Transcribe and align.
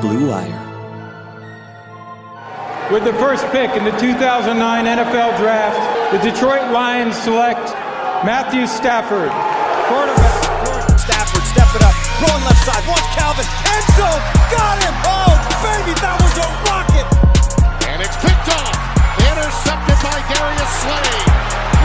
Blue 0.00 0.32
Wire. 0.32 0.66
With 2.90 3.04
the 3.04 3.12
first 3.20 3.44
pick 3.52 3.70
in 3.76 3.84
the 3.84 3.92
2009 4.00 4.56
NFL 4.56 5.36
Draft, 5.36 5.76
the 6.10 6.18
Detroit 6.24 6.72
Lions 6.72 7.14
select 7.16 7.60
Matthew 8.24 8.66
Stafford, 8.66 9.28
quarterback. 9.92 10.96
Stafford, 10.96 11.44
step 11.44 11.68
it 11.76 11.84
up, 11.84 11.92
throwing 12.16 12.44
left 12.48 12.64
side, 12.64 12.80
watch 12.88 13.04
Calvin, 13.12 13.44
end 13.44 13.86
zone, 14.00 14.22
got 14.48 14.80
him! 14.80 14.94
Oh, 15.04 15.36
baby, 15.60 15.92
that 16.00 16.16
was 16.16 16.34
a 16.40 16.48
rocket! 16.64 17.06
And 17.92 18.00
it's 18.00 18.16
picked 18.24 18.48
off, 18.56 18.76
intercepted 19.20 20.00
by 20.00 20.16
Darius 20.32 20.72
Slay. 20.80 21.12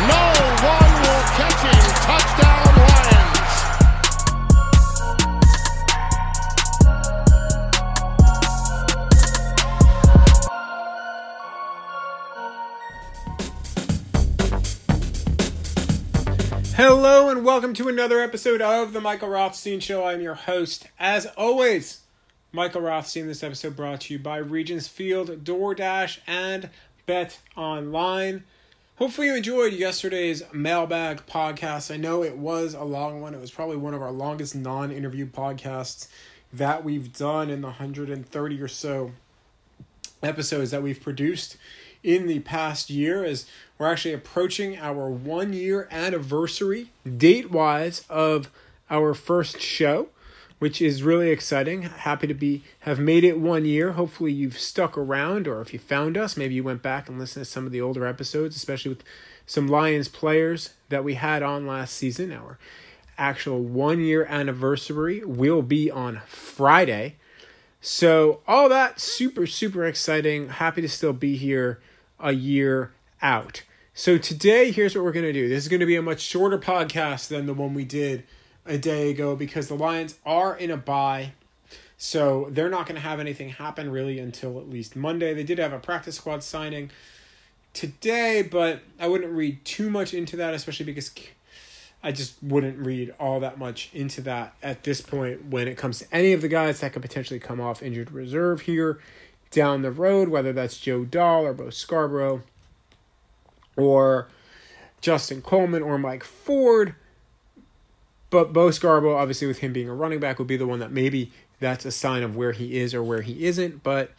No 0.08 0.24
one 0.64 0.92
will 1.04 1.24
catch 1.36 1.62
him. 1.68 1.84
Touchdown, 2.08 2.72
Lions. 2.80 3.15
Hello 16.76 17.30
and 17.30 17.46
welcome 17.46 17.74
to 17.76 17.88
another 17.88 18.20
episode 18.20 18.60
of 18.60 18.92
the 18.92 19.00
Michael 19.00 19.30
Rothstein 19.30 19.80
Show. 19.80 20.06
I'm 20.06 20.20
your 20.20 20.34
host, 20.34 20.88
as 21.00 21.26
always, 21.38 22.02
Michael 22.52 22.82
Rothstein. 22.82 23.28
This 23.28 23.44
episode 23.44 23.78
brought 23.78 24.02
to 24.02 24.14
you 24.14 24.20
by 24.20 24.36
Regents 24.40 24.86
Field, 24.86 25.46
DoorDash, 25.46 26.20
and 26.28 26.70
Bet 27.06 27.40
Online. 27.56 28.44
Hopefully, 28.98 29.28
you 29.28 29.38
enjoyed 29.38 29.72
yesterday's 29.72 30.44
mailbag 30.52 31.26
podcast. 31.26 31.94
I 31.94 31.96
know 31.96 32.24
it 32.24 32.38
was 32.38 32.74
a 32.74 32.84
long 32.84 33.22
one. 33.22 33.34
It 33.34 33.40
was 33.40 33.52
probably 33.52 33.78
one 33.78 33.94
of 33.94 34.02
our 34.02 34.12
longest 34.12 34.54
non 34.54 34.92
interview 34.92 35.28
podcasts 35.28 36.10
that 36.52 36.84
we've 36.84 37.14
done 37.14 37.50
in 37.50 37.62
the 37.62 37.68
130 37.68 38.62
or 38.62 38.68
so 38.68 39.14
episodes 40.22 40.72
that 40.72 40.84
we've 40.84 41.02
produced 41.02 41.56
in 42.06 42.28
the 42.28 42.40
past 42.40 42.90
year 42.90 43.24
as 43.24 43.46
we're 43.78 43.92
actually 43.92 44.14
approaching 44.14 44.78
our 44.78 45.10
one 45.10 45.52
year 45.52 45.88
anniversary 45.92 46.92
date 47.18 47.52
wise 47.52 48.06
of 48.10 48.50
our 48.90 49.14
first 49.14 49.60
show 49.60 50.10
which 50.58 50.82
is 50.82 51.04
really 51.04 51.32
exciting. 51.32 51.84
Happy 51.84 52.28
to 52.28 52.34
be 52.34 52.64
have 52.82 53.00
made 53.00 53.24
it 53.24 53.40
one 53.40 53.66
year. 53.66 53.92
Hopefully 53.94 54.32
you've 54.32 54.58
stuck 54.58 54.98
around 54.98 55.48
or 55.48 55.62
if 55.62 55.74
you 55.74 55.80
found 55.80 56.18
us 56.18 56.38
maybe 56.38 56.56
you 56.56 56.64
went 56.64 56.82
back 56.82 57.10
and 57.10 57.20
listened 57.20 57.46
to 57.46 57.52
some 57.52 57.66
of 57.66 57.72
the 57.72 57.82
older 57.82 58.06
episodes 58.06 58.56
especially 58.56 58.90
with 58.90 59.04
some 59.46 59.68
lions 59.68 60.08
players 60.08 60.74
that 60.90 61.04
we 61.04 61.16
had 61.16 61.44
on 61.44 61.68
last 61.68 61.96
season. 61.96 62.32
Our 62.32 62.58
actual 63.18 63.62
one 63.62 64.00
year 64.00 64.26
anniversary 64.26 65.24
will 65.24 65.62
be 65.62 65.92
on 65.92 66.22
friday. 66.28 67.16
So 67.82 68.42
all 68.48 68.70
that 68.70 69.00
super 69.00 69.46
super 69.46 69.86
exciting. 69.86 70.50
Happy 70.50 70.82
to 70.82 70.90
still 70.90 71.14
be 71.14 71.36
here 71.36 71.80
a 72.20 72.32
year 72.32 72.94
out. 73.22 73.64
So 73.94 74.18
today 74.18 74.72
here's 74.72 74.96
what 74.96 75.04
we're 75.04 75.12
going 75.12 75.26
to 75.26 75.34
do. 75.34 75.48
This 75.48 75.64
is 75.64 75.70
going 75.70 75.80
to 75.80 75.86
be 75.86 75.96
a 75.96 76.02
much 76.02 76.20
shorter 76.20 76.58
podcast 76.58 77.30
than 77.30 77.46
the 77.46 77.54
one 77.54 77.74
we 77.74 77.86
did 77.86 78.24
a 78.66 78.78
day 78.78 79.12
ago 79.12 79.36
because 79.36 79.68
the 79.68 79.76
Lions 79.76 80.18
are 80.26 80.56
in 80.58 80.72
a 80.72 80.78
bye. 80.78 81.32
So 81.98 82.48
they're 82.52 82.70
not 82.70 82.88
going 82.88 82.96
to 82.96 83.02
have 83.02 83.20
anything 83.20 83.50
happen 83.50 83.90
really 83.90 84.20
until 84.20 84.60
at 84.60 84.70
least 84.70 84.96
Monday. 84.96 85.34
They 85.34 85.44
did 85.44 85.60
have 85.60 85.72
a 85.72 85.80
practice 85.80 86.16
squad 86.16 86.44
signing 86.44 86.92
today, 87.74 88.42
but 88.42 88.82
I 89.00 89.08
wouldn't 89.08 89.32
read 89.32 89.64
too 89.64 89.90
much 89.90 90.14
into 90.14 90.36
that 90.38 90.54
especially 90.54 90.86
because 90.86 91.12
I 92.06 92.12
just 92.12 92.36
wouldn't 92.44 92.78
read 92.78 93.16
all 93.20 93.40
that 93.40 93.58
much 93.58 93.90
into 93.94 94.22
that 94.22 94.56
at 94.62 94.84
this 94.84 95.02
point 95.02 95.46
when 95.46 95.68
it 95.68 95.76
comes 95.76 96.00
to 96.00 96.06
any 96.12 96.34
of 96.34 96.42
the 96.42 96.48
guys 96.48 96.82
that 96.82 96.94
could 96.94 97.02
potentially 97.02 97.40
come 97.40 97.60
off 97.60 97.82
injured 97.82 98.12
reserve 98.12 98.62
here 98.62 99.00
down 99.52 99.82
the 99.82 99.92
road, 99.92 100.30
whether 100.30 100.54
that's 100.54 100.78
Joe 100.78 101.06
Dahl 101.06 101.46
or 101.46 101.54
Bo 101.54 101.70
Scarborough 101.70 102.42
or 103.78 104.28
Justin 105.02 105.42
Coleman 105.42 105.84
or 105.84 105.98
Mike 105.98 106.24
Ford. 106.24 106.96
But 108.30 108.54
Bo 108.54 108.72
Scarborough, 108.72 109.18
obviously, 109.18 109.48
with 109.48 109.60
him 109.60 109.72
being 109.72 109.88
a 109.88 109.94
running 109.94 110.20
back, 110.20 110.40
would 110.40 110.48
be 110.48 110.58
the 110.58 110.68
one 110.68 110.80
that 110.80 110.92
maybe 110.92 111.32
that's 111.60 111.86
a 111.86 111.92
sign 111.92 112.24
of 112.24 112.36
where 112.36 112.52
he 112.52 112.78
is 112.78 112.94
or 112.94 113.04
where 113.04 113.22
he 113.22 113.46
isn't. 113.46 113.84
But 113.84 114.12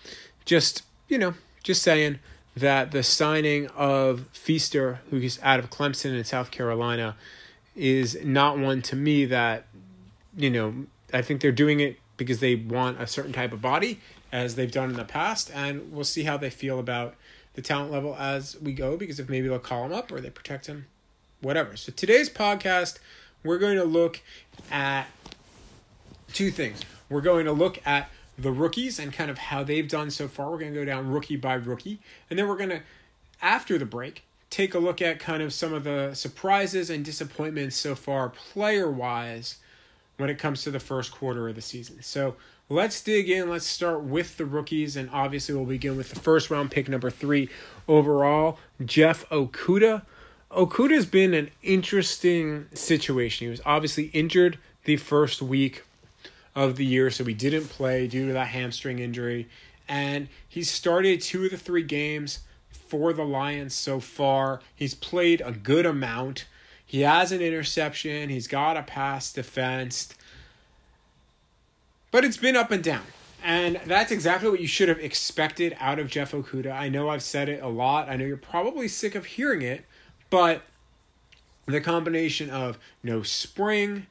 just, 0.45 0.83
you 1.09 1.19
know, 1.19 1.35
just 1.63 1.83
saying 1.83 2.21
that 2.57 2.93
the 2.93 3.03
signing 3.03 3.67
of 3.69 4.25
Feaster, 4.33 5.01
who's 5.11 5.39
out 5.43 5.59
of 5.59 5.71
Clemson 5.71 6.17
in 6.17 6.25
South 6.25 6.51
Carolina, 6.51 7.17
is 7.75 8.19
not 8.25 8.59
one 8.59 8.81
to 8.83 8.97
me 8.97 9.27
that 9.27 9.67
you 10.37 10.51
know 10.51 10.87
I 11.13 11.23
think 11.23 11.41
they're 11.41 11.53
doing 11.53 11.81
it 11.81 11.99
because 12.17 12.41
they 12.41 12.55
want 12.55 13.01
a 13.01 13.07
certain 13.07 13.33
type 13.33 13.53
of 13.53 13.61
body 13.61 14.01
as 14.37 14.55
they've 14.55 14.71
done 14.71 14.91
in 14.91 14.97
the 14.97 15.05
past 15.05 15.51
and 15.55 15.91
we'll 15.91 16.05
see 16.05 16.25
how 16.25 16.37
they 16.37 16.51
feel 16.51 16.79
about 16.79 17.15
the 17.55 17.63
talent 17.63 17.91
level 17.91 18.15
as 18.19 18.61
we 18.61 18.75
go 18.75 18.95
because 18.97 19.19
if 19.19 19.31
maybe 19.31 19.49
they'll 19.49 19.59
call 19.59 19.87
him 19.87 19.93
up 19.93 20.13
or 20.13 20.21
they 20.21 20.29
protect 20.29 20.67
him 20.67 20.87
whatever. 21.41 21.75
So 21.77 21.91
today's 21.91 22.29
podcast 22.29 22.99
we're 23.43 23.59
going 23.59 23.77
to 23.77 23.85
look 23.85 24.21
at 24.71 25.07
two 26.33 26.51
things. 26.51 26.83
We're 27.09 27.21
going 27.23 27.47
to 27.47 27.53
look 27.53 27.81
at 27.87 28.11
the 28.37 28.51
rookies 28.53 28.99
and 28.99 29.13
kind 29.13 29.31
of 29.31 29.39
how 29.39 29.63
they've 29.63 29.89
done 29.89 30.11
so 30.11 30.29
far. 30.29 30.51
We're 30.51 30.59
going 30.59 30.75
to 30.75 30.81
go 30.81 30.85
down 30.85 31.11
rookie 31.11 31.37
by 31.37 31.55
rookie 31.55 32.01
and 32.29 32.39
then 32.39 32.47
we're 32.47 32.59
going 32.59 32.71
to 32.71 32.83
after 33.41 33.79
the 33.79 33.87
break 33.87 34.25
take 34.51 34.75
a 34.75 34.79
look 34.79 35.01
at 35.01 35.19
kind 35.19 35.43
of 35.43 35.53
some 35.55 35.73
of 35.73 35.85
the 35.85 36.13
surprises 36.13 36.91
and 36.91 37.05
disappointments 37.05 37.77
so 37.77 37.95
far, 37.95 38.29
player 38.29 38.91
wise, 38.91 39.57
when 40.19 40.31
it 40.31 40.39
comes 40.39 40.63
to 40.63 40.71
the 40.71 40.81
first 40.81 41.11
quarter 41.11 41.49
of 41.49 41.55
the 41.55 41.63
season. 41.63 42.03
So 42.03 42.37
let's 42.69 43.01
dig 43.01 43.31
in. 43.31 43.49
Let's 43.49 43.67
start 43.67 44.03
with 44.03 44.37
the 44.37 44.45
rookies, 44.45 44.97
and 44.97 45.09
obviously 45.11 45.55
we'll 45.55 45.65
begin 45.65 45.97
with 45.97 46.11
the 46.11 46.21
first 46.21 46.51
round 46.51 46.71
pick, 46.71 46.89
number 46.89 47.11
three 47.11 47.49
overall, 47.89 48.59
Jeff 48.85 49.29
Okudah. 49.31 50.03
Okudah's 50.51 51.07
been 51.07 51.35
an 51.35 51.51
interesting 51.63 52.67
situation. 52.73 53.47
He 53.47 53.51
was 53.51 53.61
obviously 53.67 54.05
injured 54.07 54.59
the 54.85 54.97
first 54.97 55.43
week 55.43 55.85
of 56.55 56.77
the 56.77 56.85
year, 56.85 57.11
so 57.11 57.25
he 57.25 57.35
didn't 57.35 57.69
play 57.69 58.07
due 58.07 58.27
to 58.29 58.33
that 58.33 58.49
hamstring 58.49 58.99
injury. 58.99 59.49
And 59.89 60.29
he 60.49 60.63
started 60.63 61.21
two 61.21 61.45
of 61.45 61.51
the 61.51 61.57
three 61.57 61.83
games 61.83 62.41
for 62.89 63.13
the 63.13 63.25
Lions 63.25 63.75
so 63.75 64.01
far. 64.01 64.61
He's 64.75 64.95
played 64.95 65.43
a 65.45 65.53
good 65.53 65.87
amount. 65.87 66.47
He 66.85 67.01
has 67.01 67.33
an 67.33 67.41
interception, 67.41 68.29
he's 68.29 68.47
got 68.47 68.77
a 68.77 68.83
pass 68.83 69.33
defense. 69.33 70.15
But 72.17 72.25
it's 72.25 72.39
been 72.39 72.57
up 72.57 72.71
and 72.71 72.83
down. 72.83 73.03
And 73.45 73.79
that's 73.85 74.11
exactly 74.11 74.49
what 74.49 74.59
you 74.59 74.67
should 74.67 74.89
have 74.89 74.99
expected 74.99 75.77
out 75.79 75.99
of 75.99 76.09
Jeff 76.09 76.33
Okudah. 76.33 76.73
I 76.73 76.89
know 76.89 77.11
I've 77.11 77.23
said 77.23 77.51
it 77.51 77.63
a 77.63 77.69
lot. 77.69 78.09
I 78.09 78.17
know 78.17 78.25
you're 78.25 78.39
probably 78.39 78.89
sick 78.89 79.15
of 79.15 79.27
hearing 79.27 79.61
it, 79.61 79.85
but 80.31 80.63
the 81.67 81.79
combination 81.79 82.49
of 82.49 82.79
no 83.03 83.23
spring, 83.23 84.07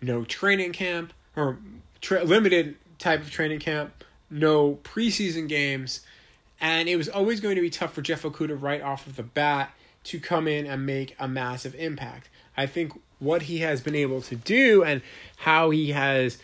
no 0.00 0.22
training 0.22 0.70
camp, 0.70 1.12
or 1.34 1.58
tra- 2.00 2.22
limited 2.22 2.76
type 3.00 3.22
of 3.22 3.30
training 3.32 3.58
camp, 3.58 4.04
no 4.30 4.78
preseason 4.84 5.48
games, 5.48 6.02
and 6.60 6.88
it 6.88 6.94
was 6.94 7.08
always 7.08 7.40
going 7.40 7.56
to 7.56 7.60
be 7.60 7.70
tough 7.70 7.92
for 7.92 8.02
Jeff 8.02 8.22
Okudah 8.22 8.62
right 8.62 8.82
off 8.82 9.04
of 9.04 9.16
the 9.16 9.24
bat 9.24 9.72
to 10.04 10.20
come 10.20 10.46
in 10.46 10.64
and 10.64 10.86
make 10.86 11.16
a 11.18 11.26
massive 11.26 11.74
impact. 11.74 12.28
I 12.56 12.66
think 12.66 12.92
what 13.18 13.42
he 13.42 13.58
has 13.58 13.80
been 13.80 13.96
able 13.96 14.22
to 14.22 14.36
do 14.36 14.84
and 14.84 15.02
how 15.38 15.70
he 15.70 15.90
has 15.90 16.38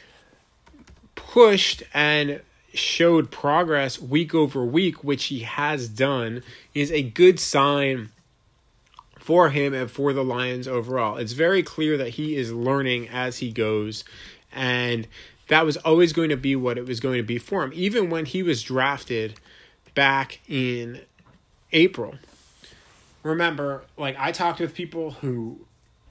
pushed 1.31 1.83
and 1.93 2.41
showed 2.73 3.31
progress 3.31 4.01
week 4.01 4.35
over 4.35 4.65
week, 4.65 5.05
which 5.05 5.27
he 5.27 5.41
has 5.41 5.89
done, 5.89 6.43
is 6.75 6.91
a 6.91 7.03
good 7.03 7.39
sign 7.39 8.11
for 9.19 9.51
him 9.51 9.73
and 9.73 9.91
for 9.91 10.13
the 10.13 10.25
Lions 10.25 10.69
overall. 10.69 11.17
It's 11.17 11.33
very 11.33 11.63
clear 11.63 11.97
that 11.97 12.11
he 12.11 12.37
is 12.37 12.53
learning 12.53 13.09
as 13.09 13.39
he 13.39 13.51
goes, 13.53 14.05
and 14.53 15.07
that 15.49 15.65
was 15.65 15.77
always 15.79 16.13
going 16.13 16.31
to 16.31 16.37
be 16.37 16.57
what 16.57 16.79
it 16.79 16.87
was 16.87 17.01
going 17.01 17.17
to 17.17 17.23
be 17.23 17.39
for 17.39 17.63
him. 17.63 17.73
Even 17.75 18.11
when 18.11 18.27
he 18.27 18.43
was 18.43 18.63
drafted 18.63 19.35
back 19.95 20.41
in 20.49 21.01
April. 21.73 22.17
Remember, 23.23 23.85
like 23.97 24.17
I 24.19 24.33
talked 24.33 24.61
with 24.61 24.75
people 24.75 25.13
who 25.13 25.61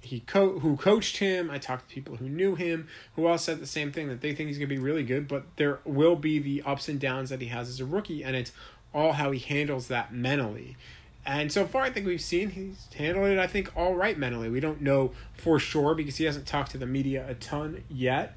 he 0.04 0.20
co- 0.22 0.60
who 0.60 0.76
coached 0.76 1.18
him. 1.18 1.50
I 1.50 1.58
talked 1.58 1.88
to 1.90 1.96
people 1.96 2.18
who 2.18 2.28
knew 2.28 2.56
him, 2.56 2.88
who 3.16 3.26
all 3.26 3.38
said 3.38 3.60
the 3.60 3.68
same 3.68 3.92
thing 3.92 4.10
that 4.10 4.22
they 4.22 4.34
think 4.34 4.48
he's 4.48 4.58
going 4.58 4.70
to 4.70 4.76
be 4.76 4.82
really 4.82 5.04
good, 5.04 5.28
but 5.28 5.46
there 5.56 5.80
will 5.86 6.16
be 6.16 6.40
the 6.40 6.62
ups 6.64 6.90
and 6.90 7.00
downs 7.00 7.30
that 7.30 7.42
he 7.42 7.48
has 7.48 7.70
as 7.70 7.80
a 7.80 7.86
rookie, 7.86 8.24
and 8.24 8.36
it's 8.36 8.52
all 8.94 9.14
how 9.14 9.32
he 9.32 9.40
handles 9.40 9.88
that 9.88 10.14
mentally. 10.14 10.78
And 11.26 11.52
so 11.52 11.66
far, 11.66 11.84
I 11.84 11.90
think 11.90 12.06
we've 12.06 12.22
seen 12.22 12.50
he's 12.52 12.88
handled 12.96 13.28
it. 13.28 13.40
I 13.40 13.48
think 13.48 13.72
all 13.78 13.96
right 13.96 14.18
mentally. 14.18 14.50
We 14.50 14.60
don't 14.60 14.82
know 14.82 15.12
for 15.34 15.58
sure 15.58 15.96
because 15.96 16.18
he 16.18 16.26
hasn't 16.26 16.46
talked 16.46 16.72
to 16.72 16.78
the 16.78 16.86
media 16.86 17.26
a 17.28 17.34
ton 17.36 17.84
yet, 17.90 18.36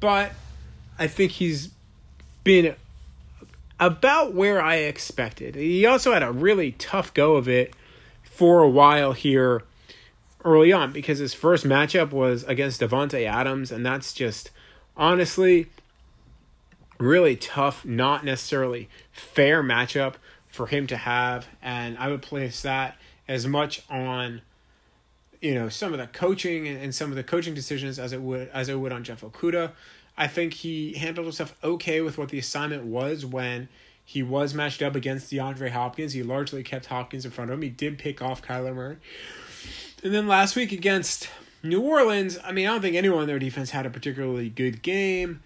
but 0.00 0.32
I 0.98 1.06
think 1.06 1.32
he's 1.32 1.70
been 2.42 2.74
about 3.78 4.34
where 4.34 4.60
I 4.60 4.76
expected. 4.76 5.54
He 5.54 5.86
also 5.86 6.12
had 6.12 6.22
a 6.22 6.32
really 6.32 6.72
tough 6.72 7.14
go 7.14 7.36
of 7.36 7.48
it 7.48 7.74
for 8.22 8.60
a 8.60 8.68
while 8.68 9.12
here 9.12 9.62
early 10.44 10.72
on 10.72 10.92
because 10.92 11.18
his 11.18 11.34
first 11.34 11.64
matchup 11.64 12.10
was 12.10 12.44
against 12.44 12.80
Davante 12.80 13.26
Adams, 13.26 13.70
and 13.72 13.84
that's 13.84 14.12
just 14.12 14.50
honestly 14.96 15.66
really 16.98 17.36
tough, 17.36 17.84
not 17.84 18.24
necessarily 18.24 18.88
fair 19.12 19.62
matchup 19.62 20.14
for 20.48 20.66
him 20.66 20.86
to 20.86 20.96
have. 20.96 21.46
And 21.62 21.98
I 21.98 22.08
would 22.08 22.22
place 22.22 22.62
that 22.62 22.96
as 23.26 23.46
much 23.46 23.82
on 23.90 24.42
you 25.40 25.54
know 25.54 25.68
some 25.68 25.92
of 25.92 25.98
the 25.98 26.06
coaching 26.06 26.66
and 26.66 26.94
some 26.94 27.10
of 27.10 27.16
the 27.16 27.22
coaching 27.22 27.54
decisions 27.54 27.98
as 27.98 28.12
it 28.12 28.20
would 28.20 28.48
as 28.52 28.68
it 28.68 28.78
would 28.78 28.92
on 28.92 29.04
Jeff 29.04 29.22
Okudah. 29.22 29.72
I 30.16 30.26
think 30.28 30.54
he 30.54 30.94
handled 30.94 31.26
himself 31.26 31.56
okay 31.64 32.00
with 32.00 32.18
what 32.18 32.28
the 32.28 32.38
assignment 32.38 32.84
was 32.84 33.26
when 33.26 33.68
he 34.04 34.22
was 34.22 34.54
matched 34.54 34.80
up 34.80 34.94
against 34.94 35.32
DeAndre 35.32 35.70
Hopkins. 35.70 36.12
He 36.12 36.22
largely 36.22 36.62
kept 36.62 36.86
Hopkins 36.86 37.24
in 37.24 37.30
front 37.30 37.50
of 37.50 37.58
him. 37.58 37.62
He 37.62 37.68
did 37.68 37.98
pick 37.98 38.22
off 38.22 38.40
Kyler 38.40 38.74
Murray. 38.74 38.98
And 40.04 40.12
then 40.12 40.28
last 40.28 40.54
week 40.54 40.70
against 40.70 41.30
New 41.62 41.80
Orleans, 41.80 42.38
I 42.44 42.52
mean, 42.52 42.66
I 42.66 42.72
don't 42.72 42.82
think 42.82 42.94
anyone 42.94 43.22
on 43.22 43.26
their 43.26 43.38
defense 43.38 43.70
had 43.70 43.86
a 43.86 43.90
particularly 43.90 44.50
good 44.50 44.82
game, 44.82 45.42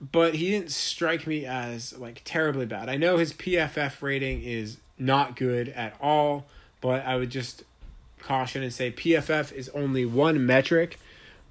but 0.00 0.36
he 0.36 0.52
didn't 0.52 0.70
strike 0.70 1.26
me 1.26 1.44
as 1.44 1.98
like 1.98 2.22
terribly 2.24 2.64
bad. 2.64 2.88
I 2.88 2.96
know 2.96 3.16
his 3.16 3.32
PFF 3.32 4.00
rating 4.00 4.44
is 4.44 4.76
not 5.00 5.34
good 5.34 5.68
at 5.70 5.96
all, 6.00 6.46
but 6.80 7.04
I 7.04 7.16
would 7.16 7.30
just 7.30 7.64
caution 8.20 8.62
and 8.62 8.72
say 8.72 8.92
PFF 8.92 9.52
is 9.52 9.68
only 9.70 10.04
one 10.04 10.46
metric 10.46 11.00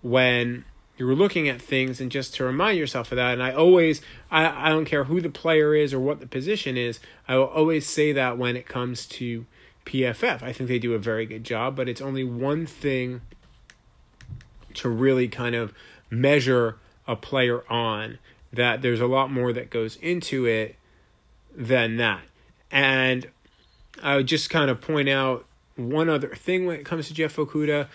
when 0.02 0.64
you're 0.96 1.14
looking 1.14 1.50
at 1.50 1.62
things 1.62 2.00
and 2.00 2.10
just 2.10 2.36
to 2.36 2.46
remind 2.46 2.78
yourself 2.78 3.12
of 3.12 3.16
that 3.16 3.34
and 3.34 3.42
i 3.42 3.52
always 3.52 4.02
I, 4.30 4.68
I 4.68 4.70
don't 4.70 4.86
care 4.86 5.06
who 5.06 5.20
the 5.20 5.30
player 5.30 5.74
is 5.74 5.96
or 5.96 6.00
what 6.00 6.20
the 6.20 6.28
position 6.28 6.78
is 6.78 7.00
i 7.28 7.36
will 7.36 7.46
always 7.46 7.88
say 7.88 8.12
that 8.12 8.38
when 8.38 8.56
it 8.56 8.68
comes 8.68 9.08
to 9.08 9.46
pff 9.86 10.44
i 10.44 10.54
think 10.54 10.68
they 10.68 10.80
do 10.80 10.94
a 10.94 11.00
very 11.00 11.26
good 11.26 11.44
job 11.44 11.76
but 11.76 11.90
it's 11.90 12.02
only 12.02 12.24
one 12.24 12.66
thing 12.66 13.22
to 14.74 14.90
really 14.90 15.28
kind 15.28 15.56
of 15.56 15.74
measure 16.10 16.78
a 17.08 17.16
player 17.16 17.64
on 17.70 18.20
that 18.54 18.82
there's 18.82 19.02
a 19.02 19.08
lot 19.08 19.32
more 19.32 19.52
that 19.54 19.70
goes 19.70 19.96
into 19.98 20.46
it 20.46 20.76
than 21.56 21.98
that. 21.98 22.22
And 22.70 23.30
i 24.02 24.16
would 24.16 24.28
just 24.28 24.50
kind 24.50 24.70
of 24.70 24.80
point 24.82 25.10
out 25.10 25.46
one 25.76 26.10
other 26.10 26.30
thing 26.30 26.66
when 26.66 26.78
it 26.78 26.86
comes 26.86 27.08
to 27.08 27.14
jeff 27.14 27.36
okudah 27.36 27.88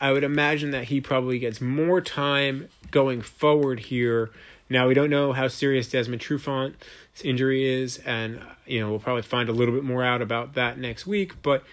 I 0.00 0.12
would 0.12 0.24
imagine 0.24 0.70
that 0.70 0.84
he 0.84 1.00
probably 1.00 1.38
gets 1.38 1.60
more 1.60 2.00
time 2.00 2.68
going 2.90 3.20
forward 3.20 3.80
here. 3.80 4.30
Now 4.70 4.88
we 4.88 4.94
don't 4.94 5.10
know 5.10 5.32
how 5.32 5.48
serious 5.48 5.90
Desmond 5.90 6.22
Trufant's 6.22 6.76
injury 7.24 7.64
is, 7.64 7.98
and 7.98 8.40
you 8.66 8.80
know 8.80 8.90
we'll 8.90 8.98
probably 8.98 9.22
find 9.22 9.48
a 9.48 9.52
little 9.52 9.74
bit 9.74 9.84
more 9.84 10.02
out 10.04 10.22
about 10.22 10.54
that 10.54 10.78
next 10.78 11.06
week. 11.06 11.42
But 11.42 11.64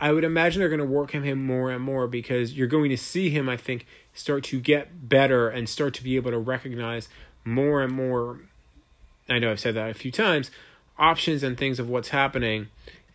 I 0.00 0.12
would 0.12 0.24
imagine 0.24 0.60
they're 0.60 0.68
going 0.68 0.78
to 0.78 0.84
work 0.84 1.12
him 1.12 1.44
more 1.44 1.70
and 1.70 1.82
more 1.82 2.06
because 2.06 2.54
you're 2.54 2.66
going 2.68 2.90
to 2.90 2.96
see 2.96 3.28
him, 3.28 3.48
I 3.48 3.56
think, 3.56 3.86
start 4.14 4.44
to 4.44 4.58
get 4.58 5.08
better 5.08 5.48
and 5.48 5.68
start 5.68 5.94
to 5.94 6.02
be 6.02 6.16
able 6.16 6.30
to 6.30 6.38
recognize 6.38 7.08
more 7.44 7.82
and 7.82 7.92
more. 7.92 8.40
I 9.28 9.38
know 9.38 9.50
I've 9.50 9.60
said 9.60 9.74
that 9.74 9.90
a 9.90 9.94
few 9.94 10.10
times. 10.10 10.50
Options 10.98 11.42
and 11.42 11.56
things 11.56 11.78
of 11.78 11.88
what's 11.88 12.08
happening 12.08 12.68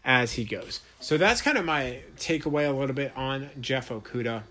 as 0.03 0.33
he 0.33 0.43
goes. 0.43 0.81
So 0.99 1.17
that's 1.17 1.41
kind 1.41 1.57
of 1.57 1.65
my 1.65 1.99
takeaway 2.17 2.69
a 2.69 2.71
little 2.71 2.95
bit 2.95 3.11
on 3.15 3.49
Jeff 3.59 3.89
Okudah. 3.89 4.43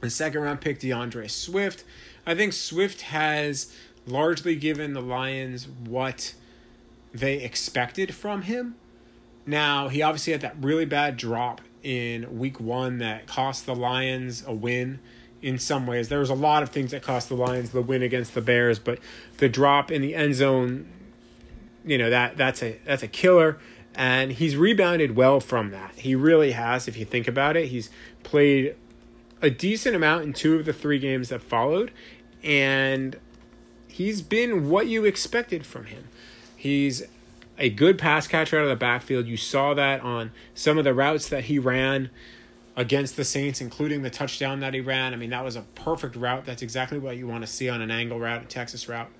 The 0.00 0.10
second 0.10 0.40
round 0.40 0.60
pick, 0.60 0.80
DeAndre 0.80 1.30
Swift. 1.30 1.84
I 2.26 2.34
think 2.34 2.52
Swift 2.52 3.02
has 3.02 3.74
largely 4.10 4.56
given 4.56 4.94
the 4.94 5.00
Lions 5.02 5.68
what 5.68 6.34
they 7.12 7.42
expected 7.42 8.14
from 8.14 8.42
him. 8.42 8.76
Now, 9.46 9.88
he 9.88 10.02
obviously 10.02 10.32
had 10.32 10.42
that 10.42 10.56
really 10.60 10.84
bad 10.84 11.16
drop 11.16 11.60
in 11.82 12.38
week 12.38 12.60
one 12.60 12.98
that 12.98 13.26
cost 13.26 13.66
the 13.66 13.74
Lions 13.74 14.44
a 14.46 14.52
win 14.52 14.98
in 15.40 15.58
some 15.58 15.86
ways. 15.86 16.08
There 16.08 16.18
was 16.18 16.30
a 16.30 16.34
lot 16.34 16.62
of 16.62 16.70
things 16.70 16.90
that 16.90 17.02
cost 17.02 17.28
the 17.28 17.34
Lions 17.34 17.70
the 17.70 17.80
win 17.80 18.02
against 18.02 18.34
the 18.34 18.40
Bears, 18.40 18.78
but 18.78 18.98
the 19.38 19.48
drop 19.48 19.90
in 19.90 20.02
the 20.02 20.14
end 20.14 20.34
zone, 20.34 20.88
you 21.84 21.96
know, 21.96 22.10
that 22.10 22.36
that's 22.36 22.62
a 22.62 22.78
that's 22.84 23.02
a 23.02 23.08
killer. 23.08 23.58
And 23.94 24.32
he's 24.32 24.56
rebounded 24.56 25.16
well 25.16 25.40
from 25.40 25.70
that. 25.70 25.94
He 25.96 26.14
really 26.14 26.52
has, 26.52 26.86
if 26.86 26.96
you 26.96 27.04
think 27.04 27.26
about 27.26 27.56
it. 27.56 27.68
He's 27.68 27.90
played 28.22 28.76
a 29.40 29.50
decent 29.50 29.96
amount 29.96 30.24
in 30.24 30.32
two 30.32 30.56
of 30.56 30.66
the 30.66 30.72
three 30.72 30.98
games 30.98 31.30
that 31.30 31.42
followed, 31.42 31.90
and 32.42 33.18
he's 33.88 34.22
been 34.22 34.68
what 34.68 34.86
you 34.86 35.04
expected 35.04 35.66
from 35.66 35.86
him. 35.86 36.04
He's 36.56 37.02
a 37.58 37.70
good 37.70 37.98
pass 37.98 38.26
catcher 38.26 38.58
out 38.58 38.62
of 38.62 38.68
the 38.68 38.76
backfield. 38.76 39.26
You 39.26 39.36
saw 39.36 39.74
that 39.74 40.00
on 40.02 40.30
some 40.54 40.78
of 40.78 40.84
the 40.84 40.94
routes 40.94 41.28
that 41.28 41.44
he 41.44 41.58
ran 41.58 42.10
against 42.76 43.16
the 43.16 43.24
Saints, 43.24 43.60
including 43.60 44.02
the 44.02 44.10
touchdown 44.10 44.60
that 44.60 44.72
he 44.72 44.80
ran. 44.80 45.12
I 45.12 45.16
mean, 45.16 45.30
that 45.30 45.44
was 45.44 45.56
a 45.56 45.62
perfect 45.74 46.14
route. 46.14 46.44
That's 46.44 46.62
exactly 46.62 46.98
what 46.98 47.16
you 47.16 47.26
want 47.26 47.42
to 47.44 47.48
see 47.50 47.68
on 47.68 47.82
an 47.82 47.90
angle 47.90 48.20
route, 48.20 48.42
a 48.42 48.46
Texas 48.46 48.88
route. 48.88 49.10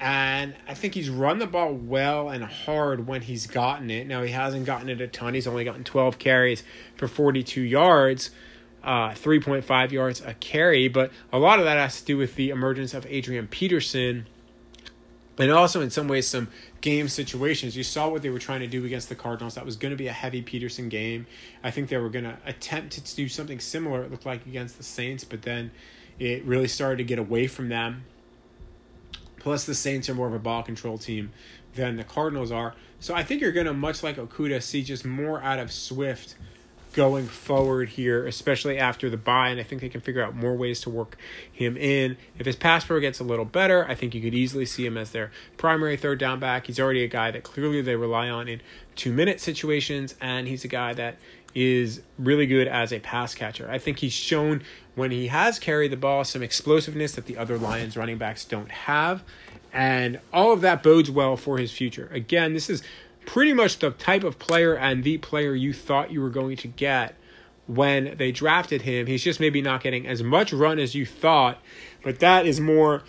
And 0.00 0.54
I 0.68 0.74
think 0.74 0.94
he's 0.94 1.08
run 1.08 1.38
the 1.38 1.46
ball 1.46 1.72
well 1.72 2.28
and 2.28 2.44
hard 2.44 3.06
when 3.06 3.22
he's 3.22 3.46
gotten 3.46 3.90
it. 3.90 4.06
Now, 4.06 4.22
he 4.22 4.32
hasn't 4.32 4.66
gotten 4.66 4.90
it 4.90 5.00
a 5.00 5.06
ton. 5.06 5.32
He's 5.32 5.46
only 5.46 5.64
gotten 5.64 5.84
12 5.84 6.18
carries 6.18 6.62
for 6.96 7.08
42 7.08 7.62
yards 7.62 8.30
uh, 8.84 9.10
3.5 9.10 9.90
yards 9.90 10.20
a 10.20 10.34
carry, 10.34 10.88
but 10.88 11.10
a 11.32 11.38
lot 11.38 11.58
of 11.58 11.64
that 11.64 11.78
has 11.78 12.00
to 12.00 12.06
do 12.06 12.16
with 12.16 12.36
the 12.36 12.50
emergence 12.50 12.94
of 12.94 13.06
Adrian 13.06 13.48
Peterson 13.48 14.26
and 15.38 15.50
also 15.50 15.80
in 15.80 15.90
some 15.90 16.08
ways 16.08 16.28
some 16.28 16.48
game 16.80 17.08
situations. 17.08 17.76
You 17.76 17.82
saw 17.82 18.08
what 18.08 18.22
they 18.22 18.30
were 18.30 18.38
trying 18.38 18.60
to 18.60 18.66
do 18.66 18.84
against 18.84 19.08
the 19.08 19.14
Cardinals. 19.14 19.54
That 19.54 19.64
was 19.64 19.76
going 19.76 19.90
to 19.90 19.96
be 19.96 20.06
a 20.06 20.12
heavy 20.12 20.42
Peterson 20.42 20.88
game. 20.88 21.26
I 21.62 21.70
think 21.70 21.88
they 21.88 21.96
were 21.96 22.10
going 22.10 22.24
to 22.24 22.36
attempt 22.46 22.92
to 23.04 23.16
do 23.16 23.28
something 23.28 23.58
similar, 23.58 24.02
it 24.02 24.10
looked 24.10 24.26
like, 24.26 24.46
against 24.46 24.76
the 24.76 24.84
Saints, 24.84 25.24
but 25.24 25.42
then 25.42 25.70
it 26.18 26.44
really 26.44 26.68
started 26.68 26.98
to 26.98 27.04
get 27.04 27.18
away 27.18 27.46
from 27.46 27.68
them. 27.68 28.04
Plus, 29.38 29.64
the 29.64 29.74
Saints 29.74 30.08
are 30.08 30.14
more 30.14 30.28
of 30.28 30.34
a 30.34 30.38
ball 30.38 30.62
control 30.62 30.96
team 30.96 31.32
than 31.74 31.96
the 31.96 32.04
Cardinals 32.04 32.52
are. 32.52 32.74
So 33.00 33.14
I 33.14 33.22
think 33.24 33.40
you're 33.40 33.52
going 33.52 33.66
to, 33.66 33.74
much 33.74 34.02
like 34.02 34.16
Okudah, 34.16 34.62
see 34.62 34.82
just 34.82 35.04
more 35.04 35.42
out 35.42 35.58
of 35.58 35.72
Swift 35.72 36.36
going 36.94 37.26
forward 37.26 37.90
here, 37.90 38.26
especially 38.26 38.78
after 38.78 39.10
the 39.10 39.16
bye. 39.16 39.48
And 39.48 39.60
I 39.60 39.62
think 39.62 39.80
they 39.80 39.88
can 39.88 40.00
figure 40.00 40.22
out 40.22 40.34
more 40.34 40.54
ways 40.54 40.80
to 40.82 40.90
work 40.90 41.16
him 41.52 41.76
in. 41.76 42.16
If 42.38 42.46
his 42.46 42.56
pass 42.56 42.84
pro 42.84 43.00
gets 43.00 43.20
a 43.20 43.24
little 43.24 43.44
better, 43.44 43.86
I 43.88 43.94
think 43.94 44.14
you 44.14 44.22
could 44.22 44.34
easily 44.34 44.66
see 44.66 44.86
him 44.86 44.96
as 44.96 45.10
their 45.10 45.30
primary 45.56 45.96
third 45.96 46.18
down 46.18 46.40
back. 46.40 46.66
He's 46.66 46.80
already 46.80 47.04
a 47.04 47.08
guy 47.08 47.30
that 47.30 47.42
clearly 47.42 47.82
they 47.82 47.96
rely 47.96 48.28
on 48.28 48.48
in 48.48 48.60
two 48.96 49.12
minute 49.12 49.40
situations, 49.40 50.14
and 50.20 50.48
he's 50.48 50.64
a 50.64 50.68
guy 50.68 50.94
that 50.94 51.16
is 51.54 52.02
really 52.18 52.46
good 52.46 52.66
as 52.66 52.92
a 52.92 52.98
pass 52.98 53.34
catcher. 53.34 53.70
I 53.70 53.78
think 53.78 53.98
he's 54.00 54.12
shown 54.12 54.62
when 54.94 55.10
he 55.10 55.28
has 55.28 55.58
carried 55.58 55.92
the 55.92 55.96
ball 55.96 56.24
some 56.24 56.42
explosiveness 56.42 57.12
that 57.12 57.26
the 57.26 57.36
other 57.36 57.58
Lions 57.58 57.96
running 57.96 58.18
backs 58.18 58.44
don't 58.44 58.70
have. 58.70 59.22
And 59.72 60.20
all 60.32 60.52
of 60.52 60.60
that 60.60 60.82
bodes 60.82 61.10
well 61.10 61.36
for 61.36 61.58
his 61.58 61.72
future. 61.72 62.08
Again, 62.12 62.54
this 62.54 62.70
is 62.70 62.82
pretty 63.26 63.52
much 63.52 63.78
the 63.78 63.90
type 63.90 64.24
of 64.24 64.38
player 64.38 64.74
and 64.74 65.04
the 65.04 65.18
player 65.18 65.54
you 65.54 65.72
thought 65.72 66.10
you 66.10 66.20
were 66.20 66.30
going 66.30 66.56
to 66.58 66.68
get 66.68 67.16
when 67.66 68.16
they 68.16 68.30
drafted 68.32 68.82
him. 68.82 69.06
He's 69.06 69.22
just 69.22 69.40
maybe 69.40 69.62
not 69.62 69.82
getting 69.82 70.06
as 70.06 70.22
much 70.22 70.52
run 70.52 70.78
as 70.78 70.94
you 70.94 71.06
thought, 71.06 71.58
but 72.02 72.20
that 72.20 72.46
is 72.46 72.60
more 72.60 73.02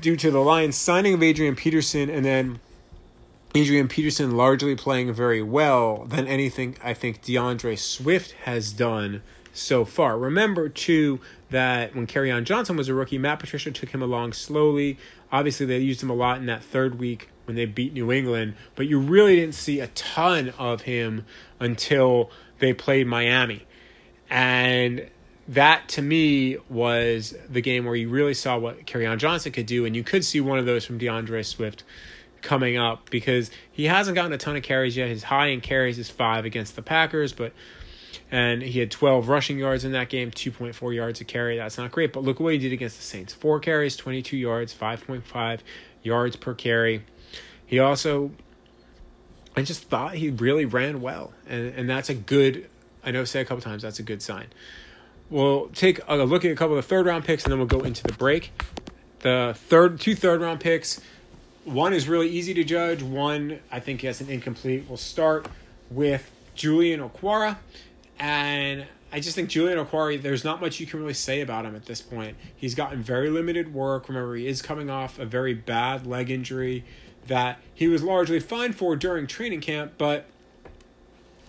due 0.00 0.16
to 0.16 0.30
the 0.30 0.40
Lions 0.40 0.76
signing 0.76 1.14
of 1.14 1.22
Adrian 1.22 1.56
Peterson 1.56 2.08
and 2.10 2.24
then 2.24 2.60
Adrian 3.54 3.88
Peterson 3.88 4.36
largely 4.36 4.76
playing 4.76 5.12
very 5.12 5.42
well 5.42 6.04
than 6.04 6.26
anything 6.26 6.76
I 6.82 6.94
think 6.94 7.22
DeAndre 7.22 7.78
Swift 7.78 8.32
has 8.44 8.72
done 8.72 9.22
so 9.52 9.84
far. 9.84 10.18
Remember 10.18 10.68
too 10.68 11.20
that 11.50 11.94
when 11.94 12.06
Kerryon 12.06 12.44
Johnson 12.44 12.76
was 12.76 12.88
a 12.88 12.94
rookie, 12.94 13.18
Matt 13.18 13.38
Patricia 13.38 13.70
took 13.70 13.90
him 13.90 14.02
along 14.02 14.32
slowly. 14.34 14.98
Obviously, 15.32 15.66
they 15.66 15.78
used 15.78 16.02
him 16.02 16.10
a 16.10 16.14
lot 16.14 16.38
in 16.38 16.46
that 16.46 16.62
third 16.62 16.98
week 16.98 17.28
when 17.46 17.56
they 17.56 17.64
beat 17.64 17.94
New 17.94 18.12
England, 18.12 18.54
but 18.74 18.86
you 18.86 18.98
really 18.98 19.36
didn't 19.36 19.54
see 19.54 19.80
a 19.80 19.86
ton 19.88 20.52
of 20.58 20.82
him 20.82 21.24
until 21.58 22.30
they 22.58 22.74
played 22.74 23.06
Miami. 23.06 23.66
And 24.28 25.08
that 25.48 25.88
to 25.88 26.02
me 26.02 26.58
was 26.68 27.34
the 27.48 27.62
game 27.62 27.86
where 27.86 27.94
you 27.94 28.10
really 28.10 28.34
saw 28.34 28.58
what 28.58 28.86
Kerryon 28.86 29.16
Johnson 29.16 29.52
could 29.52 29.64
do, 29.64 29.86
and 29.86 29.96
you 29.96 30.04
could 30.04 30.24
see 30.24 30.42
one 30.42 30.58
of 30.58 30.66
those 30.66 30.84
from 30.84 30.98
DeAndre 30.98 31.44
Swift 31.44 31.84
coming 32.42 32.76
up 32.76 33.08
because 33.10 33.50
he 33.72 33.86
hasn't 33.86 34.14
gotten 34.14 34.32
a 34.32 34.38
ton 34.38 34.56
of 34.56 34.62
carries 34.62 34.96
yet. 34.96 35.08
His 35.08 35.22
high 35.22 35.46
in 35.46 35.60
carries 35.62 35.98
is 35.98 36.10
five 36.10 36.44
against 36.44 36.76
the 36.76 36.82
Packers, 36.82 37.32
but 37.32 37.52
and 38.30 38.62
he 38.62 38.78
had 38.78 38.90
12 38.90 39.28
rushing 39.28 39.58
yards 39.58 39.84
in 39.84 39.92
that 39.92 40.08
game, 40.08 40.30
2.4 40.30 40.94
yards 40.94 41.20
a 41.20 41.24
carry. 41.24 41.56
That's 41.56 41.78
not 41.78 41.90
great, 41.92 42.12
but 42.12 42.22
look 42.22 42.40
what 42.40 42.52
he 42.52 42.58
did 42.58 42.72
against 42.72 42.96
the 42.96 43.02
Saints. 43.02 43.32
Four 43.32 43.60
carries, 43.60 43.96
22 43.96 44.36
yards, 44.36 44.74
5.5 44.74 45.60
yards 46.02 46.36
per 46.36 46.54
carry. 46.54 47.04
He 47.64 47.78
also, 47.78 48.30
I 49.56 49.62
just 49.62 49.84
thought 49.84 50.14
he 50.14 50.30
really 50.30 50.64
ran 50.64 51.00
well, 51.00 51.32
and, 51.48 51.74
and 51.74 51.88
that's 51.88 52.10
a 52.10 52.14
good, 52.14 52.68
I 53.04 53.10
know 53.10 53.22
I 53.22 53.24
say 53.24 53.40
a 53.40 53.44
couple 53.44 53.62
times, 53.62 53.82
that's 53.82 53.98
a 53.98 54.04
good 54.04 54.22
sign. 54.22 54.46
We'll 55.30 55.68
take 55.68 56.00
a 56.08 56.16
look 56.16 56.44
at 56.44 56.50
a 56.50 56.54
couple 56.54 56.76
of 56.76 56.84
the 56.84 56.88
third 56.88 57.06
round 57.06 57.24
picks, 57.24 57.44
and 57.44 57.52
then 57.52 57.58
we'll 57.58 57.68
go 57.68 57.80
into 57.80 58.02
the 58.02 58.14
break. 58.14 58.50
The 59.20 59.54
third, 59.56 60.00
two 60.00 60.14
third 60.14 60.40
round 60.40 60.60
picks, 60.60 61.00
one 61.64 61.92
is 61.92 62.08
really 62.08 62.30
easy 62.30 62.54
to 62.54 62.64
judge. 62.64 63.02
One, 63.02 63.58
I 63.70 63.80
think, 63.80 64.00
has 64.02 64.22
an 64.22 64.30
incomplete. 64.30 64.86
We'll 64.88 64.96
start 64.96 65.46
with 65.90 66.30
Julian 66.54 67.00
Okwara. 67.00 67.58
And 68.18 68.86
I 69.12 69.20
just 69.20 69.34
think 69.34 69.48
Julian 69.48 69.78
Okwara, 69.78 70.20
there's 70.20 70.44
not 70.44 70.60
much 70.60 70.80
you 70.80 70.86
can 70.86 71.00
really 71.00 71.14
say 71.14 71.40
about 71.40 71.64
him 71.64 71.74
at 71.74 71.86
this 71.86 72.02
point. 72.02 72.36
He's 72.56 72.74
gotten 72.74 73.02
very 73.02 73.30
limited 73.30 73.72
work. 73.72 74.08
Remember, 74.08 74.34
he 74.34 74.46
is 74.46 74.60
coming 74.60 74.90
off 74.90 75.18
a 75.18 75.24
very 75.24 75.54
bad 75.54 76.06
leg 76.06 76.30
injury 76.30 76.84
that 77.26 77.58
he 77.74 77.88
was 77.88 78.02
largely 78.02 78.40
fine 78.40 78.72
for 78.72 78.96
during 78.96 79.26
training 79.26 79.60
camp, 79.60 79.92
but 79.98 80.26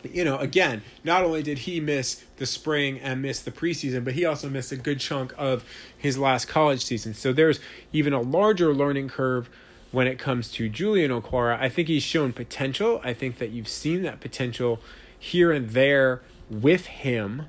you 0.03 0.23
know, 0.23 0.37
again, 0.37 0.81
not 1.03 1.23
only 1.23 1.43
did 1.43 1.59
he 1.59 1.79
miss 1.79 2.23
the 2.37 2.45
spring 2.45 2.99
and 2.99 3.21
miss 3.21 3.41
the 3.41 3.51
preseason, 3.51 4.05
but 4.05 4.13
he 4.13 4.23
also 4.23 4.49
missed 4.49 4.71
a 4.71 4.77
good 4.77 4.99
chunk 4.99 5.33
of 5.37 5.65
his 5.97 6.17
last 6.17 6.47
college 6.47 6.85
season. 6.85 7.13
So 7.13 7.33
there's 7.33 7.59
even 7.91 8.13
a 8.13 8.21
larger 8.21 8.73
learning 8.73 9.09
curve 9.09 9.49
when 9.91 10.07
it 10.07 10.17
comes 10.17 10.51
to 10.53 10.69
Julian 10.69 11.11
Okwara. 11.11 11.59
I 11.59 11.67
think 11.67 11.89
he's 11.89 12.03
shown 12.03 12.31
potential. 12.31 13.01
I 13.03 13.13
think 13.13 13.39
that 13.39 13.49
you've 13.49 13.67
seen 13.67 14.03
that 14.03 14.21
potential 14.21 14.79
here 15.17 15.51
and 15.51 15.71
there 15.71 16.21
with 16.49 16.85
him 16.87 17.43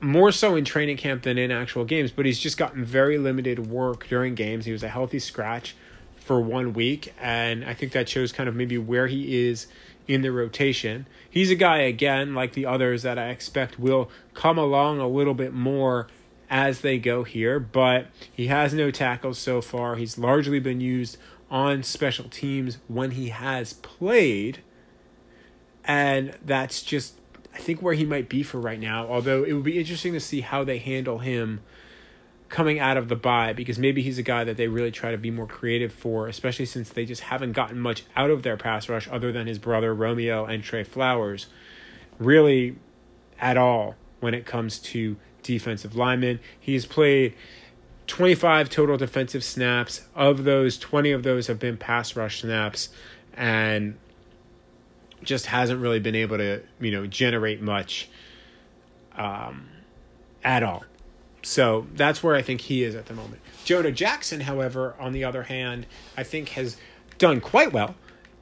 more 0.00 0.30
so 0.30 0.54
in 0.54 0.64
training 0.64 0.96
camp 0.96 1.22
than 1.22 1.38
in 1.38 1.50
actual 1.50 1.84
games, 1.84 2.10
but 2.12 2.24
he's 2.24 2.38
just 2.38 2.56
gotten 2.56 2.84
very 2.84 3.18
limited 3.18 3.66
work 3.66 4.06
during 4.08 4.34
games. 4.34 4.64
He 4.64 4.72
was 4.72 4.82
a 4.82 4.88
healthy 4.88 5.18
scratch 5.18 5.74
for 6.16 6.40
one 6.40 6.72
week, 6.72 7.12
and 7.20 7.64
I 7.64 7.74
think 7.74 7.92
that 7.92 8.08
shows 8.08 8.32
kind 8.32 8.48
of 8.48 8.54
maybe 8.54 8.78
where 8.78 9.06
he 9.06 9.48
is 9.48 9.66
in 10.06 10.22
the 10.22 10.30
rotation. 10.30 11.06
He's 11.28 11.50
a 11.50 11.56
guy, 11.56 11.78
again, 11.78 12.34
like 12.34 12.52
the 12.52 12.66
others, 12.66 13.02
that 13.02 13.18
I 13.18 13.30
expect 13.30 13.78
will 13.78 14.10
come 14.34 14.58
along 14.58 15.00
a 15.00 15.08
little 15.08 15.34
bit 15.34 15.52
more 15.52 16.06
as 16.50 16.80
they 16.80 16.98
go 16.98 17.24
here, 17.24 17.58
but 17.58 18.06
he 18.32 18.46
has 18.46 18.72
no 18.72 18.90
tackles 18.90 19.38
so 19.38 19.60
far. 19.60 19.96
He's 19.96 20.16
largely 20.16 20.60
been 20.60 20.80
used 20.80 21.18
on 21.50 21.82
special 21.82 22.28
teams 22.28 22.78
when 22.88 23.12
he 23.12 23.30
has 23.30 23.72
played, 23.72 24.58
and 25.84 26.36
that's 26.44 26.82
just 26.82 27.17
I 27.58 27.60
think 27.60 27.82
where 27.82 27.94
he 27.94 28.04
might 28.04 28.28
be 28.28 28.44
for 28.44 28.60
right 28.60 28.78
now. 28.78 29.08
Although 29.08 29.42
it 29.42 29.52
would 29.52 29.64
be 29.64 29.78
interesting 29.78 30.12
to 30.12 30.20
see 30.20 30.42
how 30.42 30.62
they 30.62 30.78
handle 30.78 31.18
him 31.18 31.60
coming 32.48 32.78
out 32.78 32.96
of 32.96 33.08
the 33.08 33.16
bye 33.16 33.52
because 33.52 33.78
maybe 33.78 34.00
he's 34.00 34.16
a 34.16 34.22
guy 34.22 34.44
that 34.44 34.56
they 34.56 34.68
really 34.68 34.92
try 34.92 35.10
to 35.10 35.18
be 35.18 35.30
more 35.30 35.46
creative 35.46 35.92
for, 35.92 36.28
especially 36.28 36.64
since 36.64 36.88
they 36.90 37.04
just 37.04 37.22
haven't 37.22 37.52
gotten 37.52 37.78
much 37.78 38.04
out 38.16 38.30
of 38.30 38.42
their 38.44 38.56
pass 38.56 38.88
rush 38.88 39.08
other 39.10 39.32
than 39.32 39.46
his 39.46 39.58
brother 39.58 39.92
Romeo 39.92 40.44
and 40.46 40.62
Trey 40.62 40.84
Flowers, 40.84 41.46
really 42.18 42.76
at 43.40 43.56
all 43.56 43.96
when 44.20 44.34
it 44.34 44.46
comes 44.46 44.78
to 44.78 45.16
defensive 45.42 45.96
linemen. 45.96 46.38
He's 46.58 46.86
played 46.86 47.34
25 48.06 48.70
total 48.70 48.96
defensive 48.96 49.42
snaps. 49.42 50.06
Of 50.14 50.44
those, 50.44 50.78
20 50.78 51.10
of 51.10 51.24
those 51.24 51.48
have 51.48 51.58
been 51.58 51.76
pass 51.76 52.14
rush 52.14 52.40
snaps. 52.40 52.88
And 53.34 53.98
just 55.22 55.46
hasn't 55.46 55.80
really 55.80 56.00
been 56.00 56.14
able 56.14 56.38
to, 56.38 56.62
you 56.80 56.90
know, 56.90 57.06
generate 57.06 57.60
much 57.60 58.08
um, 59.16 59.68
at 60.44 60.62
all. 60.62 60.84
So 61.42 61.86
that's 61.94 62.22
where 62.22 62.34
I 62.34 62.42
think 62.42 62.60
he 62.62 62.82
is 62.84 62.94
at 62.94 63.06
the 63.06 63.14
moment. 63.14 63.40
Jonah 63.64 63.92
Jackson, 63.92 64.40
however, 64.40 64.94
on 64.98 65.12
the 65.12 65.24
other 65.24 65.44
hand, 65.44 65.86
I 66.16 66.22
think 66.22 66.50
has 66.50 66.76
done 67.18 67.40
quite 67.40 67.72
well. 67.72 67.94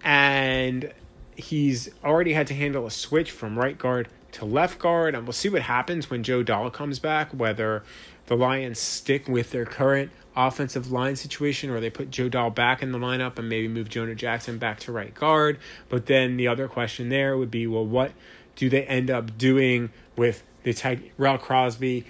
And 0.02 0.92
he's 1.34 1.90
already 2.04 2.32
had 2.32 2.46
to 2.48 2.54
handle 2.54 2.86
a 2.86 2.90
switch 2.90 3.30
from 3.30 3.58
right 3.58 3.76
guard 3.76 4.08
to 4.32 4.44
left 4.44 4.78
guard. 4.78 5.14
And 5.14 5.24
we'll 5.24 5.32
see 5.32 5.48
what 5.48 5.62
happens 5.62 6.10
when 6.10 6.22
Joe 6.22 6.42
Dahl 6.42 6.70
comes 6.70 6.98
back, 6.98 7.32
whether 7.32 7.84
the 8.26 8.36
Lions 8.36 8.78
stick 8.78 9.28
with 9.28 9.50
their 9.50 9.64
current 9.64 10.10
offensive 10.36 10.92
line 10.92 11.16
situation 11.16 11.70
or 11.70 11.80
they 11.80 11.88
put 11.88 12.10
Joe 12.10 12.28
Dahl 12.28 12.50
back 12.50 12.82
in 12.82 12.92
the 12.92 12.98
lineup 12.98 13.38
and 13.38 13.48
maybe 13.48 13.68
move 13.68 13.88
Jonah 13.88 14.14
Jackson 14.14 14.58
back 14.58 14.78
to 14.80 14.92
right 14.92 15.14
guard. 15.14 15.58
But 15.88 16.06
then 16.06 16.36
the 16.36 16.48
other 16.48 16.68
question 16.68 17.08
there 17.08 17.36
would 17.38 17.50
be 17.50 17.66
well, 17.66 17.86
what 17.86 18.12
do 18.54 18.68
they 18.68 18.84
end 18.84 19.10
up 19.10 19.38
doing 19.38 19.90
with 20.16 20.42
the 20.62 20.74
Tyrell 20.74 21.38
Crosby, 21.38 22.04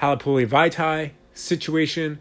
Halapoulivaati 0.00 0.48
Vaitai 0.48 1.10
situation? 1.32 2.18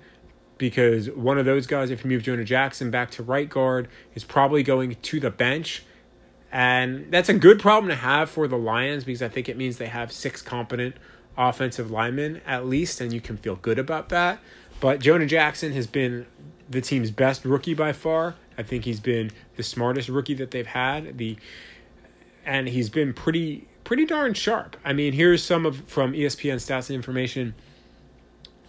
Because 0.58 1.10
one 1.10 1.38
of 1.38 1.46
those 1.46 1.68
guys, 1.68 1.90
if 1.90 2.04
you 2.04 2.10
move 2.10 2.24
Jonah 2.24 2.44
Jackson 2.44 2.92
back 2.92 3.12
to 3.12 3.24
right 3.24 3.50
guard, 3.50 3.88
is 4.14 4.24
probably 4.24 4.62
going 4.62 4.96
to 4.96 5.20
the 5.20 5.32
bench. 5.32 5.84
And 6.52 7.12
that's 7.12 7.30
a 7.30 7.34
good 7.34 7.60
problem 7.60 7.90
to 7.90 7.96
have 7.96 8.30
for 8.30 8.48
the 8.48 8.58
Lions 8.58 9.04
because 9.04 9.22
I 9.22 9.30
think 9.30 9.48
it 9.48 9.56
means 9.56 9.78
they 9.78 9.88
have 9.88 10.12
six 10.12 10.42
competent 10.42 10.96
offensive 11.38 11.90
linemen 11.90 12.42
at 12.46 12.66
least, 12.66 13.02
and 13.02 13.14
you 13.14 13.22
can 13.22 13.38
feel 13.38 13.56
good 13.56 13.80
about 13.80 14.10
that. 14.10 14.40
But 14.80 15.00
Jonah 15.00 15.26
Jackson 15.26 15.74
has 15.74 15.88
been 15.88 16.26
the 16.70 16.82
team's 16.82 17.12
best 17.12 17.46
rookie 17.46 17.74
by 17.74 17.94
far. 17.94 18.36
I 18.58 18.64
think 18.64 18.86
he's 18.86 19.00
been 19.00 19.32
the 19.56 19.64
smartest 19.64 20.10
rookie 20.10 20.34
that 20.36 20.52
they've 20.52 20.68
had. 20.68 21.18
The 21.18 21.38
and 22.46 22.68
he's 22.68 22.90
been 22.90 23.14
pretty 23.14 23.68
pretty 23.84 24.06
darn 24.06 24.34
sharp. 24.34 24.78
I 24.86 24.94
mean, 24.94 25.14
here's 25.14 25.44
some 25.44 25.66
of 25.66 25.82
from 25.88 26.14
ESPN 26.14 26.56
stats 26.56 26.90
and 26.90 26.96
information. 26.96 27.56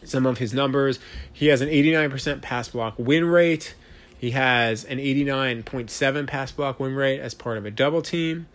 Some 0.02 0.24
of 0.24 0.38
his 0.38 0.54
numbers. 0.54 0.98
He 1.30 1.48
has 1.48 1.60
an 1.60 1.68
89% 1.68 2.40
pass 2.40 2.68
block 2.68 2.94
win 2.98 3.26
rate. 3.26 3.74
He 4.16 4.30
has 4.30 4.84
an 4.84 4.98
89.7 4.98 6.26
pass 6.26 6.52
block 6.52 6.80
win 6.80 6.94
rate 6.94 7.20
as 7.20 7.34
part 7.34 7.58
of 7.58 7.66
a 7.66 7.70
double 7.70 8.00
team. 8.00 8.46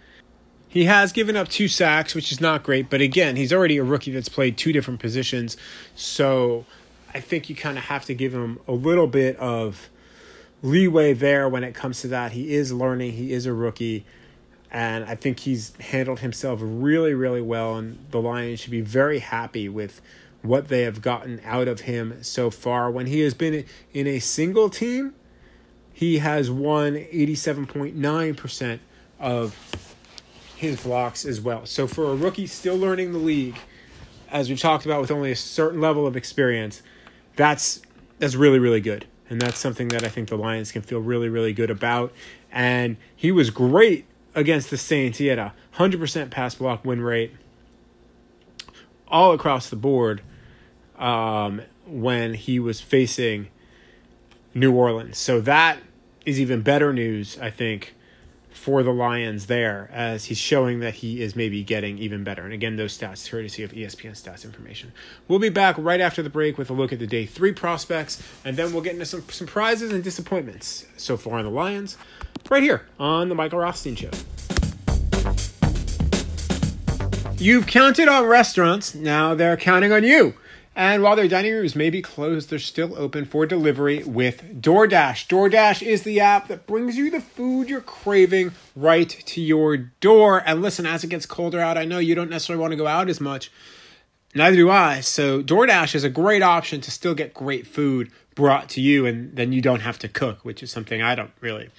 He 0.75 0.83
has 0.83 1.13
given 1.13 1.37
up 1.37 1.47
two 1.47 1.69
sacks, 1.69 2.13
which 2.13 2.33
is 2.33 2.41
not 2.41 2.61
great, 2.61 2.89
but 2.89 2.99
again, 2.99 3.37
he's 3.37 3.53
already 3.53 3.77
a 3.77 3.83
rookie 3.85 4.11
that's 4.11 4.27
played 4.27 4.57
two 4.57 4.73
different 4.73 4.99
positions. 4.99 5.55
So 5.95 6.65
I 7.13 7.21
think 7.21 7.49
you 7.49 7.55
kind 7.55 7.77
of 7.77 7.85
have 7.85 8.03
to 8.07 8.13
give 8.13 8.33
him 8.33 8.59
a 8.67 8.73
little 8.73 9.07
bit 9.07 9.37
of 9.37 9.89
leeway 10.61 11.13
there 11.13 11.47
when 11.47 11.63
it 11.63 11.75
comes 11.75 12.01
to 12.01 12.09
that. 12.09 12.33
He 12.33 12.53
is 12.53 12.73
learning, 12.73 13.13
he 13.13 13.31
is 13.31 13.45
a 13.45 13.53
rookie, 13.53 14.05
and 14.69 15.05
I 15.05 15.15
think 15.15 15.39
he's 15.39 15.73
handled 15.77 16.19
himself 16.19 16.59
really, 16.61 17.13
really 17.13 17.41
well. 17.41 17.77
And 17.77 18.05
the 18.11 18.19
Lions 18.19 18.59
should 18.59 18.71
be 18.71 18.81
very 18.81 19.19
happy 19.19 19.69
with 19.69 20.01
what 20.41 20.67
they 20.67 20.81
have 20.81 21.01
gotten 21.01 21.39
out 21.45 21.69
of 21.69 21.79
him 21.81 22.21
so 22.21 22.49
far. 22.49 22.91
When 22.91 23.05
he 23.05 23.21
has 23.21 23.33
been 23.33 23.63
in 23.93 24.07
a 24.07 24.19
single 24.19 24.69
team, 24.69 25.13
he 25.93 26.17
has 26.17 26.51
won 26.51 26.95
87.9% 26.95 28.79
of 29.21 29.94
his 30.55 30.81
blocks 30.81 31.25
as 31.25 31.41
well. 31.41 31.65
So 31.65 31.87
for 31.87 32.11
a 32.11 32.15
rookie 32.15 32.47
still 32.47 32.77
learning 32.77 33.11
the 33.11 33.19
league, 33.19 33.57
as 34.29 34.49
we've 34.49 34.59
talked 34.59 34.85
about 34.85 35.01
with 35.01 35.11
only 35.11 35.31
a 35.31 35.35
certain 35.35 35.81
level 35.81 36.07
of 36.07 36.15
experience, 36.15 36.81
that's 37.35 37.81
that's 38.19 38.35
really 38.35 38.59
really 38.59 38.81
good, 38.81 39.05
and 39.29 39.41
that's 39.41 39.59
something 39.59 39.89
that 39.89 40.03
I 40.03 40.09
think 40.09 40.29
the 40.29 40.37
Lions 40.37 40.71
can 40.71 40.81
feel 40.81 40.99
really 40.99 41.29
really 41.29 41.53
good 41.53 41.69
about. 41.69 42.13
And 42.51 42.97
he 43.15 43.31
was 43.31 43.49
great 43.49 44.05
against 44.33 44.69
the 44.69 44.77
Saints. 44.77 45.17
He 45.17 45.27
had 45.27 45.39
a 45.39 45.53
hundred 45.71 45.99
percent 45.99 46.31
pass 46.31 46.55
block 46.55 46.85
win 46.85 47.01
rate 47.01 47.33
all 49.07 49.33
across 49.33 49.69
the 49.69 49.75
board 49.75 50.21
um, 50.97 51.61
when 51.85 52.33
he 52.33 52.59
was 52.59 52.81
facing 52.81 53.47
New 54.53 54.73
Orleans. 54.73 55.17
So 55.17 55.41
that 55.41 55.79
is 56.25 56.39
even 56.39 56.61
better 56.61 56.93
news, 56.93 57.37
I 57.39 57.49
think, 57.49 57.94
for 58.55 58.81
the 58.83 58.93
Lions 58.93 59.45
there 59.47 59.89
as 59.91 60.25
he's 60.25 60.37
showing 60.37 60.79
that 60.79 60.95
he 60.95 61.21
is 61.21 61.35
maybe 61.35 61.63
getting 61.63 61.97
even 61.97 62.23
better. 62.23 62.43
And 62.43 62.53
again, 62.53 62.77
those 62.77 62.97
stats 62.97 63.29
courtesy 63.29 63.63
of 63.63 63.71
ESPN 63.71 64.11
stats 64.11 64.45
information. 64.45 64.91
We'll 65.27 65.39
be 65.39 65.49
back 65.49 65.75
right 65.77 65.99
after 65.99 66.23
the 66.23 66.29
break 66.29 66.57
with 66.57 66.69
a 66.69 66.73
look 66.73 66.93
at 66.93 66.99
the 66.99 67.05
day 67.05 67.25
three 67.25 67.51
prospects, 67.51 68.23
and 68.43 68.57
then 68.57 68.71
we'll 68.71 68.81
get 68.81 68.93
into 68.93 69.05
some 69.05 69.27
surprises 69.29 69.91
and 69.91 70.03
disappointments 70.03 70.85
so 70.97 71.17
far 71.17 71.37
on 71.37 71.45
the 71.45 71.51
Lions, 71.51 71.97
right 72.49 72.63
here 72.63 72.85
on 72.97 73.29
the 73.29 73.35
Michael 73.35 73.59
Rothstein 73.59 73.95
Show. 73.95 74.11
You've 77.37 77.67
counted 77.67 78.07
on 78.07 78.25
restaurants, 78.25 78.95
now 78.95 79.35
they're 79.35 79.57
counting 79.57 79.91
on 79.91 80.05
you. 80.05 80.33
And 80.77 81.01
while 81.01 81.15
their 81.15 81.29
dining 81.29 81.53
rooms 81.53 81.73
may 81.73 81.89
be 81.89 82.01
closed, 82.01 82.49
they're 82.49 82.59
still 82.59 82.97
open 82.97 83.23
for 83.23 83.45
delivery 83.45 84.03
with 84.03 84.61
DoorDash. 84.61 85.27
DoorDash 85.27 85.81
is 85.81 86.03
the 86.03 86.19
app 86.19 86.49
that 86.49 86.67
brings 86.67 86.97
you 86.97 87.09
the 87.09 87.21
food 87.21 87.69
you're 87.69 87.79
craving 87.79 88.51
right 88.75 89.09
to 89.09 89.39
your 89.39 89.77
door. 89.77 90.43
And 90.45 90.61
listen, 90.61 90.85
as 90.85 91.05
it 91.05 91.07
gets 91.07 91.25
colder 91.25 91.61
out, 91.61 91.77
I 91.77 91.85
know 91.85 91.99
you 91.99 92.13
don't 92.13 92.29
necessarily 92.29 92.61
want 92.61 92.71
to 92.71 92.77
go 92.77 92.87
out 92.87 93.09
as 93.09 93.21
much. 93.21 93.51
Neither 94.33 94.57
do 94.57 94.69
I. 94.69 94.99
So 94.99 95.41
DoorDash 95.41 95.95
is 95.95 96.03
a 96.03 96.09
great 96.09 96.41
option 96.41 96.81
to 96.81 96.91
still 96.91 97.15
get 97.15 97.33
great 97.33 97.65
food 97.65 98.11
brought 98.35 98.67
to 98.71 98.81
you, 98.81 99.05
and 99.05 99.33
then 99.33 99.53
you 99.53 99.61
don't 99.61 99.79
have 99.79 99.97
to 99.99 100.09
cook, 100.09 100.43
which 100.43 100.61
is 100.61 100.71
something 100.71 101.01
I 101.01 101.15
don't 101.15 101.31
really 101.39 101.69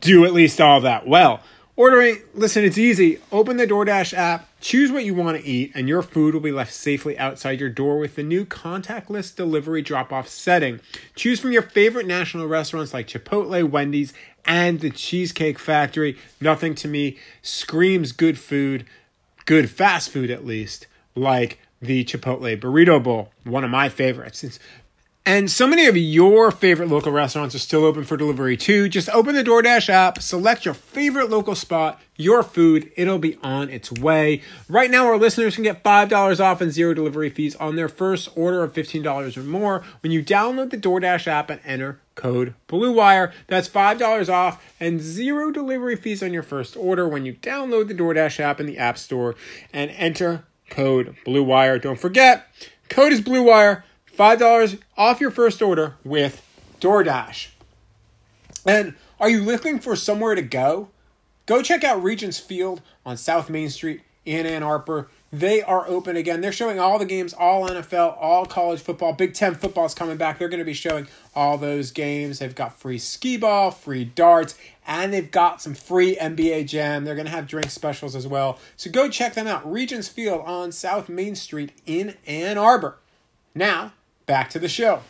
do 0.00 0.24
at 0.24 0.32
least 0.32 0.60
all 0.60 0.80
that 0.80 1.06
well. 1.06 1.40
Ordering, 1.76 2.18
listen, 2.34 2.62
it's 2.64 2.78
easy. 2.78 3.18
Open 3.32 3.56
the 3.56 3.66
DoorDash 3.66 4.14
app, 4.14 4.48
choose 4.60 4.92
what 4.92 5.04
you 5.04 5.12
want 5.12 5.36
to 5.36 5.44
eat, 5.44 5.72
and 5.74 5.88
your 5.88 6.02
food 6.02 6.32
will 6.32 6.40
be 6.40 6.52
left 6.52 6.72
safely 6.72 7.18
outside 7.18 7.58
your 7.58 7.68
door 7.68 7.98
with 7.98 8.14
the 8.14 8.22
new 8.22 8.46
contactless 8.46 9.34
delivery 9.34 9.82
drop 9.82 10.12
off 10.12 10.28
setting. 10.28 10.78
Choose 11.16 11.40
from 11.40 11.50
your 11.50 11.62
favorite 11.62 12.06
national 12.06 12.46
restaurants 12.46 12.94
like 12.94 13.08
Chipotle, 13.08 13.68
Wendy's, 13.68 14.12
and 14.44 14.78
the 14.78 14.90
Cheesecake 14.90 15.58
Factory. 15.58 16.16
Nothing 16.40 16.76
to 16.76 16.86
me 16.86 17.18
screams 17.42 18.12
good 18.12 18.38
food, 18.38 18.86
good 19.44 19.68
fast 19.68 20.10
food 20.10 20.30
at 20.30 20.46
least, 20.46 20.86
like 21.16 21.58
the 21.82 22.04
Chipotle 22.04 22.56
Burrito 22.56 23.02
Bowl, 23.02 23.32
one 23.42 23.64
of 23.64 23.70
my 23.70 23.88
favorites. 23.88 24.44
It's 24.44 24.60
and 25.26 25.50
so 25.50 25.66
many 25.66 25.86
of 25.86 25.96
your 25.96 26.50
favorite 26.50 26.90
local 26.90 27.10
restaurants 27.10 27.54
are 27.54 27.58
still 27.60 27.84
open 27.86 28.04
for 28.04 28.18
delivery 28.18 28.58
too. 28.58 28.90
Just 28.90 29.08
open 29.08 29.34
the 29.34 29.42
DoorDash 29.42 29.88
app, 29.88 30.20
select 30.20 30.66
your 30.66 30.74
favorite 30.74 31.30
local 31.30 31.54
spot, 31.54 31.98
your 32.16 32.42
food, 32.42 32.92
it'll 32.94 33.18
be 33.18 33.38
on 33.42 33.70
its 33.70 33.90
way. 33.90 34.42
Right 34.68 34.90
now, 34.90 35.06
our 35.06 35.16
listeners 35.16 35.54
can 35.54 35.64
get 35.64 35.82
$5 35.82 36.40
off 36.40 36.60
and 36.60 36.70
zero 36.70 36.92
delivery 36.92 37.30
fees 37.30 37.56
on 37.56 37.76
their 37.76 37.88
first 37.88 38.28
order 38.36 38.62
of 38.62 38.74
$15 38.74 39.36
or 39.36 39.42
more 39.42 39.82
when 40.02 40.12
you 40.12 40.22
download 40.22 40.70
the 40.70 40.76
DoorDash 40.76 41.26
app 41.26 41.48
and 41.48 41.60
enter 41.64 42.00
code 42.14 42.54
BLUEWIRE. 42.68 43.32
That's 43.46 43.68
$5 43.68 44.28
off 44.28 44.62
and 44.78 45.00
zero 45.00 45.50
delivery 45.50 45.96
fees 45.96 46.22
on 46.22 46.34
your 46.34 46.42
first 46.42 46.76
order 46.76 47.08
when 47.08 47.24
you 47.24 47.32
download 47.32 47.88
the 47.88 47.94
DoorDash 47.94 48.40
app 48.40 48.60
in 48.60 48.66
the 48.66 48.76
App 48.76 48.98
Store 48.98 49.34
and 49.72 49.90
enter 49.92 50.44
code 50.68 51.16
BLUEWIRE. 51.24 51.80
Don't 51.80 51.98
forget, 51.98 52.46
code 52.90 53.12
is 53.12 53.22
BLUEWIRE 53.22 53.84
$5 54.16 54.80
off 54.96 55.20
your 55.20 55.30
first 55.30 55.60
order 55.62 55.96
with 56.04 56.42
DoorDash. 56.80 57.48
And 58.66 58.94
are 59.20 59.28
you 59.28 59.42
looking 59.42 59.78
for 59.78 59.96
somewhere 59.96 60.34
to 60.34 60.42
go? 60.42 60.88
Go 61.46 61.62
check 61.62 61.84
out 61.84 62.02
Regents 62.02 62.38
Field 62.38 62.80
on 63.04 63.16
South 63.16 63.50
Main 63.50 63.68
Street 63.68 64.00
in 64.24 64.46
Ann 64.46 64.62
Arbor. 64.62 65.08
They 65.32 65.62
are 65.62 65.86
open 65.88 66.16
again. 66.16 66.40
They're 66.40 66.52
showing 66.52 66.78
all 66.78 66.98
the 66.98 67.04
games, 67.04 67.34
all 67.34 67.68
NFL, 67.68 68.16
all 68.20 68.46
college 68.46 68.80
football. 68.80 69.12
Big 69.12 69.34
Ten 69.34 69.54
football 69.54 69.84
is 69.84 69.92
coming 69.92 70.16
back. 70.16 70.38
They're 70.38 70.48
going 70.48 70.60
to 70.60 70.64
be 70.64 70.74
showing 70.74 71.08
all 71.34 71.58
those 71.58 71.90
games. 71.90 72.38
They've 72.38 72.54
got 72.54 72.78
free 72.78 72.98
skee 72.98 73.36
ball, 73.36 73.72
free 73.72 74.04
darts, 74.04 74.56
and 74.86 75.12
they've 75.12 75.30
got 75.30 75.60
some 75.60 75.74
free 75.74 76.16
NBA 76.16 76.68
Jam. 76.68 77.04
They're 77.04 77.16
going 77.16 77.26
to 77.26 77.32
have 77.32 77.48
drink 77.48 77.70
specials 77.70 78.14
as 78.14 78.28
well. 78.28 78.58
So 78.76 78.90
go 78.90 79.08
check 79.08 79.34
them 79.34 79.48
out. 79.48 79.70
Regents 79.70 80.06
Field 80.06 80.42
on 80.46 80.70
South 80.70 81.08
Main 81.08 81.34
Street 81.34 81.72
in 81.84 82.14
Ann 82.26 82.56
Arbor. 82.56 82.96
Now, 83.56 83.92
back 84.26 84.50
to 84.50 84.58
the 84.58 84.68
show. 84.68 85.02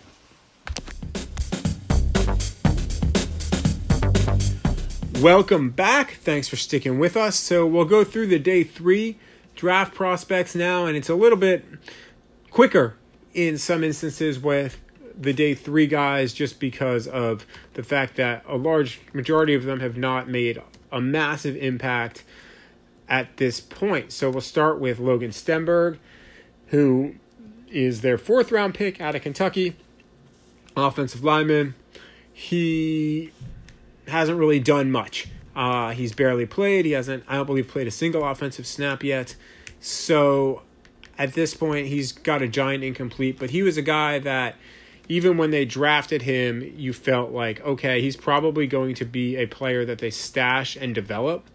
Welcome 5.21 5.71
back. 5.71 6.14
Thanks 6.14 6.49
for 6.49 6.56
sticking 6.56 6.99
with 6.99 7.16
us. 7.16 7.37
So, 7.37 7.66
we'll 7.66 7.85
go 7.85 8.04
through 8.04 8.26
the 8.26 8.38
day 8.38 8.64
three 8.64 9.16
draft 9.54 9.94
prospects 9.94 10.54
now, 10.54 10.87
and 10.87 10.97
it's 10.97 11.09
a 11.09 11.14
little 11.14 11.38
bit 11.38 11.64
quicker 12.50 12.97
in 13.33 13.56
some 13.56 13.83
instances 13.85 14.38
with 14.38 14.80
the 15.18 15.33
day 15.33 15.54
three 15.54 15.87
guys 15.87 16.35
just 16.35 16.59
because 16.59 17.06
of 17.06 17.47
the 17.75 17.83
fact 17.83 18.16
that 18.16 18.44
a 18.49 18.56
large 18.56 19.00
majority 19.12 19.54
of 19.54 19.64
them 19.64 19.80
have 19.80 19.97
not 19.97 20.28
made 20.28 20.61
a 20.90 21.00
massive 21.00 21.56
impact 21.56 22.25
at 23.09 23.37
this 23.37 23.61
point. 23.61 24.12
So, 24.12 24.30
we'll 24.30 24.40
start 24.40 24.80
with 24.80 24.99
Logan 24.99 25.30
Stenberg, 25.30 25.99
who 26.66 27.14
is 27.74 28.00
their 28.00 28.16
fourth 28.16 28.52
round 28.52 28.74
pick 28.74 29.00
out 29.00 29.14
of 29.14 29.22
Kentucky, 29.22 29.76
offensive 30.76 31.24
lineman. 31.24 31.74
He 32.32 33.32
hasn't 34.08 34.38
really 34.38 34.60
done 34.60 34.90
much. 34.90 35.28
Uh, 35.54 35.90
he's 35.90 36.12
barely 36.12 36.46
played. 36.46 36.84
He 36.84 36.92
hasn't, 36.92 37.24
I 37.28 37.36
don't 37.36 37.46
believe, 37.46 37.68
played 37.68 37.86
a 37.86 37.92
single 37.92 38.24
offensive 38.24 38.66
snap 38.66 39.04
yet. 39.04 39.36
So 39.80 40.62
at 41.18 41.34
this 41.34 41.54
point, 41.54 41.86
he's 41.88 42.12
got 42.12 42.42
a 42.42 42.48
giant 42.48 42.82
incomplete. 42.82 43.38
But 43.38 43.50
he 43.50 43.62
was 43.62 43.76
a 43.76 43.82
guy 43.82 44.18
that, 44.20 44.56
even 45.08 45.36
when 45.36 45.50
they 45.50 45.64
drafted 45.64 46.22
him, 46.22 46.72
you 46.76 46.92
felt 46.92 47.30
like, 47.30 47.60
okay, 47.60 48.00
he's 48.00 48.16
probably 48.16 48.66
going 48.66 48.94
to 48.96 49.04
be 49.04 49.37
a 49.37 49.46
player 49.46 49.84
that 49.84 49.98
they 49.98 50.10
stash 50.10 50.76
and 50.76 50.94
develop 50.94 51.48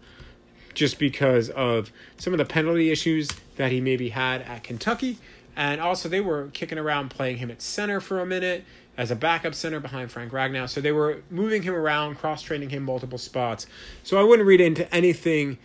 just 0.72 0.98
because 0.98 1.50
of 1.50 1.90
some 2.16 2.32
of 2.32 2.38
the 2.38 2.44
penalty 2.44 2.90
issues 2.90 3.28
that 3.56 3.72
he 3.72 3.80
maybe 3.80 4.10
had 4.10 4.42
at 4.42 4.62
Kentucky. 4.62 5.18
And 5.56 5.80
also, 5.80 6.08
they 6.08 6.20
were 6.20 6.48
kicking 6.52 6.78
around 6.78 7.10
playing 7.10 7.38
him 7.38 7.50
at 7.50 7.60
center 7.60 8.00
for 8.00 8.20
a 8.20 8.26
minute 8.26 8.64
as 8.96 9.10
a 9.10 9.16
backup 9.16 9.54
center 9.54 9.80
behind 9.80 10.10
Frank 10.10 10.32
Ragnow. 10.32 10.68
So 10.68 10.80
they 10.80 10.92
were 10.92 11.22
moving 11.30 11.62
him 11.62 11.74
around, 11.74 12.16
cross 12.16 12.42
training 12.42 12.70
him 12.70 12.82
multiple 12.82 13.18
spots. 13.18 13.66
So 14.02 14.18
I 14.18 14.22
wouldn't 14.22 14.46
read 14.46 14.60
into 14.60 14.92
anything 14.94 15.58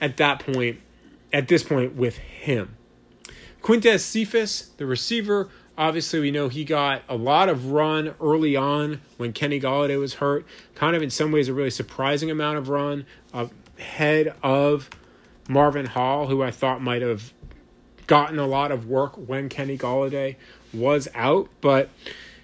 at 0.00 0.16
that 0.18 0.40
point, 0.40 0.80
at 1.32 1.48
this 1.48 1.62
point, 1.62 1.96
with 1.96 2.18
him. 2.18 2.76
Quintez 3.62 4.00
Cephus, 4.00 4.70
the 4.76 4.86
receiver, 4.86 5.48
obviously 5.76 6.20
we 6.20 6.30
know 6.30 6.48
he 6.48 6.64
got 6.64 7.02
a 7.08 7.16
lot 7.16 7.48
of 7.48 7.72
run 7.72 8.14
early 8.20 8.54
on 8.54 9.00
when 9.16 9.32
Kenny 9.32 9.60
Golladay 9.60 9.98
was 9.98 10.14
hurt. 10.14 10.46
Kind 10.74 10.94
of 10.94 11.02
in 11.02 11.10
some 11.10 11.32
ways 11.32 11.48
a 11.48 11.54
really 11.54 11.70
surprising 11.70 12.30
amount 12.30 12.58
of 12.58 12.68
run 12.68 13.06
ahead 13.34 14.34
of 14.42 14.88
Marvin 15.48 15.86
Hall, 15.86 16.28
who 16.28 16.42
I 16.42 16.50
thought 16.50 16.80
might 16.80 17.02
have 17.02 17.32
gotten 18.06 18.38
a 18.38 18.46
lot 18.46 18.70
of 18.70 18.88
work 18.88 19.14
when 19.16 19.48
Kenny 19.48 19.76
Golladay 19.76 20.36
was 20.72 21.08
out. 21.14 21.48
But 21.60 21.90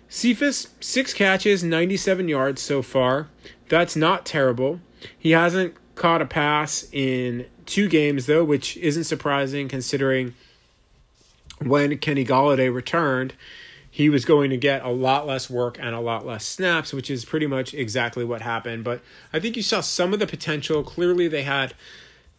Cephus, 0.08 0.68
six 0.80 1.14
catches, 1.14 1.62
97 1.62 2.28
yards 2.28 2.60
so 2.60 2.82
far. 2.82 3.28
That's 3.68 3.96
not 3.96 4.26
terrible. 4.26 4.80
He 5.18 5.30
hasn't 5.30 5.74
caught 5.94 6.22
a 6.22 6.26
pass 6.26 6.86
in 6.92 7.46
two 7.66 7.88
games, 7.88 8.26
though, 8.26 8.44
which 8.44 8.76
isn't 8.76 9.04
surprising 9.04 9.68
considering 9.68 10.34
when 11.60 11.96
Kenny 11.98 12.24
Golladay 12.24 12.72
returned, 12.72 13.34
he 13.90 14.08
was 14.08 14.24
going 14.24 14.50
to 14.50 14.56
get 14.56 14.82
a 14.82 14.88
lot 14.88 15.26
less 15.26 15.50
work 15.50 15.78
and 15.78 15.94
a 15.94 16.00
lot 16.00 16.26
less 16.26 16.46
snaps, 16.46 16.92
which 16.92 17.10
is 17.10 17.24
pretty 17.24 17.46
much 17.46 17.74
exactly 17.74 18.24
what 18.24 18.40
happened. 18.40 18.84
But 18.84 19.02
I 19.32 19.38
think 19.40 19.56
you 19.56 19.62
saw 19.62 19.80
some 19.80 20.12
of 20.14 20.18
the 20.18 20.26
potential. 20.26 20.82
Clearly, 20.82 21.28
they 21.28 21.42
had 21.42 21.74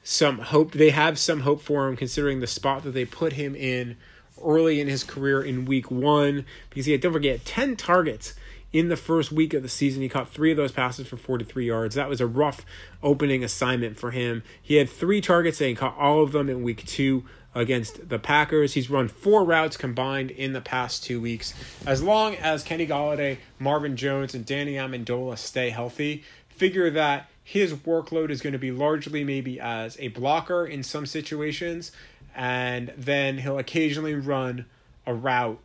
some 0.04 0.40
hope. 0.40 0.74
They 0.74 0.92
have 0.92 1.18
some 1.18 1.42
hope 1.42 1.62
for 1.62 1.88
him 1.88 1.96
considering 1.96 2.40
the 2.40 2.48
spot 2.48 2.84
that 2.84 2.92
they 2.92 3.06
put 3.06 3.34
him 3.34 3.56
in 3.56 3.98
early 4.44 4.82
in 4.82 4.88
his 4.88 5.04
career 5.04 5.42
in 5.42 5.66
week 5.66 5.90
one 5.90 6.46
because 6.70 6.86
he 6.86 6.92
had, 6.92 7.02
don't 7.02 7.14
forget, 7.14 7.46
10 7.46 7.76
targets 7.76 8.34
in 8.74 8.90
the 8.90 8.98
first 8.98 9.32
week 9.32 9.54
of 9.54 9.64
the 9.64 9.70
season. 9.70 10.02
He 10.02 10.10
caught 10.10 10.30
three 10.30 10.52
of 10.52 10.58
those 10.58 10.72
passes 10.72 11.08
for 11.08 11.16
43 11.16 11.66
yards. 11.66 11.96
That 11.96 12.10
was 12.10 12.20
a 12.20 12.28
rough 12.28 12.66
opening 13.02 13.44
assignment 13.44 13.98
for 13.98 14.12
him. 14.12 14.44
He 14.62 14.76
had 14.76 14.90
three 14.90 15.22
targets 15.22 15.62
and 15.62 15.70
he 15.70 15.76
caught 15.76 15.98
all 15.98 16.24
of 16.24 16.32
them 16.32 16.50
in 16.50 16.64
week 16.64 16.86
two 16.86 17.24
against 17.56 18.10
the 18.10 18.20
Packers. 18.20 18.74
He's 18.74 18.90
run 18.90 19.08
four 19.08 19.44
routes 19.44 19.78
combined 19.78 20.32
in 20.32 20.54
the 20.54 20.62
past 20.62 21.04
two 21.04 21.22
weeks. 21.22 21.54
As 21.86 22.02
long 22.02 22.36
as 22.36 22.64
Kenny 22.64 22.88
Golladay, 22.88 23.38
Marvin 23.60 23.96
Jones, 23.96 24.34
and 24.34 24.46
Danny 24.46 24.74
Amendola 24.74 25.38
stay 25.38 25.70
healthy, 25.70 26.24
figure 26.50 26.90
that 26.90 27.30
his 27.44 27.74
workload 27.74 28.30
is 28.30 28.42
going 28.42 28.54
to 28.54 28.60
be 28.60 28.72
largely 28.72 29.24
maybe 29.24 29.60
as 29.60 29.98
a 30.00 30.08
blocker 30.10 30.66
in 30.66 30.84
some 30.84 31.06
situations 31.06 31.92
and 32.36 32.92
then 32.98 33.38
he'll 33.38 33.60
occasionally 33.60 34.16
run 34.16 34.66
a 35.06 35.14
route 35.14 35.60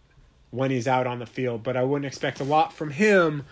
when 0.51 0.71
he's 0.71 0.89
out 0.89 1.07
on 1.07 1.19
the 1.19 1.27
field. 1.27 1.63
But 1.63 1.77
I 1.77 1.85
wouldn't 1.85 2.07
expect 2.07 2.41
a 2.41 2.45
lot 2.45 2.73
from 2.73 2.91
him 2.91 3.45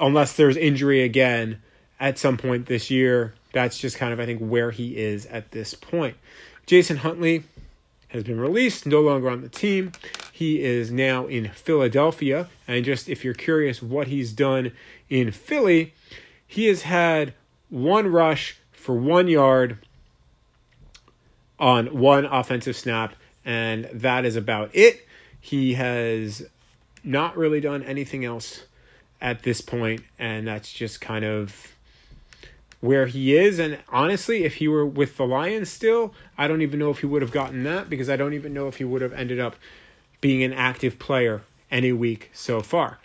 unless 0.00 0.34
there's 0.34 0.56
injury 0.56 1.02
again 1.02 1.62
at 2.00 2.18
some 2.18 2.36
point 2.36 2.66
this 2.66 2.90
year. 2.90 3.34
That's 3.52 3.78
just 3.78 3.96
kind 3.96 4.12
of, 4.12 4.20
I 4.20 4.26
think, 4.26 4.40
where 4.40 4.70
he 4.70 4.96
is 4.96 5.26
at 5.26 5.50
this 5.50 5.74
point. 5.74 6.16
Jason 6.66 6.98
Huntley 6.98 7.44
has 8.08 8.24
been 8.24 8.40
released, 8.40 8.86
no 8.86 9.00
longer 9.00 9.30
on 9.30 9.40
the 9.40 9.48
team. 9.48 9.92
He 10.32 10.62
is 10.62 10.90
now 10.90 11.26
in 11.26 11.48
Philadelphia. 11.50 12.48
And 12.68 12.84
just 12.84 13.08
if 13.08 13.24
you're 13.24 13.34
curious 13.34 13.82
what 13.82 14.08
he's 14.08 14.32
done 14.32 14.72
in 15.08 15.30
Philly, 15.30 15.94
he 16.46 16.66
has 16.66 16.82
had 16.82 17.34
one 17.68 18.08
rush 18.08 18.58
for 18.72 18.94
one 18.96 19.28
yard 19.28 19.78
on 21.58 21.98
one 21.98 22.24
offensive 22.24 22.76
snap, 22.76 23.14
and 23.44 23.88
that 23.92 24.24
is 24.24 24.36
about 24.36 24.70
it. 24.74 25.06
He 25.40 25.74
has 25.74 26.46
not 27.02 27.36
really 27.36 27.60
done 27.60 27.82
anything 27.82 28.24
else 28.24 28.64
at 29.20 29.42
this 29.42 29.60
point, 29.60 30.02
and 30.18 30.46
that's 30.46 30.72
just 30.72 31.00
kind 31.00 31.24
of 31.24 31.72
where 32.80 33.06
he 33.06 33.36
is. 33.36 33.58
And 33.58 33.78
honestly, 33.88 34.44
if 34.44 34.56
he 34.56 34.68
were 34.68 34.84
with 34.84 35.16
the 35.16 35.26
Lions 35.26 35.70
still, 35.70 36.14
I 36.36 36.46
don't 36.46 36.62
even 36.62 36.78
know 36.78 36.90
if 36.90 37.00
he 37.00 37.06
would 37.06 37.22
have 37.22 37.32
gotten 37.32 37.64
that 37.64 37.88
because 37.88 38.10
I 38.10 38.16
don't 38.16 38.34
even 38.34 38.52
know 38.52 38.68
if 38.68 38.76
he 38.76 38.84
would 38.84 39.02
have 39.02 39.12
ended 39.12 39.40
up 39.40 39.56
being 40.20 40.42
an 40.42 40.52
active 40.52 40.98
player 40.98 41.42
any 41.70 41.92
week 41.92 42.30
so 42.32 42.60
far. 42.60 42.98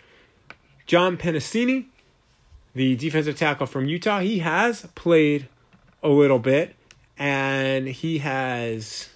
John 0.86 1.16
Penisini, 1.16 1.86
the 2.74 2.96
defensive 2.96 3.36
tackle 3.36 3.66
from 3.66 3.86
Utah, 3.86 4.20
he 4.20 4.38
has 4.40 4.86
played 4.94 5.48
a 6.02 6.08
little 6.08 6.38
bit 6.38 6.74
and 7.18 7.86
he 7.88 8.18
has 8.18 9.08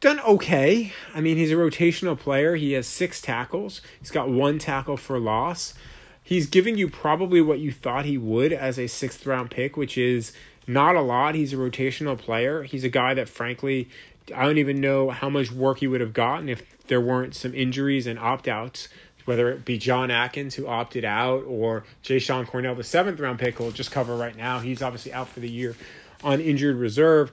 done 0.00 0.20
okay. 0.20 0.92
I 1.14 1.20
mean, 1.20 1.36
he's 1.36 1.50
a 1.50 1.56
rotational 1.56 2.18
player. 2.18 2.54
He 2.54 2.72
has 2.72 2.86
six 2.86 3.20
tackles. 3.20 3.80
He's 3.98 4.10
got 4.12 4.28
one 4.28 4.58
tackle 4.58 4.96
for 4.96 5.18
loss. 5.18 5.74
he's 6.22 6.46
giving 6.46 6.76
you 6.76 6.88
probably 6.88 7.40
what 7.40 7.58
you 7.58 7.72
thought 7.72 8.04
he 8.04 8.18
would 8.18 8.52
as 8.52 8.78
a 8.78 8.86
sixth 8.86 9.26
round 9.26 9.50
pick, 9.50 9.76
which 9.76 9.96
is 9.96 10.32
not 10.66 10.94
a 10.94 11.00
lot. 11.00 11.34
He's 11.34 11.54
a 11.54 11.56
rotational 11.56 12.18
player. 12.18 12.62
He's 12.62 12.84
a 12.84 12.90
guy 12.90 13.14
that, 13.14 13.28
frankly, 13.28 13.88
I 14.34 14.44
don't 14.44 14.58
even 14.58 14.80
know 14.80 15.08
how 15.10 15.30
much 15.30 15.50
work 15.50 15.78
he 15.78 15.86
would 15.86 16.02
have 16.02 16.12
gotten 16.12 16.50
if 16.50 16.62
there 16.88 17.00
weren't 17.00 17.34
some 17.34 17.54
injuries 17.54 18.06
and 18.06 18.18
opt 18.18 18.46
outs, 18.46 18.88
whether 19.28 19.50
it 19.50 19.62
be 19.62 19.76
John 19.76 20.10
Atkins, 20.10 20.54
who 20.54 20.66
opted 20.66 21.04
out, 21.04 21.44
or 21.44 21.84
Jashon 22.02 22.46
Cornell, 22.46 22.74
the 22.74 22.82
seventh 22.82 23.20
round 23.20 23.38
pick, 23.38 23.58
will 23.58 23.70
just 23.70 23.92
cover 23.92 24.16
right 24.16 24.34
now. 24.34 24.58
He's 24.58 24.80
obviously 24.80 25.12
out 25.12 25.28
for 25.28 25.40
the 25.40 25.50
year 25.50 25.76
on 26.24 26.40
injured 26.40 26.76
reserve. 26.76 27.30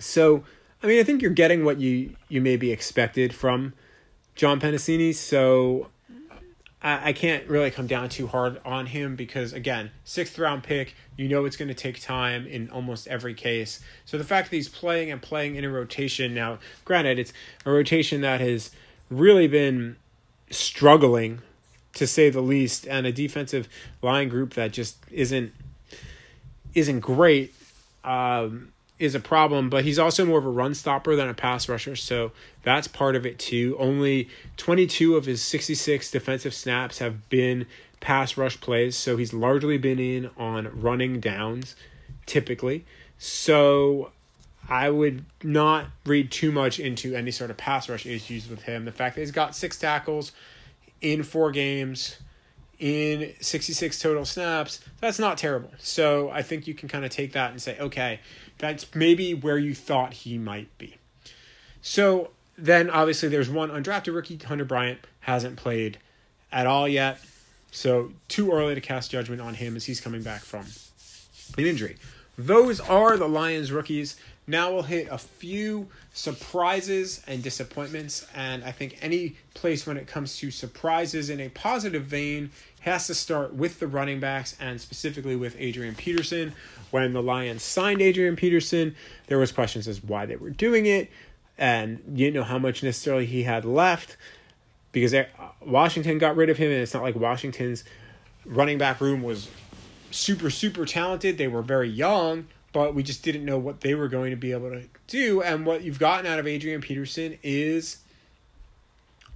So, 0.00 0.42
I 0.82 0.88
mean, 0.88 0.98
I 0.98 1.04
think 1.04 1.22
you're 1.22 1.30
getting 1.30 1.64
what 1.64 1.78
you, 1.78 2.16
you 2.28 2.40
maybe 2.40 2.72
expected 2.72 3.32
from 3.32 3.72
John 4.34 4.58
Penisini. 4.58 5.14
So, 5.14 5.90
I, 6.82 7.10
I 7.10 7.12
can't 7.12 7.46
really 7.46 7.70
come 7.70 7.86
down 7.86 8.08
too 8.08 8.26
hard 8.26 8.60
on 8.64 8.86
him 8.86 9.14
because, 9.14 9.52
again, 9.52 9.92
sixth 10.02 10.36
round 10.40 10.64
pick, 10.64 10.96
you 11.16 11.28
know 11.28 11.44
it's 11.44 11.56
going 11.56 11.68
to 11.68 11.74
take 11.74 12.00
time 12.00 12.48
in 12.48 12.68
almost 12.70 13.06
every 13.06 13.34
case. 13.34 13.78
So 14.06 14.18
the 14.18 14.24
fact 14.24 14.50
that 14.50 14.56
he's 14.56 14.68
playing 14.68 15.12
and 15.12 15.22
playing 15.22 15.54
in 15.54 15.64
a 15.64 15.70
rotation 15.70 16.34
now, 16.34 16.58
granted, 16.84 17.20
it's 17.20 17.32
a 17.64 17.70
rotation 17.70 18.22
that 18.22 18.40
has 18.40 18.72
really 19.08 19.46
been 19.46 19.98
struggling 20.56 21.40
to 21.94 22.06
say 22.06 22.30
the 22.30 22.40
least, 22.40 22.86
and 22.86 23.06
a 23.06 23.12
defensive 23.12 23.68
line 24.02 24.28
group 24.28 24.54
that 24.54 24.72
just 24.72 24.96
isn't 25.10 25.52
isn't 26.74 27.00
great. 27.00 27.54
Um, 28.02 28.72
is 28.98 29.14
a 29.14 29.20
problem, 29.20 29.68
but 29.68 29.84
he's 29.84 29.98
also 29.98 30.24
more 30.24 30.38
of 30.38 30.46
a 30.46 30.50
run 30.50 30.72
stopper 30.72 31.16
than 31.16 31.28
a 31.28 31.34
pass 31.34 31.68
rusher, 31.68 31.96
so 31.96 32.30
that's 32.62 32.86
part 32.86 33.16
of 33.16 33.26
it 33.26 33.38
too. 33.38 33.76
Only 33.78 34.28
22 34.56 35.16
of 35.16 35.26
his 35.26 35.42
66 35.42 36.10
defensive 36.10 36.54
snaps 36.54 36.98
have 36.98 37.28
been 37.28 37.66
pass 38.00 38.36
rush 38.36 38.60
plays, 38.60 38.96
so 38.96 39.16
he's 39.16 39.32
largely 39.32 39.78
been 39.78 39.98
in 39.98 40.30
on 40.36 40.80
running 40.80 41.18
downs 41.20 41.74
typically. 42.26 42.84
So 43.18 44.12
I 44.68 44.90
would 44.90 45.24
not 45.42 45.86
read 46.06 46.30
too 46.30 46.50
much 46.50 46.78
into 46.78 47.14
any 47.14 47.30
sort 47.30 47.50
of 47.50 47.56
pass 47.56 47.88
rush 47.88 48.06
issues 48.06 48.48
with 48.48 48.62
him. 48.62 48.84
The 48.84 48.92
fact 48.92 49.14
that 49.16 49.20
he's 49.20 49.30
got 49.30 49.54
six 49.54 49.78
tackles 49.78 50.32
in 51.00 51.22
four 51.22 51.50
games, 51.50 52.18
in 52.78 53.34
66 53.40 53.98
total 53.98 54.24
snaps, 54.24 54.80
that's 55.00 55.18
not 55.18 55.38
terrible. 55.38 55.70
So 55.78 56.30
I 56.30 56.42
think 56.42 56.66
you 56.66 56.74
can 56.74 56.88
kind 56.88 57.04
of 57.04 57.10
take 57.10 57.32
that 57.32 57.50
and 57.50 57.60
say, 57.60 57.78
okay, 57.78 58.20
that's 58.58 58.94
maybe 58.94 59.34
where 59.34 59.58
you 59.58 59.74
thought 59.74 60.12
he 60.14 60.38
might 60.38 60.76
be. 60.78 60.96
So 61.82 62.30
then 62.56 62.88
obviously 62.88 63.28
there's 63.28 63.50
one 63.50 63.70
undrafted 63.70 64.14
rookie, 64.14 64.38
Hunter 64.38 64.64
Bryant, 64.64 65.00
hasn't 65.20 65.56
played 65.56 65.98
at 66.50 66.66
all 66.66 66.88
yet. 66.88 67.20
So 67.70 68.12
too 68.28 68.52
early 68.52 68.74
to 68.74 68.80
cast 68.80 69.10
judgment 69.10 69.40
on 69.40 69.54
him 69.54 69.76
as 69.76 69.84
he's 69.84 70.00
coming 70.00 70.22
back 70.22 70.42
from 70.42 70.66
an 71.58 71.64
injury. 71.64 71.96
Those 72.38 72.80
are 72.80 73.16
the 73.16 73.28
Lions 73.28 73.70
rookies. 73.70 74.16
Now 74.46 74.72
we'll 74.72 74.82
hit 74.82 75.08
a 75.10 75.18
few 75.18 75.88
surprises 76.12 77.22
and 77.26 77.42
disappointments. 77.42 78.26
And 78.34 78.62
I 78.62 78.72
think 78.72 78.98
any 79.00 79.36
place 79.54 79.86
when 79.86 79.96
it 79.96 80.06
comes 80.06 80.36
to 80.38 80.50
surprises 80.50 81.30
in 81.30 81.40
a 81.40 81.48
positive 81.48 82.04
vein 82.04 82.50
has 82.80 83.06
to 83.06 83.14
start 83.14 83.54
with 83.54 83.80
the 83.80 83.86
running 83.86 84.20
backs 84.20 84.56
and 84.60 84.80
specifically 84.80 85.36
with 85.36 85.56
Adrian 85.58 85.94
Peterson. 85.94 86.52
When 86.90 87.12
the 87.12 87.22
Lions 87.22 87.62
signed 87.62 88.02
Adrian 88.02 88.36
Peterson, 88.36 88.94
there 89.26 89.38
was 89.38 89.50
questions 89.50 89.88
as 89.88 90.02
why 90.04 90.26
they 90.26 90.36
were 90.36 90.50
doing 90.50 90.86
it 90.86 91.10
and 91.58 92.00
you 92.08 92.26
didn't 92.26 92.34
know 92.34 92.44
how 92.44 92.58
much 92.58 92.82
necessarily 92.82 93.26
he 93.26 93.44
had 93.44 93.64
left 93.64 94.16
because 94.92 95.14
uh, 95.14 95.24
Washington 95.60 96.18
got 96.18 96.36
rid 96.36 96.50
of 96.50 96.56
him 96.56 96.70
and 96.70 96.80
it's 96.80 96.94
not 96.94 97.02
like 97.02 97.14
Washington's 97.14 97.84
running 98.44 98.78
back 98.78 99.00
room 99.00 99.22
was 99.22 99.48
super 100.10 100.50
super 100.50 100.84
talented. 100.84 101.38
They 101.38 101.48
were 101.48 101.62
very 101.62 101.88
young, 101.88 102.46
but 102.74 102.92
we 102.92 103.04
just 103.04 103.22
didn't 103.22 103.44
know 103.44 103.56
what 103.56 103.80
they 103.80 103.94
were 103.94 104.08
going 104.08 104.30
to 104.32 104.36
be 104.36 104.50
able 104.50 104.68
to 104.68 104.82
do 105.06 105.40
and 105.40 105.64
what 105.64 105.82
you've 105.82 106.00
gotten 106.00 106.26
out 106.26 106.40
of 106.40 106.46
Adrian 106.46 106.80
Peterson 106.80 107.38
is 107.42 107.98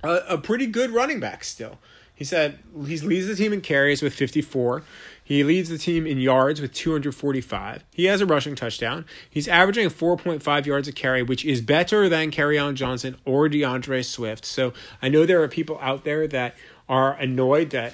a, 0.03 0.21
a 0.31 0.39
pretty 0.39 0.67
good 0.67 0.91
running 0.91 1.21
back 1.21 1.45
still. 1.45 1.79
He 2.15 2.25
said 2.25 2.59
he 2.85 2.99
leads 2.99 3.29
the 3.29 3.37
team 3.37 3.53
in 3.53 3.61
carries 3.61 4.03
with 4.03 4.13
54. 4.13 4.83
He 5.23 5.45
leads 5.45 5.69
the 5.69 5.79
team 5.79 6.05
in 6.05 6.19
yards 6.19 6.61
with 6.61 6.75
245. 6.75 7.85
He 7.95 8.07
has 8.07 8.21
a 8.21 8.27
rushing 8.27 8.57
touchdown. 8.57 9.05
He's 9.31 9.47
averaging 9.47 9.89
4.5 9.89 10.67
yards 10.67 10.89
a 10.89 10.93
carry, 10.93 11.23
which 11.23 11.45
is 11.45 11.61
better 11.61 12.09
than 12.09 12.33
Kerryon 12.33 12.75
Johnson 12.75 13.19
or 13.25 13.49
DeAndre 13.49 14.05
Swift. 14.05 14.45
So 14.45 14.73
I 15.01 15.09
know 15.09 15.27
there 15.27 15.41
are 15.43 15.49
people 15.49 15.79
out 15.81 16.03
there 16.03 16.27
that 16.27 16.57
are 16.89 17.13
annoyed 17.15 17.71
that 17.71 17.93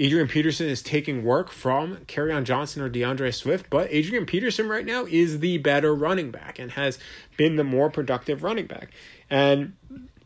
Adrian 0.00 0.28
Peterson 0.28 0.66
is 0.66 0.80
taking 0.80 1.24
work 1.24 1.50
from 1.50 1.98
Kerryon 2.06 2.44
Johnson 2.44 2.82
or 2.82 2.88
DeAndre 2.88 3.34
Swift, 3.34 3.68
but 3.68 3.86
Adrian 3.90 4.24
Peterson 4.24 4.66
right 4.66 4.86
now 4.86 5.04
is 5.04 5.40
the 5.40 5.58
better 5.58 5.94
running 5.94 6.30
back 6.30 6.58
and 6.58 6.70
has 6.70 6.98
been 7.36 7.56
the 7.56 7.64
more 7.64 7.90
productive 7.90 8.42
running 8.42 8.66
back. 8.66 8.88
And 9.28 9.74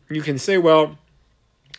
you 0.09 0.21
can 0.21 0.37
say, 0.37 0.57
well, 0.57 0.97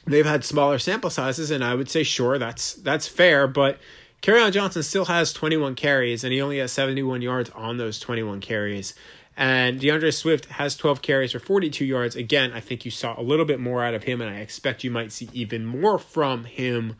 they've 0.06 0.26
had 0.26 0.44
smaller 0.44 0.78
sample 0.78 1.08
sizes, 1.08 1.50
and 1.50 1.64
I 1.64 1.74
would 1.74 1.88
say 1.88 2.02
sure, 2.02 2.36
that's 2.38 2.74
that's 2.74 3.08
fair, 3.08 3.46
but 3.46 3.78
Kerryon 4.20 4.52
Johnson 4.52 4.82
still 4.82 5.06
has 5.06 5.32
21 5.32 5.74
carries, 5.74 6.22
and 6.22 6.34
he 6.34 6.42
only 6.42 6.58
has 6.58 6.72
71 6.72 7.22
yards 7.22 7.48
on 7.54 7.78
those 7.78 7.98
21 7.98 8.42
carries. 8.42 8.92
And 9.38 9.80
DeAndre 9.80 10.12
Swift 10.12 10.46
has 10.46 10.76
12 10.76 11.00
carries 11.00 11.32
for 11.32 11.38
42 11.38 11.86
yards. 11.86 12.14
Again, 12.14 12.52
I 12.52 12.60
think 12.60 12.84
you 12.84 12.90
saw 12.90 13.18
a 13.18 13.22
little 13.22 13.46
bit 13.46 13.58
more 13.58 13.82
out 13.82 13.94
of 13.94 14.02
him, 14.02 14.20
and 14.20 14.28
I 14.28 14.40
expect 14.40 14.84
you 14.84 14.90
might 14.90 15.12
see 15.12 15.30
even 15.32 15.64
more 15.64 15.98
from 15.98 16.44
him 16.44 16.96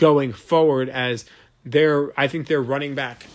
going 0.00 0.32
forward 0.32 0.88
as 0.88 1.26
their 1.64 2.18
I 2.18 2.26
think 2.26 2.48
their 2.48 2.62
running 2.62 2.94
back 2.94 3.26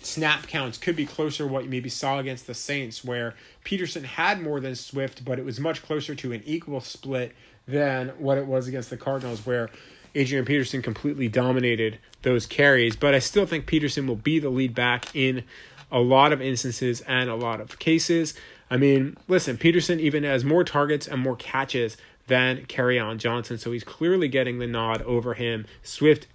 snap 0.00 0.46
counts 0.46 0.78
could 0.78 0.96
be 0.96 1.06
closer 1.06 1.46
what 1.46 1.64
you 1.64 1.70
maybe 1.70 1.90
saw 1.90 2.18
against 2.18 2.46
the 2.46 2.54
Saints, 2.54 3.04
where 3.04 3.34
Peterson 3.62 4.04
had 4.04 4.40
more 4.40 4.58
than 4.58 4.74
Swift, 4.74 5.24
but 5.24 5.38
it 5.38 5.44
was 5.44 5.60
much 5.60 5.82
closer 5.82 6.14
to 6.14 6.32
an 6.32 6.42
equal 6.44 6.80
split 6.80 7.32
than 7.66 8.08
what 8.18 8.38
it 8.38 8.46
was 8.46 8.66
against 8.66 8.90
the 8.90 8.96
Cardinals, 8.96 9.46
where 9.46 9.70
Adrian 10.14 10.44
Peterson 10.44 10.82
completely 10.82 11.28
dominated 11.28 11.98
those 12.22 12.46
carries. 12.46 12.96
But 12.96 13.14
I 13.14 13.18
still 13.18 13.46
think 13.46 13.66
Peterson 13.66 14.06
will 14.06 14.16
be 14.16 14.38
the 14.38 14.50
lead 14.50 14.74
back 14.74 15.14
in 15.14 15.44
a 15.92 16.00
lot 16.00 16.32
of 16.32 16.40
instances 16.40 17.02
and 17.02 17.28
a 17.28 17.34
lot 17.34 17.60
of 17.60 17.78
cases. 17.78 18.34
I 18.70 18.78
mean, 18.78 19.16
listen, 19.28 19.58
Peterson 19.58 20.00
even 20.00 20.24
has 20.24 20.44
more 20.44 20.64
targets 20.64 21.06
and 21.06 21.20
more 21.20 21.36
catches 21.36 21.96
than 22.26 22.66
Kerryon 22.66 23.18
Johnson, 23.18 23.58
so 23.58 23.72
he's 23.72 23.84
clearly 23.84 24.28
getting 24.28 24.58
the 24.58 24.66
nod 24.66 25.02
over 25.02 25.34
him. 25.34 25.66
Swift 25.82 26.26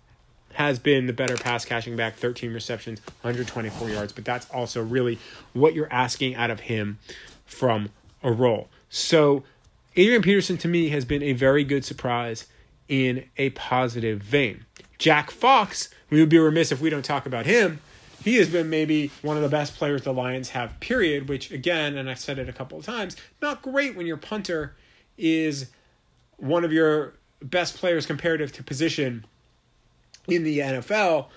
has 0.53 0.79
been 0.79 1.07
the 1.07 1.13
better 1.13 1.35
pass 1.35 1.65
catching 1.65 1.95
back, 1.95 2.15
13 2.15 2.53
receptions, 2.53 3.01
124 3.21 3.89
yards, 3.89 4.11
but 4.11 4.25
that's 4.25 4.49
also 4.51 4.83
really 4.83 5.19
what 5.53 5.73
you're 5.73 5.91
asking 5.91 6.35
out 6.35 6.49
of 6.49 6.61
him 6.61 6.99
from 7.45 7.89
a 8.23 8.31
role. 8.31 8.67
So 8.89 9.43
Adrian 9.95 10.21
Peterson 10.21 10.57
to 10.57 10.67
me 10.67 10.89
has 10.89 11.05
been 11.05 11.23
a 11.23 11.33
very 11.33 11.63
good 11.63 11.85
surprise 11.85 12.47
in 12.87 13.25
a 13.37 13.51
positive 13.51 14.21
vein. 14.21 14.65
Jack 14.97 15.31
Fox, 15.31 15.89
we 16.09 16.19
would 16.19 16.29
be 16.29 16.37
remiss 16.39 16.71
if 16.71 16.81
we 16.81 16.89
don't 16.89 17.05
talk 17.05 17.25
about 17.25 17.45
him. 17.45 17.79
He 18.23 18.35
has 18.35 18.49
been 18.49 18.69
maybe 18.69 19.11
one 19.21 19.37
of 19.37 19.43
the 19.43 19.49
best 19.49 19.75
players 19.75 20.01
the 20.01 20.11
Lions 20.11 20.49
have, 20.49 20.77
period, 20.79 21.29
which 21.29 21.51
again, 21.51 21.97
and 21.97 22.09
I've 22.09 22.19
said 22.19 22.37
it 22.37 22.49
a 22.49 22.53
couple 22.53 22.77
of 22.77 22.85
times, 22.85 23.15
not 23.41 23.61
great 23.61 23.95
when 23.95 24.05
your 24.05 24.17
punter 24.17 24.75
is 25.17 25.67
one 26.39 26.63
of 26.63 26.71
your 26.71 27.13
best 27.41 27.77
players 27.77 28.05
comparative 28.05 28.51
to 28.53 28.63
position 28.63 29.25
in 30.27 30.43
the 30.43 30.59
NFL. 30.59 31.27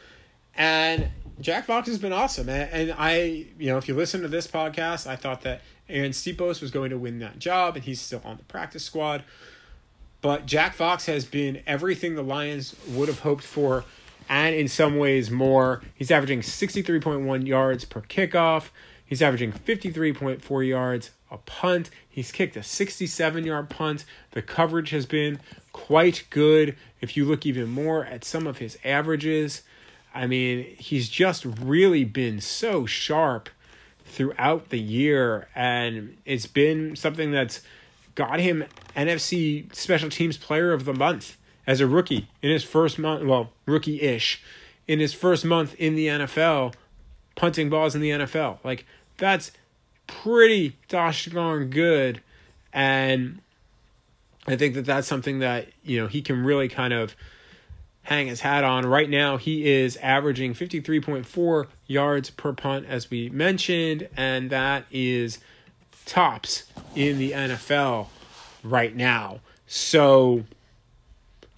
And 0.54 1.08
Jack 1.40 1.66
Fox 1.66 1.88
has 1.88 1.98
been 1.98 2.12
awesome. 2.12 2.48
And 2.48 2.94
I, 2.96 3.46
you 3.58 3.66
know, 3.66 3.78
if 3.78 3.88
you 3.88 3.94
listen 3.94 4.22
to 4.22 4.28
this 4.28 4.46
podcast, 4.46 5.06
I 5.06 5.16
thought 5.16 5.42
that 5.42 5.62
Arryn 5.88 6.10
Siposs 6.10 6.60
was 6.60 6.70
going 6.70 6.90
to 6.90 6.98
win 6.98 7.18
that 7.20 7.38
job, 7.38 7.76
and 7.76 7.84
he's 7.84 8.00
still 8.00 8.22
on 8.24 8.36
the 8.36 8.44
practice 8.44 8.84
squad. 8.84 9.24
But 10.20 10.46
Jack 10.46 10.74
Fox 10.74 11.06
has 11.06 11.24
been 11.24 11.62
everything 11.66 12.14
the 12.14 12.22
Lions 12.22 12.76
would 12.88 13.08
have 13.08 13.20
hoped 13.20 13.44
for, 13.44 13.84
and 14.28 14.54
in 14.54 14.68
some 14.68 14.96
ways 14.96 15.30
more. 15.30 15.82
He's 15.94 16.10
averaging 16.10 16.40
63.1 16.40 17.46
yards 17.46 17.84
per 17.84 18.00
kickoff. 18.02 18.68
He's 19.12 19.20
averaging 19.20 19.52
53.4 19.52 20.66
yards 20.66 21.10
a 21.30 21.36
punt. 21.36 21.90
He's 22.08 22.32
kicked 22.32 22.56
a 22.56 22.62
67 22.62 23.44
yard 23.44 23.68
punt. 23.68 24.06
The 24.30 24.40
coverage 24.40 24.88
has 24.88 25.04
been 25.04 25.38
quite 25.74 26.24
good. 26.30 26.78
If 27.02 27.14
you 27.14 27.26
look 27.26 27.44
even 27.44 27.68
more 27.68 28.06
at 28.06 28.24
some 28.24 28.46
of 28.46 28.56
his 28.56 28.78
averages, 28.82 29.64
I 30.14 30.26
mean, 30.26 30.64
he's 30.78 31.10
just 31.10 31.44
really 31.44 32.04
been 32.04 32.40
so 32.40 32.86
sharp 32.86 33.50
throughout 34.06 34.70
the 34.70 34.80
year, 34.80 35.46
and 35.54 36.16
it's 36.24 36.46
been 36.46 36.96
something 36.96 37.32
that's 37.32 37.60
got 38.14 38.40
him 38.40 38.64
NFC 38.96 39.76
Special 39.76 40.08
Teams 40.08 40.38
Player 40.38 40.72
of 40.72 40.86
the 40.86 40.94
Month 40.94 41.36
as 41.66 41.82
a 41.82 41.86
rookie 41.86 42.28
in 42.40 42.50
his 42.50 42.64
first 42.64 42.98
month. 42.98 43.26
Well, 43.26 43.50
rookie 43.66 44.00
ish 44.00 44.42
in 44.88 45.00
his 45.00 45.12
first 45.12 45.44
month 45.44 45.74
in 45.74 45.96
the 45.96 46.06
NFL, 46.06 46.72
punting 47.34 47.68
balls 47.68 47.94
in 47.94 48.00
the 48.00 48.08
NFL. 48.08 48.56
Like 48.64 48.86
that's 49.16 49.52
pretty 50.06 50.76
gosh 50.88 51.26
darn 51.26 51.70
good, 51.70 52.20
and 52.72 53.40
I 54.46 54.56
think 54.56 54.74
that 54.74 54.84
that's 54.84 55.06
something 55.06 55.40
that 55.40 55.68
you 55.84 56.00
know 56.00 56.06
he 56.06 56.22
can 56.22 56.44
really 56.44 56.68
kind 56.68 56.92
of 56.92 57.14
hang 58.02 58.26
his 58.26 58.40
hat 58.40 58.64
on. 58.64 58.84
Right 58.84 59.08
now, 59.08 59.36
he 59.36 59.70
is 59.70 59.96
averaging 59.98 60.54
53.4 60.54 61.66
yards 61.86 62.30
per 62.30 62.52
punt, 62.52 62.86
as 62.88 63.10
we 63.10 63.28
mentioned, 63.30 64.08
and 64.16 64.50
that 64.50 64.84
is 64.90 65.38
tops 66.04 66.64
in 66.94 67.18
the 67.18 67.30
NFL 67.30 68.08
right 68.62 68.94
now. 68.94 69.40
So 69.66 70.44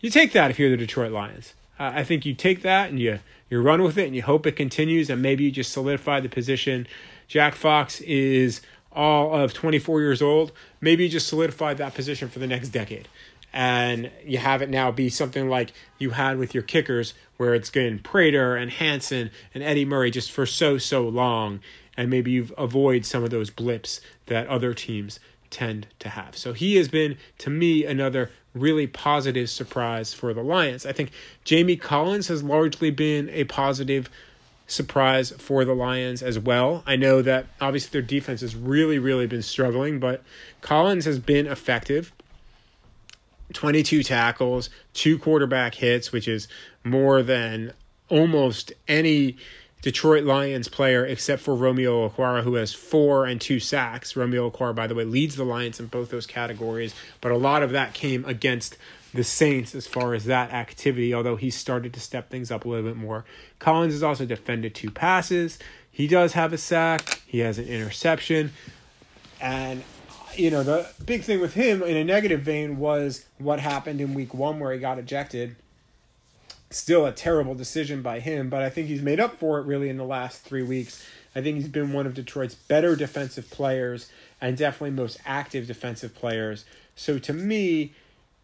you 0.01 0.11
take 0.11 0.33
that 0.33 0.51
if 0.51 0.59
you're 0.59 0.71
the 0.71 0.77
Detroit 0.77 1.12
Lions. 1.12 1.55
Uh, 1.79 1.93
I 1.95 2.05
think 2.05 2.25
you 2.25 2.35
take 2.35 2.62
that 2.62 2.90
and 2.90 3.01
you 3.01 3.21
you 3.51 3.61
run 3.61 3.83
with 3.83 3.99
it 3.99 4.07
and 4.07 4.14
you 4.14 4.23
hope 4.23 4.47
it 4.47 4.53
continues 4.53 5.11
and 5.11 5.21
maybe 5.21 5.45
you 5.45 5.51
just 5.51 5.73
solidify 5.73 6.21
the 6.21 6.29
position. 6.29 6.87
Jack 7.29 7.55
Fox 7.55 8.01
is 8.03 8.61
all 8.93 9.35
of 9.35 9.53
24 9.53 10.01
years 10.01 10.23
old. 10.23 10.53
Maybe 10.81 11.05
you 11.05 11.09
just 11.09 11.27
solidified 11.27 11.79
that 11.79 11.95
position 11.95 12.29
for 12.29 12.39
the 12.39 12.47
next 12.47 12.69
decade. 12.69 13.09
And 13.53 14.11
you 14.25 14.39
have 14.39 14.63
it 14.63 14.69
now 14.69 14.91
be 14.91 15.09
something 15.09 15.49
like 15.49 15.73
you 15.99 16.11
had 16.11 16.39
with 16.39 16.55
your 16.55 16.63
kickers, 16.63 17.15
where 17.37 17.55
it's 17.55 17.71
been 17.71 18.01
Prater 18.01 18.57
and 18.57 18.71
Hanson 18.71 19.31
and 19.55 19.63
Eddie 19.63 19.85
Murray 19.85 20.11
just 20.11 20.33
for 20.33 20.47
so, 20.47 20.79
so 20.79 21.09
long. 21.09 21.61
And 21.97 22.11
maybe 22.11 22.33
you 22.33 22.49
avoid 22.59 23.07
some 23.07 23.23
of 23.23 23.31
those 23.31 23.51
blips 23.51 24.01
that 24.27 24.49
other 24.49 24.75
teams 24.75 25.21
tend 25.51 25.87
to 26.01 26.09
have. 26.09 26.37
So 26.37 26.53
he 26.53 26.77
has 26.77 26.89
been, 26.89 27.17
to 27.39 27.51
me, 27.51 27.85
another 27.85 28.31
really 28.55 28.89
positive 28.89 29.49
surprise 29.49 30.13
for 30.13 30.35
the 30.35 30.43
Lions. 30.43 30.85
I 30.85 30.93
think 30.93 31.13
Jamie 31.45 31.77
Collins 31.77 32.29
has 32.29 32.43
largely 32.43 32.91
been 32.91 33.29
a 33.31 33.45
positive 33.45 34.11
surprise 34.66 35.31
for 35.33 35.64
the 35.64 35.74
Lions 35.74 36.22
as 36.22 36.38
well. 36.38 36.83
I 36.87 36.96
know 36.96 37.22
that 37.22 37.46
obviously 37.61 37.90
their 37.92 38.07
defense 38.07 38.40
has 38.40 38.57
really, 38.57 38.98
really 38.98 39.27
been 39.27 39.42
struggling, 39.42 39.98
but 40.00 40.22
Collins 40.61 41.05
has 41.05 41.18
been 41.18 41.46
effective. 41.46 42.12
22 43.53 44.03
tackles, 44.03 44.70
two 44.94 45.18
quarterback 45.18 45.74
hits, 45.74 46.12
which 46.12 46.27
is 46.27 46.48
more 46.83 47.22
than 47.22 47.72
almost 48.09 48.72
any 48.88 49.37
Detroit 49.83 50.24
Lions 50.24 50.66
player 50.66 51.05
except 51.05 51.42
for 51.42 51.55
Romeo 51.55 52.09
Okwara, 52.09 52.42
who 52.42 52.55
has 52.55 52.72
four 52.72 53.27
and 53.27 53.38
two 53.38 53.61
sacks. 53.61 54.16
Romeo 54.16 54.50
Okwara, 54.50 54.74
by 54.74 54.87
the 54.87 54.94
way, 54.94 55.05
leads 55.05 55.37
the 55.37 55.44
Lions 55.44 55.79
in 55.79 55.87
both 55.87 56.11
those 56.11 56.27
categories, 56.27 56.94
but 57.20 57.33
a 57.33 57.37
lot 57.37 57.62
of 57.62 57.70
that 57.72 57.92
came 57.92 58.24
against 58.24 58.79
the 59.14 59.24
Saints 59.24 59.74
as 59.74 59.87
far 59.87 60.14
as 60.14 60.24
that 60.27 60.53
activity, 60.53 61.14
although 61.14 61.37
he 61.37 61.50
started 61.50 61.94
to 61.94 62.00
step 62.00 62.31
things 62.31 62.50
up 62.50 62.64
a 62.64 62.68
little 62.68 62.85
bit 62.85 62.96
more. 62.96 63.24
Collins 63.59 63.94
has 63.94 64.03
also 64.03 64.27
defended 64.27 64.74
two 64.74 64.90
passes. 64.90 65.59
He 65.90 66.07
does 66.07 66.33
have 66.33 66.53
a 66.53 66.59
sack, 66.59 67.22
he 67.27 67.38
has 67.38 67.59
an 67.59 67.66
interception. 67.66 68.53
And, 69.40 69.83
you 70.37 70.50
know, 70.50 70.62
the 70.62 70.88
big 71.05 71.22
thing 71.22 71.40
with 71.40 71.55
him 71.55 71.83
in 71.83 71.96
a 71.96 72.05
negative 72.05 72.40
vein 72.40 72.79
was 72.79 73.24
what 73.38 73.61
happened 73.61 74.00
in 74.00 74.14
week 74.14 74.35
one 74.35 74.59
where 74.59 74.72
he 74.72 74.79
got 74.81 74.98
ejected 74.98 75.57
still 76.74 77.07
a 77.07 77.12
terrible 77.12 77.55
decision 77.55 78.03
by 78.03 78.20
him, 78.20 78.48
but 78.50 78.62
I 78.62 78.70
think 78.70 78.88
he's 78.88 79.03
made 79.03 79.20
up 79.20 79.38
for 79.38 79.59
it 79.59 79.66
really 79.66 79.88
in 79.88 79.96
the 79.96 80.05
last 80.05 80.42
three 80.42 80.62
weeks. 80.62 81.05
I 81.35 81.40
think 81.40 81.57
he's 81.57 81.68
been 81.68 81.92
one 81.92 82.07
of 82.07 82.14
Detroit's 82.14 82.55
better 82.55 82.96
defensive 82.96 83.50
players 83.50 84.11
and 84.40 84.57
definitely 84.57 84.90
most 84.90 85.18
active 85.24 85.66
defensive 85.66 86.14
players. 86.14 86.64
So 86.96 87.18
to 87.18 87.33
me, 87.33 87.92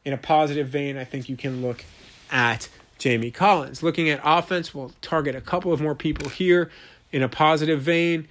in 0.04 0.12
a 0.12 0.18
positive 0.18 0.68
vein, 0.68 0.96
I 0.96 1.04
think 1.04 1.28
you 1.28 1.36
can 1.36 1.62
look 1.62 1.84
at 2.30 2.68
Jamie 2.98 3.30
Collins. 3.30 3.82
Looking 3.82 4.08
at 4.08 4.20
offense, 4.22 4.74
we'll 4.74 4.92
target 5.00 5.34
a 5.34 5.40
couple 5.40 5.72
of 5.72 5.80
more 5.80 5.94
people 5.94 6.28
here. 6.28 6.70
In 7.12 7.22
a 7.22 7.28
positive 7.28 7.82
vein, 7.82 8.28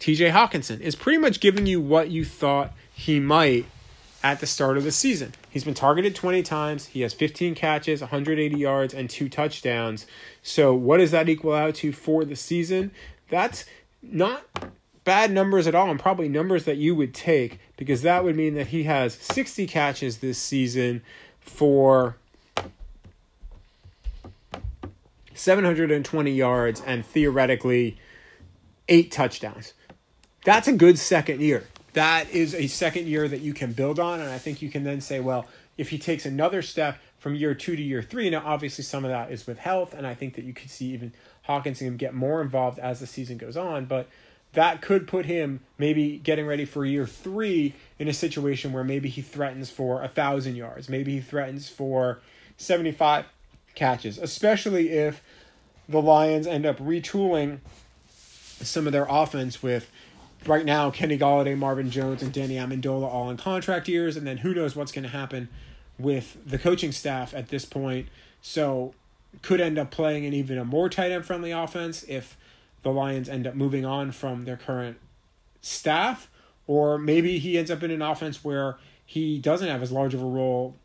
TJ 0.00 0.32
Hockenson 0.32 0.80
is 0.80 0.94
pretty 0.94 1.18
much 1.18 1.40
giving 1.40 1.66
you 1.66 1.80
what 1.80 2.10
you 2.10 2.24
thought 2.24 2.72
he 2.94 3.20
might 3.20 3.66
at 4.22 4.40
the 4.40 4.46
start 4.46 4.76
of 4.76 4.84
the 4.84 4.92
season. 4.92 5.32
He's 5.50 5.64
been 5.64 5.74
targeted 5.74 6.14
20 6.14 6.42
times. 6.42 6.86
He 6.86 7.02
has 7.02 7.12
15 7.12 7.54
catches, 7.54 8.00
180 8.00 8.56
yards, 8.56 8.94
and 8.94 9.08
two 9.08 9.28
touchdowns. 9.28 10.06
So, 10.42 10.74
what 10.74 10.98
does 10.98 11.10
that 11.10 11.28
equal 11.28 11.52
out 11.52 11.76
to 11.76 11.92
for 11.92 12.24
the 12.24 12.36
season? 12.36 12.90
That's 13.28 13.64
not 14.02 14.44
bad 15.06 15.32
numbers 15.32 15.66
at 15.66 15.74
all, 15.74 15.90
and 15.90 15.98
probably 15.98 16.28
numbers 16.28 16.66
that 16.66 16.76
you 16.76 16.94
would 16.94 17.14
take 17.14 17.58
because 17.78 18.02
that 18.02 18.22
would 18.22 18.36
mean 18.36 18.54
that 18.54 18.66
he 18.66 18.82
has 18.82 19.14
60 19.14 19.66
catches 19.66 20.18
this 20.18 20.36
season 20.36 21.00
for 21.40 22.18
720 25.32 26.30
yards 26.30 26.82
and 26.84 27.06
theoretically 27.06 27.96
eight 28.90 29.10
touchdowns. 29.10 29.72
That's 30.44 30.68
a 30.68 30.72
good 30.74 30.98
second 30.98 31.40
year 31.40 31.66
that 31.96 32.30
is 32.30 32.54
a 32.54 32.66
second 32.66 33.06
year 33.06 33.26
that 33.26 33.40
you 33.40 33.54
can 33.54 33.72
build 33.72 33.98
on. 33.98 34.20
And 34.20 34.28
I 34.28 34.36
think 34.36 34.60
you 34.60 34.68
can 34.68 34.84
then 34.84 35.00
say, 35.00 35.18
well, 35.18 35.46
if 35.78 35.88
he 35.88 35.98
takes 35.98 36.26
another 36.26 36.60
step 36.60 36.98
from 37.18 37.34
year 37.34 37.54
two 37.54 37.74
to 37.74 37.82
year 37.82 38.02
three, 38.02 38.28
now 38.28 38.42
obviously 38.44 38.84
some 38.84 39.02
of 39.02 39.10
that 39.10 39.32
is 39.32 39.46
with 39.46 39.58
health. 39.58 39.94
And 39.94 40.06
I 40.06 40.12
think 40.12 40.34
that 40.34 40.44
you 40.44 40.52
could 40.52 40.68
see 40.68 40.92
even 40.92 41.14
Hockenson 41.48 41.96
get 41.96 42.12
more 42.12 42.42
involved 42.42 42.78
as 42.78 43.00
the 43.00 43.06
season 43.06 43.38
goes 43.38 43.56
on. 43.56 43.86
But 43.86 44.08
that 44.56 44.80
could 44.80 45.06
put 45.06 45.26
him 45.26 45.60
maybe 45.76 46.16
getting 46.16 46.46
ready 46.46 46.64
for 46.64 46.82
year 46.82 47.06
three 47.06 47.74
in 47.98 48.08
a 48.08 48.12
situation 48.14 48.72
where 48.72 48.82
maybe 48.82 49.10
he 49.10 49.20
threatens 49.20 49.68
for 49.68 50.02
a 50.02 50.08
thousand 50.08 50.56
yards, 50.56 50.88
maybe 50.88 51.12
he 51.12 51.20
threatens 51.20 51.68
for 51.68 52.20
75 52.56 53.26
catches, 53.74 54.16
especially 54.16 54.88
if 54.88 55.22
the 55.86 56.00
Lions 56.00 56.46
end 56.46 56.64
up 56.64 56.78
retooling 56.78 57.58
some 58.08 58.86
of 58.86 58.94
their 58.94 59.06
offense 59.10 59.62
with 59.62 59.90
right 60.46 60.64
now 60.64 60.90
Kenny 60.90 61.18
Golladay, 61.18 61.56
Marvin 61.56 61.90
Jones, 61.90 62.22
and 62.22 62.32
Danny 62.32 62.54
Amendola 62.54 63.04
all 63.04 63.28
in 63.28 63.36
contract 63.36 63.88
years, 63.88 64.16
and 64.16 64.26
then 64.26 64.38
who 64.38 64.54
knows 64.54 64.74
what's 64.74 64.90
going 64.90 65.02
to 65.02 65.10
happen 65.10 65.50
with 65.98 66.38
the 66.46 66.56
coaching 66.56 66.92
staff 66.92 67.34
at 67.34 67.50
this 67.50 67.66
point. 67.66 68.08
So 68.40 68.94
could 69.42 69.60
end 69.60 69.78
up 69.78 69.90
playing 69.90 70.24
an 70.24 70.32
even 70.32 70.56
a 70.56 70.64
more 70.64 70.88
tight 70.88 71.12
end 71.12 71.26
friendly 71.26 71.50
offense 71.50 72.04
if 72.04 72.38
the 72.82 72.90
Lions 72.90 73.28
end 73.28 73.46
up 73.46 73.54
moving 73.54 73.84
on 73.84 74.12
from 74.12 74.44
their 74.44 74.56
current 74.56 74.98
staff, 75.60 76.30
or 76.66 76.98
maybe 76.98 77.38
he 77.38 77.58
ends 77.58 77.70
up 77.70 77.82
in 77.82 77.90
an 77.90 78.02
offense 78.02 78.44
where 78.44 78.78
he 79.04 79.38
doesn't 79.38 79.68
have 79.68 79.82
as 79.82 79.92
large 79.92 80.14
of 80.14 80.22
a 80.22 80.26
role, 80.26 80.76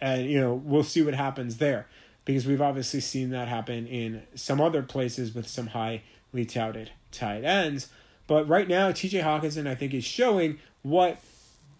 and 0.00 0.30
you 0.30 0.40
know 0.40 0.54
we'll 0.54 0.84
see 0.84 1.02
what 1.02 1.14
happens 1.14 1.56
there 1.58 1.86
because 2.26 2.46
we've 2.46 2.60
obviously 2.60 3.00
seen 3.00 3.30
that 3.30 3.48
happen 3.48 3.86
in 3.86 4.22
some 4.34 4.60
other 4.60 4.82
places 4.82 5.34
with 5.34 5.46
some 5.46 5.68
highly 5.68 6.44
touted 6.46 6.90
tight 7.12 7.44
ends. 7.44 7.88
But 8.26 8.48
right 8.48 8.68
now, 8.68 8.90
TJ 8.90 9.22
Hockenson, 9.22 9.68
I 9.68 9.76
think, 9.76 9.94
is 9.94 10.04
showing 10.04 10.58
what 10.82 11.18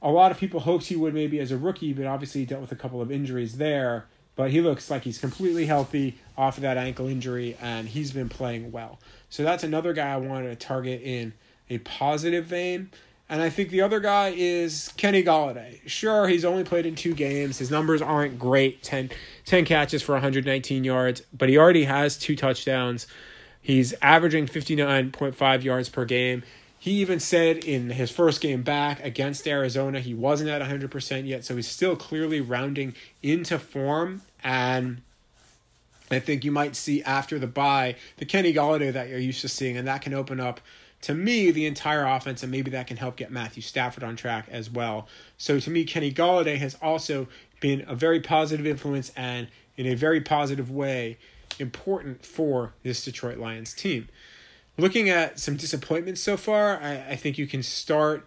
a 0.00 0.10
lot 0.10 0.30
of 0.30 0.38
people 0.38 0.60
hoped 0.60 0.86
he 0.86 0.96
would 0.96 1.12
maybe 1.12 1.40
as 1.40 1.50
a 1.50 1.58
rookie, 1.58 1.92
but 1.92 2.06
obviously 2.06 2.42
he 2.42 2.46
dealt 2.46 2.60
with 2.60 2.72
a 2.72 2.76
couple 2.76 3.02
of 3.02 3.10
injuries 3.10 3.56
there. 3.56 4.06
But 4.36 4.50
he 4.50 4.60
looks 4.60 4.90
like 4.90 5.02
he's 5.02 5.18
completely 5.18 5.66
healthy 5.66 6.18
off 6.36 6.58
of 6.58 6.62
that 6.62 6.76
ankle 6.76 7.08
injury, 7.08 7.56
and 7.60 7.88
he's 7.88 8.12
been 8.12 8.28
playing 8.28 8.70
well. 8.70 9.00
So 9.28 9.42
that's 9.42 9.64
another 9.64 9.92
guy 9.92 10.12
I 10.12 10.16
wanted 10.16 10.48
to 10.48 10.66
target 10.66 11.02
in 11.02 11.32
a 11.68 11.78
positive 11.78 12.46
vein. 12.46 12.90
And 13.28 13.42
I 13.42 13.50
think 13.50 13.70
the 13.70 13.80
other 13.80 13.98
guy 13.98 14.32
is 14.36 14.92
Kenny 14.96 15.22
Golladay. 15.22 15.80
Sure, 15.86 16.28
he's 16.28 16.44
only 16.44 16.62
played 16.62 16.86
in 16.86 16.94
two 16.94 17.12
games. 17.12 17.58
His 17.58 17.72
numbers 17.72 18.00
aren't 18.00 18.38
great 18.38 18.84
10, 18.84 19.10
10 19.44 19.64
catches 19.64 20.00
for 20.00 20.12
119 20.12 20.84
yards, 20.84 21.22
but 21.36 21.48
he 21.48 21.58
already 21.58 21.84
has 21.84 22.16
two 22.16 22.36
touchdowns. 22.36 23.08
He's 23.60 23.94
averaging 24.00 24.46
59.5 24.46 25.64
yards 25.64 25.88
per 25.88 26.04
game. 26.04 26.44
He 26.78 26.92
even 27.00 27.18
said 27.18 27.64
in 27.64 27.90
his 27.90 28.12
first 28.12 28.40
game 28.40 28.62
back 28.62 29.04
against 29.04 29.48
Arizona, 29.48 29.98
he 29.98 30.14
wasn't 30.14 30.50
at 30.50 30.62
100% 30.62 31.26
yet, 31.26 31.44
so 31.44 31.56
he's 31.56 31.66
still 31.66 31.96
clearly 31.96 32.40
rounding 32.40 32.94
into 33.24 33.58
form. 33.58 34.22
And 34.44 35.02
I 36.10 36.18
think 36.20 36.44
you 36.44 36.52
might 36.52 36.76
see 36.76 37.02
after 37.02 37.38
the 37.38 37.46
bye 37.46 37.96
the 38.18 38.24
Kenny 38.24 38.52
Golladay 38.52 38.92
that 38.92 39.08
you're 39.08 39.18
used 39.18 39.40
to 39.40 39.48
seeing, 39.48 39.76
and 39.76 39.86
that 39.88 40.02
can 40.02 40.14
open 40.14 40.40
up 40.40 40.60
to 41.02 41.14
me 41.14 41.50
the 41.50 41.66
entire 41.66 42.06
offense, 42.06 42.42
and 42.42 42.50
maybe 42.50 42.70
that 42.70 42.86
can 42.86 42.96
help 42.96 43.16
get 43.16 43.30
Matthew 43.30 43.62
Stafford 43.62 44.02
on 44.02 44.16
track 44.16 44.46
as 44.50 44.70
well. 44.70 45.08
So 45.36 45.60
to 45.60 45.70
me, 45.70 45.84
Kenny 45.84 46.12
Golladay 46.12 46.56
has 46.58 46.76
also 46.80 47.28
been 47.60 47.84
a 47.86 47.94
very 47.94 48.20
positive 48.20 48.66
influence 48.66 49.12
and 49.16 49.48
in 49.76 49.86
a 49.86 49.94
very 49.94 50.20
positive 50.20 50.70
way 50.70 51.18
important 51.58 52.24
for 52.24 52.72
this 52.82 53.04
Detroit 53.04 53.38
Lions 53.38 53.74
team. 53.74 54.08
Looking 54.78 55.08
at 55.08 55.38
some 55.38 55.56
disappointments 55.56 56.20
so 56.20 56.36
far, 56.36 56.80
I, 56.80 57.10
I 57.10 57.16
think 57.16 57.38
you 57.38 57.46
can 57.46 57.62
start. 57.62 58.26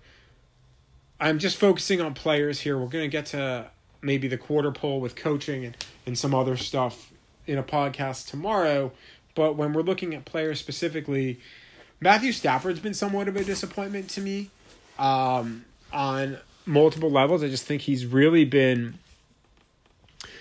I'm 1.19 1.37
just 1.37 1.57
focusing 1.57 2.01
on 2.01 2.13
players 2.13 2.61
here. 2.61 2.77
We're 2.77 2.87
going 2.87 3.03
to 3.03 3.09
get 3.09 3.27
to 3.27 3.69
maybe 4.01 4.27
the 4.27 4.37
quarter 4.37 4.71
pole 4.71 4.99
with 4.99 5.15
coaching 5.15 5.65
and, 5.65 5.77
and 6.05 6.17
some 6.17 6.33
other 6.33 6.55
stuff 6.55 7.08
in 7.49 7.57
a 7.57 7.63
podcast 7.63 8.27
tomorrow. 8.27 8.91
But 9.35 9.55
when 9.55 9.73
we're 9.73 9.81
looking 9.81 10.13
at 10.13 10.25
players 10.25 10.59
specifically, 10.59 11.39
Matthew 11.99 12.31
Stafford's 12.31 12.79
been 12.79 12.93
somewhat 12.93 13.27
of 13.27 13.35
a 13.35 13.43
disappointment 13.43 14.09
to 14.11 14.21
me 14.21 14.49
um, 14.97 15.65
on 15.91 16.37
multiple 16.65 17.11
levels. 17.11 17.43
I 17.43 17.47
just 17.47 17.65
think 17.65 17.81
he's 17.81 18.05
really 18.05 18.45
been 18.45 18.99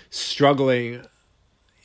struggling 0.09 1.01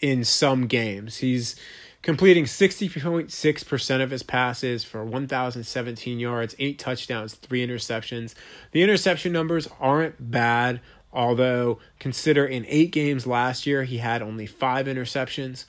in 0.00 0.24
some 0.24 0.66
games. 0.66 1.18
He's 1.18 1.56
completing 2.02 2.44
60.6% 2.44 4.02
of 4.02 4.10
his 4.10 4.22
passes 4.22 4.84
for 4.84 5.04
1,017 5.04 6.20
yards, 6.20 6.54
eight 6.58 6.78
touchdowns, 6.78 7.34
three 7.34 7.66
interceptions. 7.66 8.34
The 8.72 8.82
interception 8.82 9.32
numbers 9.32 9.68
aren't 9.80 10.30
bad 10.30 10.80
Although, 11.14 11.78
consider 12.00 12.44
in 12.44 12.66
eight 12.68 12.90
games 12.90 13.26
last 13.26 13.66
year, 13.66 13.84
he 13.84 13.98
had 13.98 14.20
only 14.20 14.46
five 14.46 14.86
interceptions. 14.86 15.64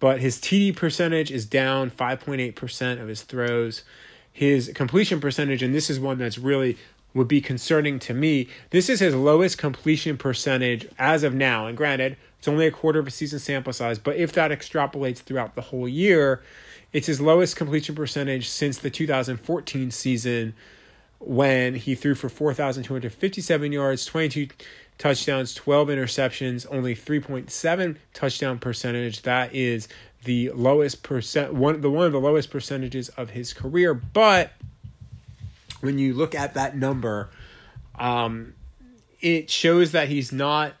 But 0.00 0.20
his 0.20 0.38
TD 0.38 0.74
percentage 0.74 1.30
is 1.30 1.46
down 1.46 1.90
5.8% 1.90 3.00
of 3.00 3.08
his 3.08 3.22
throws. 3.22 3.84
His 4.32 4.70
completion 4.74 5.20
percentage, 5.20 5.62
and 5.62 5.74
this 5.74 5.90
is 5.90 6.00
one 6.00 6.18
that's 6.18 6.38
really 6.38 6.76
would 7.14 7.28
be 7.28 7.40
concerning 7.40 7.98
to 7.98 8.14
me. 8.14 8.48
This 8.70 8.88
is 8.88 9.00
his 9.00 9.14
lowest 9.14 9.58
completion 9.58 10.16
percentage 10.16 10.88
as 10.98 11.22
of 11.22 11.34
now. 11.34 11.66
And 11.66 11.76
granted, 11.76 12.16
it's 12.38 12.48
only 12.48 12.66
a 12.66 12.70
quarter 12.70 12.98
of 12.98 13.06
a 13.06 13.10
season 13.10 13.38
sample 13.38 13.72
size, 13.72 13.98
but 13.98 14.16
if 14.16 14.32
that 14.32 14.50
extrapolates 14.50 15.18
throughout 15.18 15.54
the 15.54 15.60
whole 15.60 15.88
year, 15.88 16.42
it's 16.92 17.06
his 17.06 17.20
lowest 17.20 17.56
completion 17.56 17.94
percentage 17.94 18.48
since 18.48 18.78
the 18.78 18.90
2014 18.90 19.90
season 19.90 20.54
when 21.20 21.74
he 21.74 21.94
threw 21.94 22.14
for 22.14 22.28
4,257 22.28 23.72
yards, 23.72 24.04
22 24.06 24.48
touchdowns, 24.98 25.54
12 25.54 25.88
interceptions, 25.88 26.66
only 26.70 26.96
3.7 26.96 27.96
touchdown 28.14 28.58
percentage. 28.58 29.22
That 29.22 29.54
is 29.54 29.86
the 30.24 30.50
lowest 30.50 31.02
percent 31.02 31.54
one 31.54 31.80
the 31.80 31.90
one 31.90 32.06
of 32.06 32.12
the 32.12 32.20
lowest 32.20 32.50
percentages 32.50 33.08
of 33.10 33.30
his 33.30 33.52
career, 33.52 33.94
but 33.94 34.52
when 35.80 35.98
you 35.98 36.12
look 36.12 36.34
at 36.34 36.54
that 36.54 36.76
number, 36.76 37.30
um, 37.98 38.54
it 39.20 39.50
shows 39.50 39.92
that 39.92 40.08
he's 40.08 40.32
not 40.32 40.74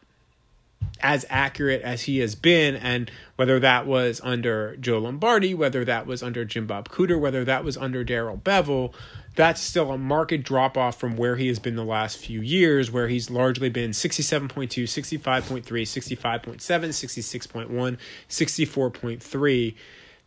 as 1.02 1.24
accurate 1.30 1.82
as 1.82 2.02
he 2.02 2.18
has 2.18 2.34
been, 2.34 2.76
and 2.76 3.10
whether 3.36 3.58
that 3.60 3.86
was 3.86 4.20
under 4.22 4.76
Joe 4.76 4.98
Lombardi, 4.98 5.54
whether 5.54 5.84
that 5.84 6.06
was 6.06 6.22
under 6.22 6.44
Jim 6.44 6.66
Bob 6.66 6.88
Cooter, 6.88 7.18
whether 7.18 7.44
that 7.44 7.64
was 7.64 7.76
under 7.76 8.04
Darrell 8.04 8.36
Bevell, 8.36 8.92
that's 9.36 9.60
still 9.60 9.92
a 9.92 9.98
market 9.98 10.42
drop 10.42 10.76
off 10.76 10.98
from 10.98 11.16
where 11.16 11.36
he 11.36 11.48
has 11.48 11.58
been 11.58 11.76
the 11.76 11.84
last 11.84 12.18
few 12.18 12.40
years, 12.40 12.90
where 12.90 13.08
he's 13.08 13.30
largely 13.30 13.70
been 13.70 13.92
67.2, 13.92 14.50
65.3, 14.50 15.62
65.7, 15.62 16.56
66.1, 16.58 17.98
64.3. 18.28 19.74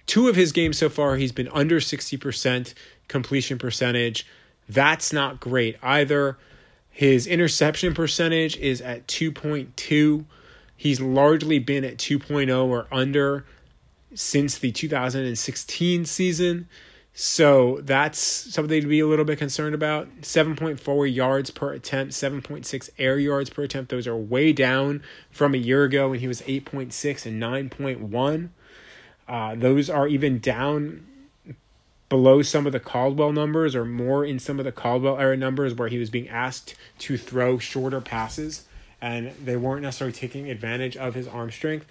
Two 0.05 0.27
of 0.27 0.35
his 0.35 0.51
games 0.51 0.77
so 0.77 0.89
far, 0.89 1.15
he's 1.15 1.31
been 1.31 1.49
under 1.49 1.79
60% 1.79 2.73
completion 3.07 3.57
percentage. 3.57 4.25
That's 4.67 5.13
not 5.13 5.39
great 5.39 5.77
either. 5.83 6.37
His 6.89 7.27
interception 7.27 7.93
percentage 7.93 8.57
is 8.57 8.81
at 8.81 9.07
2.2. 9.07 10.25
He's 10.75 10.99
largely 10.99 11.59
been 11.59 11.83
at 11.83 11.97
2.0 11.97 12.65
or 12.65 12.87
under 12.91 13.45
since 14.13 14.57
the 14.57 14.71
2016 14.71 16.05
season. 16.05 16.67
So 17.15 17.79
that's 17.83 18.19
something 18.19 18.81
to 18.81 18.87
be 18.87 18.99
a 18.99 19.07
little 19.07 19.25
bit 19.25 19.37
concerned 19.37 19.75
about. 19.75 20.09
7.4 20.21 21.13
yards 21.13 21.51
per 21.51 21.71
attempt, 21.71 22.13
7.6 22.13 22.89
air 22.97 23.19
yards 23.19 23.51
per 23.51 23.63
attempt. 23.63 23.91
Those 23.91 24.07
are 24.07 24.15
way 24.15 24.51
down 24.51 25.03
from 25.29 25.53
a 25.53 25.59
year 25.59 25.83
ago 25.83 26.09
when 26.09 26.19
he 26.19 26.27
was 26.27 26.41
8.6 26.41 27.25
and 27.27 27.41
9.1. 27.41 28.49
Uh, 29.27 29.55
those 29.55 29.89
are 29.89 30.07
even 30.07 30.39
down 30.39 31.05
below 32.09 32.41
some 32.41 32.65
of 32.65 32.73
the 32.73 32.79
Caldwell 32.79 33.31
numbers 33.31 33.75
or 33.75 33.85
more 33.85 34.25
in 34.25 34.39
some 34.39 34.59
of 34.59 34.65
the 34.65 34.71
Caldwell 34.71 35.19
era 35.19 35.37
numbers 35.37 35.75
where 35.75 35.87
he 35.87 35.97
was 35.97 36.09
being 36.09 36.29
asked 36.29 36.75
to 36.99 37.17
throw 37.17 37.57
shorter 37.57 38.01
passes 38.01 38.65
and 39.03 39.33
they 39.43 39.57
weren't 39.57 39.81
necessarily 39.81 40.13
taking 40.13 40.49
advantage 40.49 40.95
of 40.95 41.13
his 41.13 41.27
arm 41.27 41.51
strength. 41.51 41.85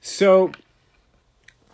So 0.00 0.50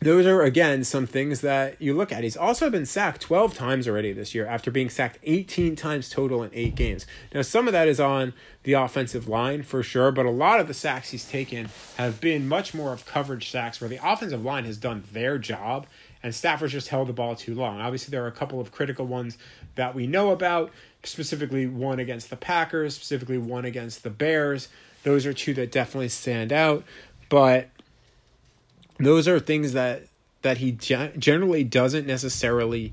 those 0.02 0.26
are 0.26 0.42
again 0.42 0.85
some 0.85 1.07
things 1.07 1.40
that 1.40 1.81
you 1.81 1.94
look 1.94 2.12
at. 2.12 2.22
He's 2.22 2.37
also 2.37 2.68
been 2.68 2.85
sacked 2.85 3.22
12 3.22 3.55
times 3.55 3.88
already 3.88 4.12
this 4.12 4.35
year 4.35 4.46
after 4.46 4.70
being 4.70 4.90
sacked 4.90 5.18
18 5.22 5.76
times 5.76 6.11
total 6.11 6.42
in 6.42 6.50
8 6.52 6.74
games. 6.74 7.07
Now 7.33 7.40
some 7.40 7.66
of 7.66 7.72
that 7.72 7.88
is 7.88 8.00
on 8.00 8.35
the 8.64 8.74
offensive 8.74 9.26
line 9.26 9.62
for 9.62 9.83
sure, 9.83 10.12
but 10.12 10.26
a 10.26 10.31
lot 10.31 10.61
of 10.61 10.68
the 10.68 10.74
sacks 10.74 11.11
he's 11.11 11.24
taken 11.24 11.70
have 11.96 12.20
been 12.20 12.46
much 12.46 12.74
more 12.74 12.92
of 12.92 13.07
coverage 13.07 13.50
sacks 13.50 13.81
where 13.81 13.88
the 13.88 13.98
offensive 14.05 14.44
line 14.44 14.66
has 14.66 14.76
done 14.76 15.05
their 15.11 15.38
job 15.38 15.87
and 16.22 16.35
Stafford's 16.35 16.72
just 16.72 16.88
held 16.88 17.08
the 17.08 17.12
ball 17.12 17.35
too 17.35 17.54
long. 17.54 17.80
Obviously 17.80 18.11
there 18.11 18.24
are 18.24 18.28
a 18.28 18.32
couple 18.32 18.61
of 18.61 18.72
critical 18.72 19.06
ones 19.06 19.38
that 19.74 19.94
we 19.94 20.06
know 20.06 20.30
about, 20.30 20.70
specifically 21.02 21.66
one 21.66 21.98
against 21.98 22.30
the 22.30 22.37
Packers, 22.37 22.94
specifically 22.94 23.38
one 23.38 23.64
against 23.64 24.02
the 24.02 24.11
Bears. 24.11 24.68
Those 25.02 25.26
are 25.26 25.32
two 25.32 25.54
that 25.54 25.72
definitely 25.72 26.08
stand 26.08 26.52
out, 26.52 26.85
but 27.28 27.68
those 28.98 29.26
are 29.26 29.40
things 29.40 29.72
that 29.72 30.04
that 30.42 30.58
he 30.58 30.72
generally 30.72 31.64
doesn't 31.64 32.06
necessarily 32.06 32.92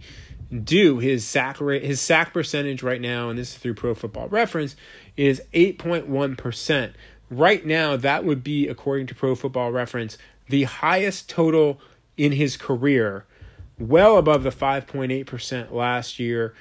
do. 0.64 1.00
His 1.00 1.26
sack 1.26 1.60
rate, 1.60 1.84
his 1.84 2.00
sack 2.00 2.34
percentage 2.34 2.84
right 2.84 3.02
now, 3.02 3.30
and 3.30 3.38
this 3.38 3.54
is 3.54 3.58
through 3.58 3.74
Pro 3.74 3.96
Football 3.96 4.28
Reference, 4.30 4.76
is 5.18 5.42
eight 5.54 5.78
point 5.78 6.08
one 6.08 6.36
percent. 6.36 6.94
Right 7.32 7.64
now, 7.66 7.96
that 7.96 8.24
would 8.24 8.44
be, 8.44 8.68
according 8.68 9.08
to 9.08 9.16
Pro 9.16 9.36
Football 9.36 9.72
Reference, 9.72 10.18
the 10.48 10.64
highest 10.64 11.30
total 11.30 11.80
in 12.20 12.34
his 12.34 12.58
career, 12.58 13.26
well 13.80 14.18
above 14.18 14.44
the 14.44 14.52
five 14.52 14.86
point 14.86 15.12
eight 15.12 15.26
percent 15.26 15.74
last 15.74 16.20
year. 16.20 16.54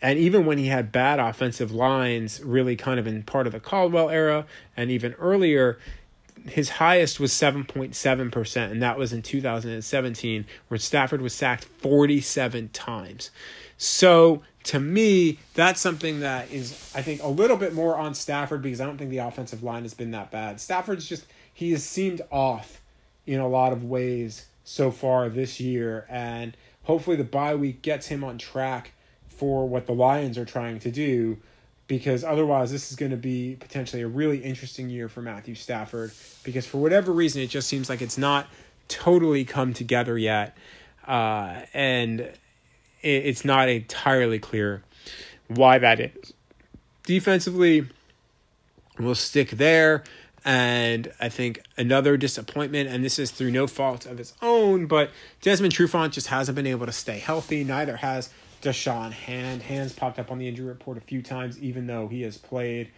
And 0.00 0.18
even 0.18 0.46
when 0.46 0.58
he 0.58 0.66
had 0.66 0.92
bad 0.92 1.18
offensive 1.18 1.72
lines, 1.72 2.40
really 2.42 2.76
kind 2.76 3.00
of 3.00 3.06
in 3.06 3.22
part 3.24 3.46
of 3.46 3.52
the 3.52 3.60
Caldwell 3.60 4.10
era 4.10 4.46
and 4.76 4.90
even 4.90 5.14
earlier, 5.14 5.78
his 6.46 6.68
highest 6.68 7.18
was 7.18 7.32
7.7%, 7.32 8.70
and 8.70 8.82
that 8.82 8.98
was 8.98 9.14
in 9.14 9.22
2017, 9.22 10.44
where 10.68 10.78
Stafford 10.78 11.22
was 11.22 11.32
sacked 11.32 11.64
47 11.64 12.68
times. 12.68 13.30
So 13.78 14.42
to 14.64 14.78
me, 14.78 15.38
that's 15.54 15.80
something 15.80 16.20
that 16.20 16.52
is, 16.52 16.92
I 16.94 17.00
think, 17.00 17.22
a 17.22 17.28
little 17.28 17.56
bit 17.56 17.72
more 17.72 17.96
on 17.96 18.14
Stafford 18.14 18.60
because 18.60 18.80
I 18.80 18.84
don't 18.86 18.98
think 18.98 19.10
the 19.10 19.18
offensive 19.18 19.62
line 19.62 19.82
has 19.82 19.94
been 19.94 20.10
that 20.10 20.30
bad. 20.30 20.60
Stafford's 20.60 21.08
just, 21.08 21.24
he 21.52 21.72
has 21.72 21.82
seemed 21.82 22.20
off 22.30 22.82
in 23.26 23.40
a 23.40 23.48
lot 23.48 23.72
of 23.72 23.84
ways 23.84 24.46
so 24.64 24.90
far 24.90 25.28
this 25.28 25.60
year, 25.60 26.06
and 26.08 26.56
hopefully 26.84 27.16
the 27.16 27.24
bye 27.24 27.54
week 27.54 27.82
gets 27.82 28.06
him 28.06 28.24
on 28.24 28.38
track 28.38 28.92
for 29.28 29.68
what 29.68 29.86
the 29.86 29.92
Lions 29.92 30.38
are 30.38 30.44
trying 30.44 30.78
to 30.80 30.90
do 30.90 31.38
because 31.86 32.24
otherwise 32.24 32.70
this 32.70 32.90
is 32.90 32.96
going 32.96 33.10
to 33.10 33.16
be 33.16 33.56
potentially 33.60 34.02
a 34.02 34.08
really 34.08 34.38
interesting 34.38 34.88
year 34.88 35.08
for 35.08 35.20
Matthew 35.20 35.54
Stafford 35.54 36.12
because 36.42 36.66
for 36.66 36.78
whatever 36.78 37.12
reason 37.12 37.42
it 37.42 37.48
just 37.48 37.68
seems 37.68 37.88
like 37.88 38.00
it's 38.00 38.16
not 38.16 38.46
totally 38.88 39.44
come 39.44 39.74
together 39.74 40.16
yet 40.16 40.56
uh, 41.06 41.60
and 41.74 42.30
it's 43.02 43.44
not 43.44 43.68
entirely 43.68 44.38
clear 44.38 44.82
why 45.48 45.78
that 45.78 46.00
is. 46.00 46.32
Defensively, 47.02 47.86
we'll 48.98 49.14
stick 49.14 49.50
there. 49.50 50.04
And 50.44 51.10
I 51.18 51.30
think 51.30 51.62
another 51.78 52.16
disappointment, 52.18 52.90
and 52.90 53.02
this 53.02 53.18
is 53.18 53.30
through 53.30 53.50
no 53.50 53.66
fault 53.66 54.04
of 54.04 54.18
his 54.18 54.34
own, 54.42 54.86
but 54.86 55.10
Desmond 55.40 55.72
Trufant 55.72 56.12
just 56.12 56.26
hasn't 56.26 56.54
been 56.54 56.66
able 56.66 56.84
to 56.84 56.92
stay 56.92 57.18
healthy. 57.18 57.64
Neither 57.64 57.96
has 57.96 58.28
Da'Shawn 58.60 59.12
Hand. 59.12 59.62
Hands 59.62 59.90
popped 59.92 60.18
up 60.18 60.30
on 60.30 60.38
the 60.38 60.46
injury 60.46 60.66
report 60.66 60.98
a 60.98 61.00
few 61.00 61.22
times, 61.22 61.58
even 61.60 61.86
though 61.86 62.08
he 62.08 62.22
has 62.22 62.36
played. 62.36 62.90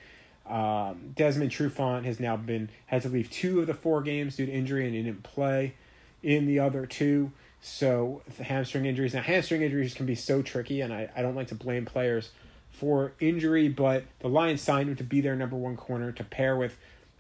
Um, 0.49 1.13
Desmond 1.15 1.51
Trufant 1.51 2.05
has 2.05 2.21
now 2.21 2.37
been 2.37 2.69
had 2.87 3.03
to 3.03 3.09
leave 3.09 3.31
two 3.31 3.61
of 3.61 3.67
the 3.67 3.75
four 3.75 4.01
games 4.03 4.37
due 4.37 4.47
to 4.47 4.53
injury 4.53 4.87
and 4.87 4.95
he 4.95 5.03
didn't 5.03 5.25
play 5.25 5.75
in 6.23 6.47
the 6.47 6.61
other 6.61 6.87
two. 6.87 7.33
So 7.61 8.23
the 8.37 8.45
hamstring 8.45 8.87
injuries. 8.87 9.15
Now 9.15 9.23
hamstring 9.23 9.63
injuries 9.63 9.95
can 9.95 10.07
be 10.07 10.15
so 10.15 10.43
tricky, 10.43 10.81
and 10.81 10.93
I, 10.93 11.11
I 11.17 11.23
don't 11.23 11.35
like 11.35 11.49
to 11.49 11.55
blame 11.55 11.85
players 11.85 12.31
for 12.71 13.13
injury, 13.19 13.69
but 13.69 14.05
the 14.21 14.29
Lions 14.29 14.61
signed 14.61 14.89
him 14.89 14.97
to 14.97 15.05
be 15.05 15.21
their 15.21 15.35
number 15.35 15.57
one 15.57 15.77
corner 15.77 16.13
to 16.13 16.23
pair 16.23 16.57
with 16.57 16.77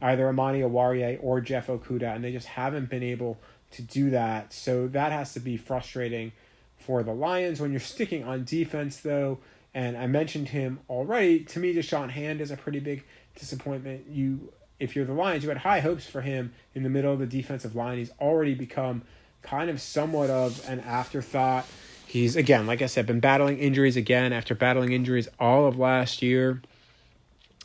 either 0.06 0.28
Amani 0.28 0.60
Oruwariye 0.60 1.18
or 1.22 1.40
Jeff 1.40 1.66
Okudah, 1.66 2.14
and 2.14 2.24
they 2.24 2.32
just 2.32 2.46
haven't 2.46 2.88
been 2.88 3.02
able 3.02 3.38
to 3.72 3.82
do 3.82 4.10
that. 4.10 4.52
So 4.52 4.88
that 4.88 5.12
has 5.12 5.32
to 5.34 5.40
be 5.40 5.56
frustrating 5.56 6.32
for 6.76 7.02
the 7.02 7.12
Lions. 7.12 7.60
When 7.60 7.70
you're 7.70 7.80
sticking 7.80 8.24
on 8.24 8.44
defense, 8.44 8.98
though, 9.00 9.38
and 9.74 9.96
I 9.96 10.06
mentioned 10.06 10.48
him 10.48 10.80
already, 10.88 11.40
to 11.40 11.58
me, 11.58 11.74
Da'Shawn 11.74 12.10
Hand 12.10 12.40
is 12.40 12.50
a 12.50 12.56
pretty 12.56 12.80
big 12.80 13.04
disappointment. 13.38 14.06
You, 14.08 14.52
if 14.78 14.94
you're 14.94 15.04
the 15.04 15.12
Lions, 15.12 15.42
you 15.42 15.50
had 15.50 15.58
high 15.58 15.80
hopes 15.80 16.06
for 16.06 16.20
him 16.20 16.52
in 16.74 16.82
the 16.82 16.88
middle 16.88 17.12
of 17.12 17.18
the 17.18 17.26
defensive 17.26 17.74
line. 17.74 17.98
He's 17.98 18.12
already 18.20 18.54
become 18.54 19.02
kind 19.42 19.68
of 19.70 19.80
somewhat 19.80 20.30
of 20.30 20.66
an 20.68 20.80
afterthought. 20.80 21.66
He's 22.06 22.36
again, 22.36 22.66
like 22.66 22.82
I 22.82 22.86
said, 22.86 23.06
been 23.06 23.20
battling 23.20 23.58
injuries 23.58 23.96
again 23.96 24.32
after 24.32 24.54
battling 24.54 24.92
injuries 24.92 25.28
all 25.40 25.66
of 25.66 25.76
last 25.78 26.22
year. 26.22 26.62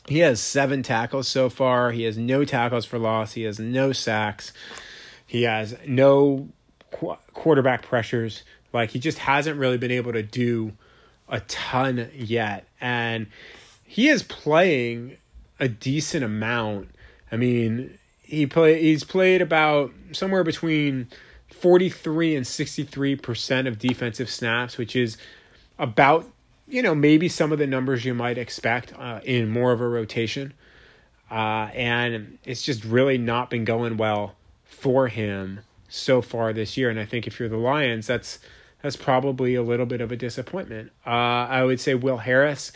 He 0.06 0.18
has 0.18 0.40
seven 0.40 0.82
tackles 0.82 1.28
so 1.28 1.48
far. 1.48 1.92
He 1.92 2.02
has 2.04 2.18
no 2.18 2.44
tackles 2.44 2.84
for 2.84 2.98
loss. 2.98 3.32
He 3.32 3.42
has 3.42 3.58
no 3.58 3.92
sacks. 3.92 4.52
He 5.26 5.42
has 5.42 5.76
no 5.86 6.48
qu- 6.90 7.16
quarterback 7.32 7.82
pressures. 7.82 8.42
Like 8.72 8.90
he 8.90 8.98
just 8.98 9.18
hasn't 9.18 9.58
really 9.58 9.78
been 9.78 9.90
able 9.90 10.12
to 10.12 10.22
do 10.22 10.72
a 11.28 11.40
ton 11.40 12.10
yet. 12.14 12.66
And 12.80 13.26
he 13.84 14.08
is 14.08 14.22
playing 14.22 15.16
a 15.60 15.68
decent 15.68 16.24
amount. 16.24 16.90
I 17.30 17.36
mean, 17.36 17.98
he 18.22 18.46
play 18.46 18.82
he's 18.82 19.04
played 19.04 19.42
about 19.42 19.92
somewhere 20.12 20.44
between 20.44 21.08
43 21.50 22.36
and 22.36 22.44
63% 22.44 23.68
of 23.68 23.78
defensive 23.78 24.28
snaps, 24.28 24.76
which 24.76 24.96
is 24.96 25.16
about, 25.78 26.26
you 26.72 26.82
know, 26.82 26.94
maybe 26.94 27.28
some 27.28 27.52
of 27.52 27.58
the 27.58 27.66
numbers 27.66 28.04
you 28.04 28.14
might 28.14 28.38
expect 28.38 28.94
uh, 28.98 29.20
in 29.24 29.50
more 29.50 29.72
of 29.72 29.80
a 29.80 29.88
rotation. 29.88 30.54
uh, 31.32 31.70
and 31.74 32.38
it's 32.44 32.62
just 32.62 32.84
really 32.84 33.16
not 33.16 33.48
been 33.48 33.64
going 33.64 33.96
well 33.96 34.34
for 34.64 35.08
him 35.08 35.60
so 35.88 36.20
far 36.20 36.52
this 36.52 36.76
year. 36.76 36.90
And 36.90 37.00
I 37.00 37.06
think 37.06 37.26
if 37.26 37.40
you're 37.40 37.48
the 37.48 37.56
Lions, 37.56 38.06
that's 38.06 38.38
that's 38.82 38.96
probably 38.96 39.54
a 39.54 39.62
little 39.62 39.86
bit 39.86 40.00
of 40.02 40.12
a 40.12 40.16
disappointment. 40.16 40.92
Uh, 41.06 41.10
I 41.10 41.64
would 41.64 41.80
say 41.80 41.94
Will 41.94 42.18
Harris, 42.18 42.72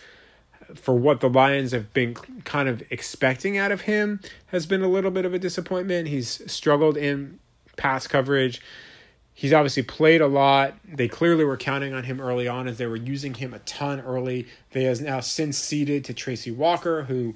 for 0.75 0.95
what 0.95 1.21
the 1.21 1.29
Lions 1.29 1.73
have 1.73 1.93
been 1.93 2.15
kind 2.45 2.69
of 2.69 2.83
expecting 2.91 3.59
out 3.59 3.73
of 3.73 3.83
him, 3.83 4.21
has 4.47 4.65
been 4.67 4.83
a 4.83 4.89
little 4.89 5.11
bit 5.11 5.27
of 5.27 5.35
a 5.35 5.39
disappointment. 5.39 6.09
He's 6.09 6.41
struggled 6.51 6.97
in 6.97 7.41
pass 7.77 8.07
coverage. 8.07 8.63
He's 9.39 9.53
obviously 9.53 9.83
played 9.83 10.23
a 10.23 10.27
lot. 10.27 10.77
They 10.91 11.09
clearly 11.09 11.45
were 11.45 11.59
counting 11.59 11.93
on 11.93 12.05
him 12.05 12.23
early 12.23 12.49
on 12.49 12.67
as 12.67 12.79
they 12.79 12.87
were 12.87 12.97
using 12.97 13.35
him 13.35 13.53
a 13.53 13.59
ton 13.61 14.01
early. 14.01 14.47
They 14.71 14.85
has 14.85 15.03
now 15.03 15.21
since 15.21 15.59
ceded 15.59 16.07
to 16.07 16.15
Tracy 16.15 16.51
Walker, 16.51 17.03
who 17.03 17.35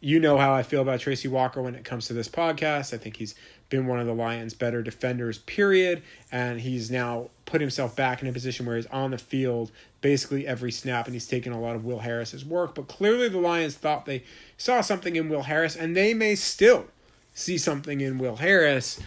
you 0.00 0.20
know 0.20 0.38
how 0.38 0.54
I 0.54 0.62
feel 0.62 0.80
about 0.80 1.00
Tracy 1.00 1.26
Walker 1.26 1.60
when 1.60 1.74
it 1.74 1.84
comes 1.84 2.06
to 2.06 2.12
this 2.12 2.28
podcast. 2.28 2.94
I 2.94 2.98
think 2.98 3.16
he's 3.16 3.34
been 3.68 3.88
one 3.88 3.98
of 3.98 4.06
the 4.06 4.14
Lions' 4.14 4.54
better 4.54 4.80
defenders, 4.80 5.38
period. 5.38 6.04
And 6.30 6.60
he's 6.60 6.88
now 6.88 7.30
put 7.46 7.60
himself 7.60 7.96
back 7.96 8.22
in 8.22 8.28
a 8.28 8.32
position 8.32 8.64
where 8.64 8.76
he's 8.76 8.86
on 8.86 9.10
the 9.10 9.18
field 9.18 9.72
basically 10.00 10.46
every 10.46 10.70
snap, 10.70 11.06
and 11.06 11.14
he's 11.16 11.26
taken 11.26 11.52
a 11.52 11.60
lot 11.60 11.74
of 11.74 11.84
Will 11.84 11.98
Harris's 11.98 12.44
work. 12.44 12.76
But 12.76 12.86
clearly, 12.86 13.28
the 13.28 13.38
Lions 13.38 13.74
thought 13.74 14.06
they 14.06 14.22
saw 14.56 14.82
something 14.82 15.16
in 15.16 15.28
Will 15.28 15.42
Harris, 15.42 15.74
and 15.74 15.96
they 15.96 16.14
may 16.14 16.36
still 16.36 16.86
see 17.34 17.58
something 17.58 18.00
in 18.00 18.18
Will 18.18 18.36
Harris. 18.36 19.00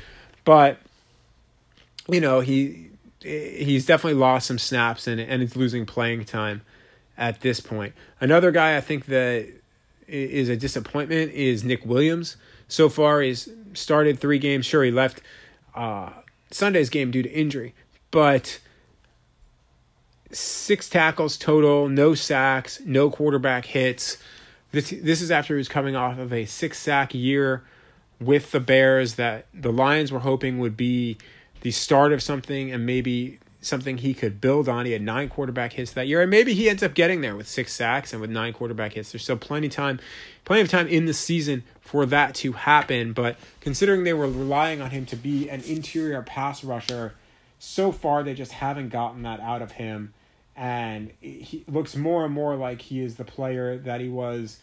But 0.43 0.78
you 2.08 2.22
know, 2.22 2.39
he 2.39 2.89
he's 3.20 3.86
definitely 3.86 4.20
lost 4.20 4.47
some 4.47 4.58
snaps 4.58 5.08
and 5.08 5.20
and 5.22 5.41
he's 5.41 5.56
losing 5.56 5.86
playing 5.86 6.26
time 6.26 6.62
at 7.18 7.41
this 7.41 7.60
point. 7.60 7.93
Another 8.20 8.52
guy 8.52 8.78
I 8.78 8.82
think 8.82 9.06
that 9.06 9.47
is 10.08 10.49
a 10.49 10.58
disappointment 10.58 11.32
is 11.32 11.64
Nick 11.64 11.86
Williams. 11.86 12.38
So 12.68 12.89
far, 12.89 13.22
he's 13.22 13.49
started 13.74 14.20
three 14.20 14.39
games. 14.39 14.66
Sure, 14.66 14.84
he 14.84 14.91
left 14.91 15.22
uh, 15.76 16.10
Sunday's 16.52 16.89
game 16.89 17.12
due 17.12 17.24
to 17.24 17.32
injury, 17.32 17.74
but 18.12 18.60
six 20.32 20.89
tackles 20.89 21.38
total, 21.38 21.89
no 21.89 22.16
sacks, 22.16 22.82
no 22.86 23.10
quarterback 23.10 23.66
hits. 23.66 24.18
This 24.72 24.89
this 24.89 25.22
is 25.22 25.32
after 25.32 25.54
he 25.56 25.58
was 25.58 25.68
coming 25.68 25.95
off 25.95 26.18
of 26.18 26.32
a 26.32 26.45
six 26.45 26.80
sack 26.80 27.14
year 27.14 27.64
with 28.20 28.52
the 28.52 28.60
Bears 28.60 29.16
that 29.16 29.47
the 29.54 29.72
Lions 29.72 30.12
were 30.12 30.20
hoping 30.20 30.60
would 30.60 30.78
be 30.78 31.18
the 31.62 31.72
start 31.72 32.12
of 32.12 32.22
something 32.22 32.72
and 32.72 32.86
maybe 32.86 33.39
something 33.62 33.99
he 33.99 34.14
could 34.14 34.41
build 34.41 34.68
on. 34.68 34.86
He 34.86 34.91
had 34.91 35.01
nine 35.01 35.30
quarterback 35.30 35.74
hits 35.74 35.91
that 35.93 36.07
year, 36.07 36.22
and 36.22 36.30
maybe 36.30 36.53
he 36.53 36.70
ends 36.70 36.84
up 36.84 36.93
getting 36.93 37.22
there 37.22 37.36
with 37.36 37.47
six 37.47 37.74
sacks 37.74 38.12
and 38.12 38.22
with 38.22 38.30
nine 38.30 38.53
quarterback 38.53 38.93
hits. 38.93 39.12
There's 39.12 39.24
still 39.24 39.38
plenty 39.38 39.70
time, 39.70 39.99
plenty 40.43 40.62
of 40.62 40.70
time 40.70 40.88
in 40.88 41.05
the 41.05 41.14
season 41.14 41.64
for 41.80 42.05
that 42.07 42.36
to 42.36 42.53
happen. 42.53 43.14
But 43.14 43.38
considering 43.59 44.03
they 44.03 44.14
were 44.14 44.28
relying 44.28 44.82
on 44.82 44.89
him 44.89 45.05
to 45.07 45.16
be 45.16 45.49
an 45.49 45.62
interior 45.62 46.22
pass 46.24 46.64
rusher, 46.64 47.14
so 47.59 47.91
far 47.91 48.24
they 48.24 48.34
just 48.34 48.53
haven't 48.53 48.89
gotten 48.89 49.22
that 49.22 49.39
out 49.39 49.62
of 49.62 49.74
him, 49.74 50.14
and 50.55 51.12
he 51.22 51.64
looks 51.68 51.95
more 51.95 52.26
and 52.26 52.34
more 52.34 52.55
like 52.55 52.82
he 52.82 53.01
is 53.01 53.16
the 53.16 53.24
player 53.24 53.78
that 53.78 54.01
he 54.01 54.09
was 54.09 54.57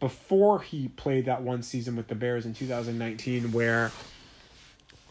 before 0.00 0.60
he 0.60 0.88
played 0.88 1.24
that 1.24 1.40
one 1.40 1.62
season 1.62 1.96
with 1.96 2.08
the 2.08 2.14
Bears 2.14 2.44
in 2.44 2.52
2019, 2.52 3.52
where 3.52 3.90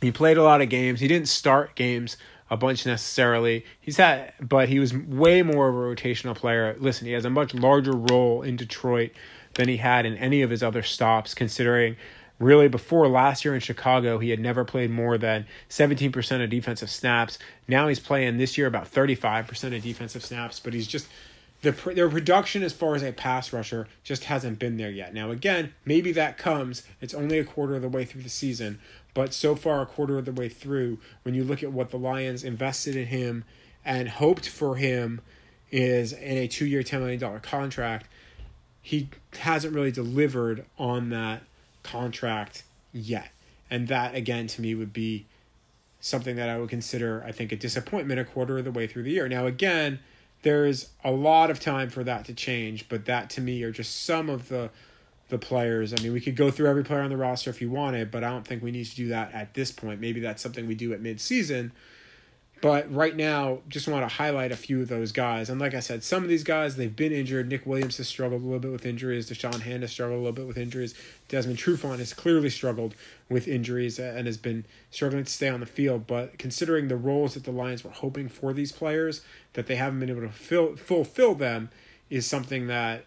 he 0.03 0.11
played 0.11 0.37
a 0.37 0.43
lot 0.43 0.61
of 0.61 0.69
games. 0.69 0.99
He 0.99 1.07
didn't 1.07 1.29
start 1.29 1.75
games 1.75 2.17
a 2.49 2.57
bunch 2.57 2.85
necessarily. 2.85 3.65
He's 3.79 3.97
had, 3.97 4.33
but 4.39 4.69
he 4.69 4.79
was 4.79 4.93
way 4.93 5.41
more 5.41 5.69
of 5.69 5.75
a 5.75 5.77
rotational 5.77 6.35
player. 6.35 6.75
Listen, 6.79 7.07
he 7.07 7.13
has 7.13 7.25
a 7.25 7.29
much 7.29 7.53
larger 7.53 7.93
role 7.93 8.41
in 8.41 8.55
Detroit 8.55 9.11
than 9.55 9.67
he 9.67 9.77
had 9.77 10.05
in 10.05 10.15
any 10.17 10.41
of 10.41 10.49
his 10.49 10.61
other 10.61 10.83
stops, 10.83 11.33
considering 11.33 11.95
really 12.39 12.67
before 12.67 13.07
last 13.07 13.45
year 13.45 13.53
in 13.53 13.59
Chicago, 13.59 14.19
he 14.19 14.29
had 14.29 14.39
never 14.39 14.65
played 14.65 14.91
more 14.91 15.17
than 15.17 15.45
17% 15.69 16.43
of 16.43 16.49
defensive 16.49 16.89
snaps. 16.89 17.39
Now 17.67 17.87
he's 17.87 17.99
playing 17.99 18.37
this 18.37 18.57
year 18.57 18.67
about 18.67 18.91
35% 18.91 19.75
of 19.75 19.83
defensive 19.83 20.25
snaps, 20.25 20.59
but 20.59 20.73
he's 20.73 20.87
just 20.87 21.07
the 21.61 21.71
their 21.71 22.09
production 22.09 22.61
as 22.61 22.73
far 22.73 22.93
as 22.93 23.03
a 23.03 23.13
pass 23.13 23.53
rusher 23.53 23.87
just 24.03 24.25
hasn't 24.25 24.59
been 24.59 24.75
there 24.75 24.91
yet. 24.91 25.13
Now 25.13 25.31
again, 25.31 25.73
maybe 25.85 26.11
that 26.11 26.37
comes. 26.37 26.83
It's 26.99 27.13
only 27.13 27.39
a 27.39 27.45
quarter 27.45 27.75
of 27.75 27.81
the 27.81 27.89
way 27.89 28.03
through 28.03 28.23
the 28.23 28.29
season, 28.29 28.79
but 29.13 29.33
so 29.33 29.55
far, 29.55 29.81
a 29.81 29.85
quarter 29.85 30.17
of 30.17 30.25
the 30.25 30.31
way 30.31 30.49
through, 30.49 30.97
when 31.23 31.35
you 31.35 31.43
look 31.43 31.61
at 31.63 31.71
what 31.71 31.91
the 31.91 31.97
Lions 31.97 32.43
invested 32.43 32.95
in 32.95 33.07
him 33.07 33.43
and 33.85 34.09
hoped 34.09 34.47
for 34.47 34.75
him 34.75 35.21
is 35.71 36.13
in 36.13 36.37
a 36.37 36.47
two 36.47 36.65
year, 36.65 36.81
$10 36.81 36.99
million 36.99 37.39
contract, 37.41 38.07
he 38.81 39.09
hasn't 39.39 39.73
really 39.73 39.91
delivered 39.91 40.65
on 40.77 41.09
that 41.09 41.43
contract 41.83 42.63
yet. 42.91 43.29
And 43.69 43.87
that, 43.87 44.15
again, 44.15 44.47
to 44.47 44.61
me, 44.61 44.75
would 44.75 44.93
be 44.93 45.25
something 45.99 46.35
that 46.35 46.49
I 46.49 46.59
would 46.59 46.69
consider, 46.69 47.23
I 47.25 47.31
think, 47.31 47.51
a 47.51 47.55
disappointment 47.55 48.19
a 48.19 48.25
quarter 48.25 48.57
of 48.57 48.65
the 48.65 48.71
way 48.71 48.87
through 48.87 49.03
the 49.03 49.11
year. 49.11 49.27
Now, 49.27 49.45
again, 49.47 49.99
there's 50.43 50.89
a 51.03 51.11
lot 51.11 51.49
of 51.49 51.59
time 51.59 51.89
for 51.89 52.03
that 52.03 52.25
to 52.25 52.33
change, 52.33 52.89
but 52.89 53.05
that 53.05 53.29
to 53.31 53.41
me 53.41 53.63
are 53.63 53.71
just 53.71 54.05
some 54.05 54.29
of 54.29 54.49
the 54.49 54.69
the 55.33 55.37
players. 55.37 55.93
I 55.93 56.01
mean, 56.01 56.13
we 56.13 56.21
could 56.21 56.37
go 56.37 56.49
through 56.49 56.69
every 56.69 56.83
player 56.85 57.01
on 57.01 57.09
the 57.09 57.17
roster 57.17 57.49
if 57.49 57.61
you 57.61 57.69
wanted, 57.69 58.09
but 58.09 58.23
I 58.23 58.29
don't 58.29 58.47
think 58.47 58.63
we 58.63 58.71
need 58.71 58.85
to 58.85 58.95
do 58.95 59.09
that 59.09 59.33
at 59.33 59.53
this 59.53 59.71
point. 59.71 59.99
Maybe 59.99 60.21
that's 60.21 60.41
something 60.41 60.65
we 60.65 60.75
do 60.75 60.93
at 60.93 61.03
midseason. 61.03 61.71
But 62.61 62.89
right 62.93 63.13
now, 63.13 63.59
just 63.67 63.89
want 63.89 64.09
to 64.09 64.15
highlight 64.15 64.53
a 64.53 64.55
few 64.55 64.81
of 64.81 64.87
those 64.87 65.11
guys. 65.11 65.49
And 65.49 65.59
like 65.59 65.73
I 65.73 65.81
said, 65.81 66.01
some 66.01 66.23
of 66.23 66.29
these 66.29 66.45
guys, 66.45 66.77
they've 66.77 66.95
been 66.95 67.11
injured. 67.11 67.49
Nick 67.49 67.65
Williams 67.65 67.97
has 67.97 68.07
struggled 68.07 68.41
a 68.41 68.45
little 68.45 68.61
bit 68.61 68.71
with 68.71 68.85
injuries. 68.85 69.29
Da'Shawn 69.29 69.59
Hand 69.59 69.83
has 69.83 69.91
struggled 69.91 70.19
a 70.19 70.21
little 70.21 70.31
bit 70.31 70.47
with 70.47 70.57
injuries. 70.57 70.95
Desmond 71.27 71.59
Trufant 71.59 71.99
has 71.99 72.13
clearly 72.13 72.49
struggled 72.49 72.95
with 73.27 73.49
injuries 73.49 73.99
and 73.99 74.27
has 74.27 74.37
been 74.37 74.63
struggling 74.91 75.25
to 75.25 75.29
stay 75.29 75.49
on 75.49 75.59
the 75.59 75.65
field. 75.65 76.07
But 76.07 76.37
considering 76.37 76.87
the 76.87 76.95
roles 76.95 77.33
that 77.33 77.43
the 77.43 77.51
Lions 77.51 77.83
were 77.83 77.91
hoping 77.91 78.29
for 78.29 78.53
these 78.53 78.71
players, 78.71 79.23
that 79.53 79.67
they 79.67 79.75
haven't 79.75 79.99
been 79.99 80.09
able 80.09 80.21
to 80.21 80.29
fill, 80.29 80.77
fulfill 80.77 81.35
them 81.35 81.69
is 82.09 82.25
something 82.25 82.67
that 82.67 83.03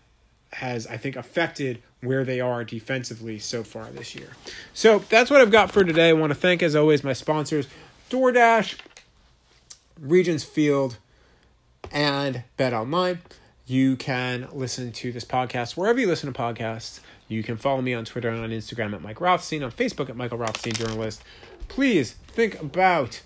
has, 0.52 0.86
I 0.86 0.98
think, 0.98 1.16
affected 1.16 1.82
where 2.02 2.24
they 2.24 2.40
are 2.40 2.64
defensively 2.64 3.38
so 3.38 3.62
far 3.64 3.86
this 3.90 4.14
year. 4.14 4.28
So 4.74 5.00
that's 5.08 5.30
what 5.30 5.40
I've 5.40 5.50
got 5.50 5.70
for 5.70 5.84
today. 5.84 6.10
I 6.10 6.12
want 6.12 6.30
to 6.30 6.38
thank, 6.38 6.62
as 6.62 6.76
always, 6.76 7.02
my 7.02 7.12
sponsors 7.12 7.68
DoorDash, 8.10 8.78
Regents 10.00 10.44
Field, 10.44 10.98
and 11.90 12.44
Bet 12.56 12.72
Online. 12.72 13.20
You 13.66 13.96
can 13.96 14.48
listen 14.52 14.92
to 14.92 15.10
this 15.10 15.24
podcast 15.24 15.76
wherever 15.76 15.98
you 15.98 16.06
listen 16.06 16.32
to 16.32 16.38
podcasts. 16.38 17.00
You 17.28 17.42
can 17.42 17.56
follow 17.56 17.82
me 17.82 17.94
on 17.94 18.04
Twitter 18.04 18.28
and 18.28 18.40
on 18.40 18.50
Instagram 18.50 18.94
at 18.94 19.02
Mike 19.02 19.20
Rothstein, 19.20 19.64
on 19.64 19.72
Facebook 19.72 20.08
at 20.08 20.16
Michael 20.16 20.38
Rothstein 20.38 20.74
Journalist. 20.74 21.22
Please 21.66 22.12
think 22.28 22.60
about 22.60 23.22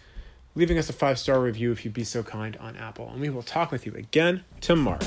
leaving 0.55 0.79
us 0.79 0.89
a 0.89 0.95
five 0.95 1.19
star 1.19 1.41
review 1.41 1.73
if 1.73 1.85
you'd 1.85 1.93
be 1.93 2.05
so 2.05 2.23
kind 2.23 2.57
on 2.57 2.77
Apple. 2.77 3.11
And 3.11 3.21
we 3.21 3.29
will 3.29 3.43
talk 3.43 3.71
with 3.71 3.85
you 3.85 3.93
again 3.95 4.45
tomorrow. 4.61 5.07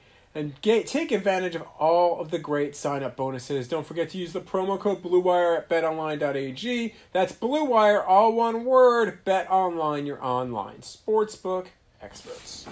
and 0.33 0.59
get, 0.61 0.87
take 0.87 1.11
advantage 1.11 1.55
of 1.55 1.63
all 1.77 2.19
of 2.19 2.31
the 2.31 2.39
great 2.39 2.75
sign 2.75 3.03
up 3.03 3.15
bonuses. 3.15 3.67
Don't 3.67 3.85
forget 3.85 4.09
to 4.11 4.17
use 4.17 4.33
the 4.33 4.41
promo 4.41 4.79
code 4.79 5.03
BlueWire 5.03 5.57
at 5.57 5.69
betonline.ag. 5.69 6.93
That's 7.11 7.33
BlueWire, 7.33 8.03
all 8.07 8.33
one 8.33 8.63
word. 8.65 9.23
Bet 9.25 9.49
Online, 9.49 10.05
your 10.05 10.23
online 10.23 10.77
sportsbook 10.77 11.67
experts. 12.01 12.65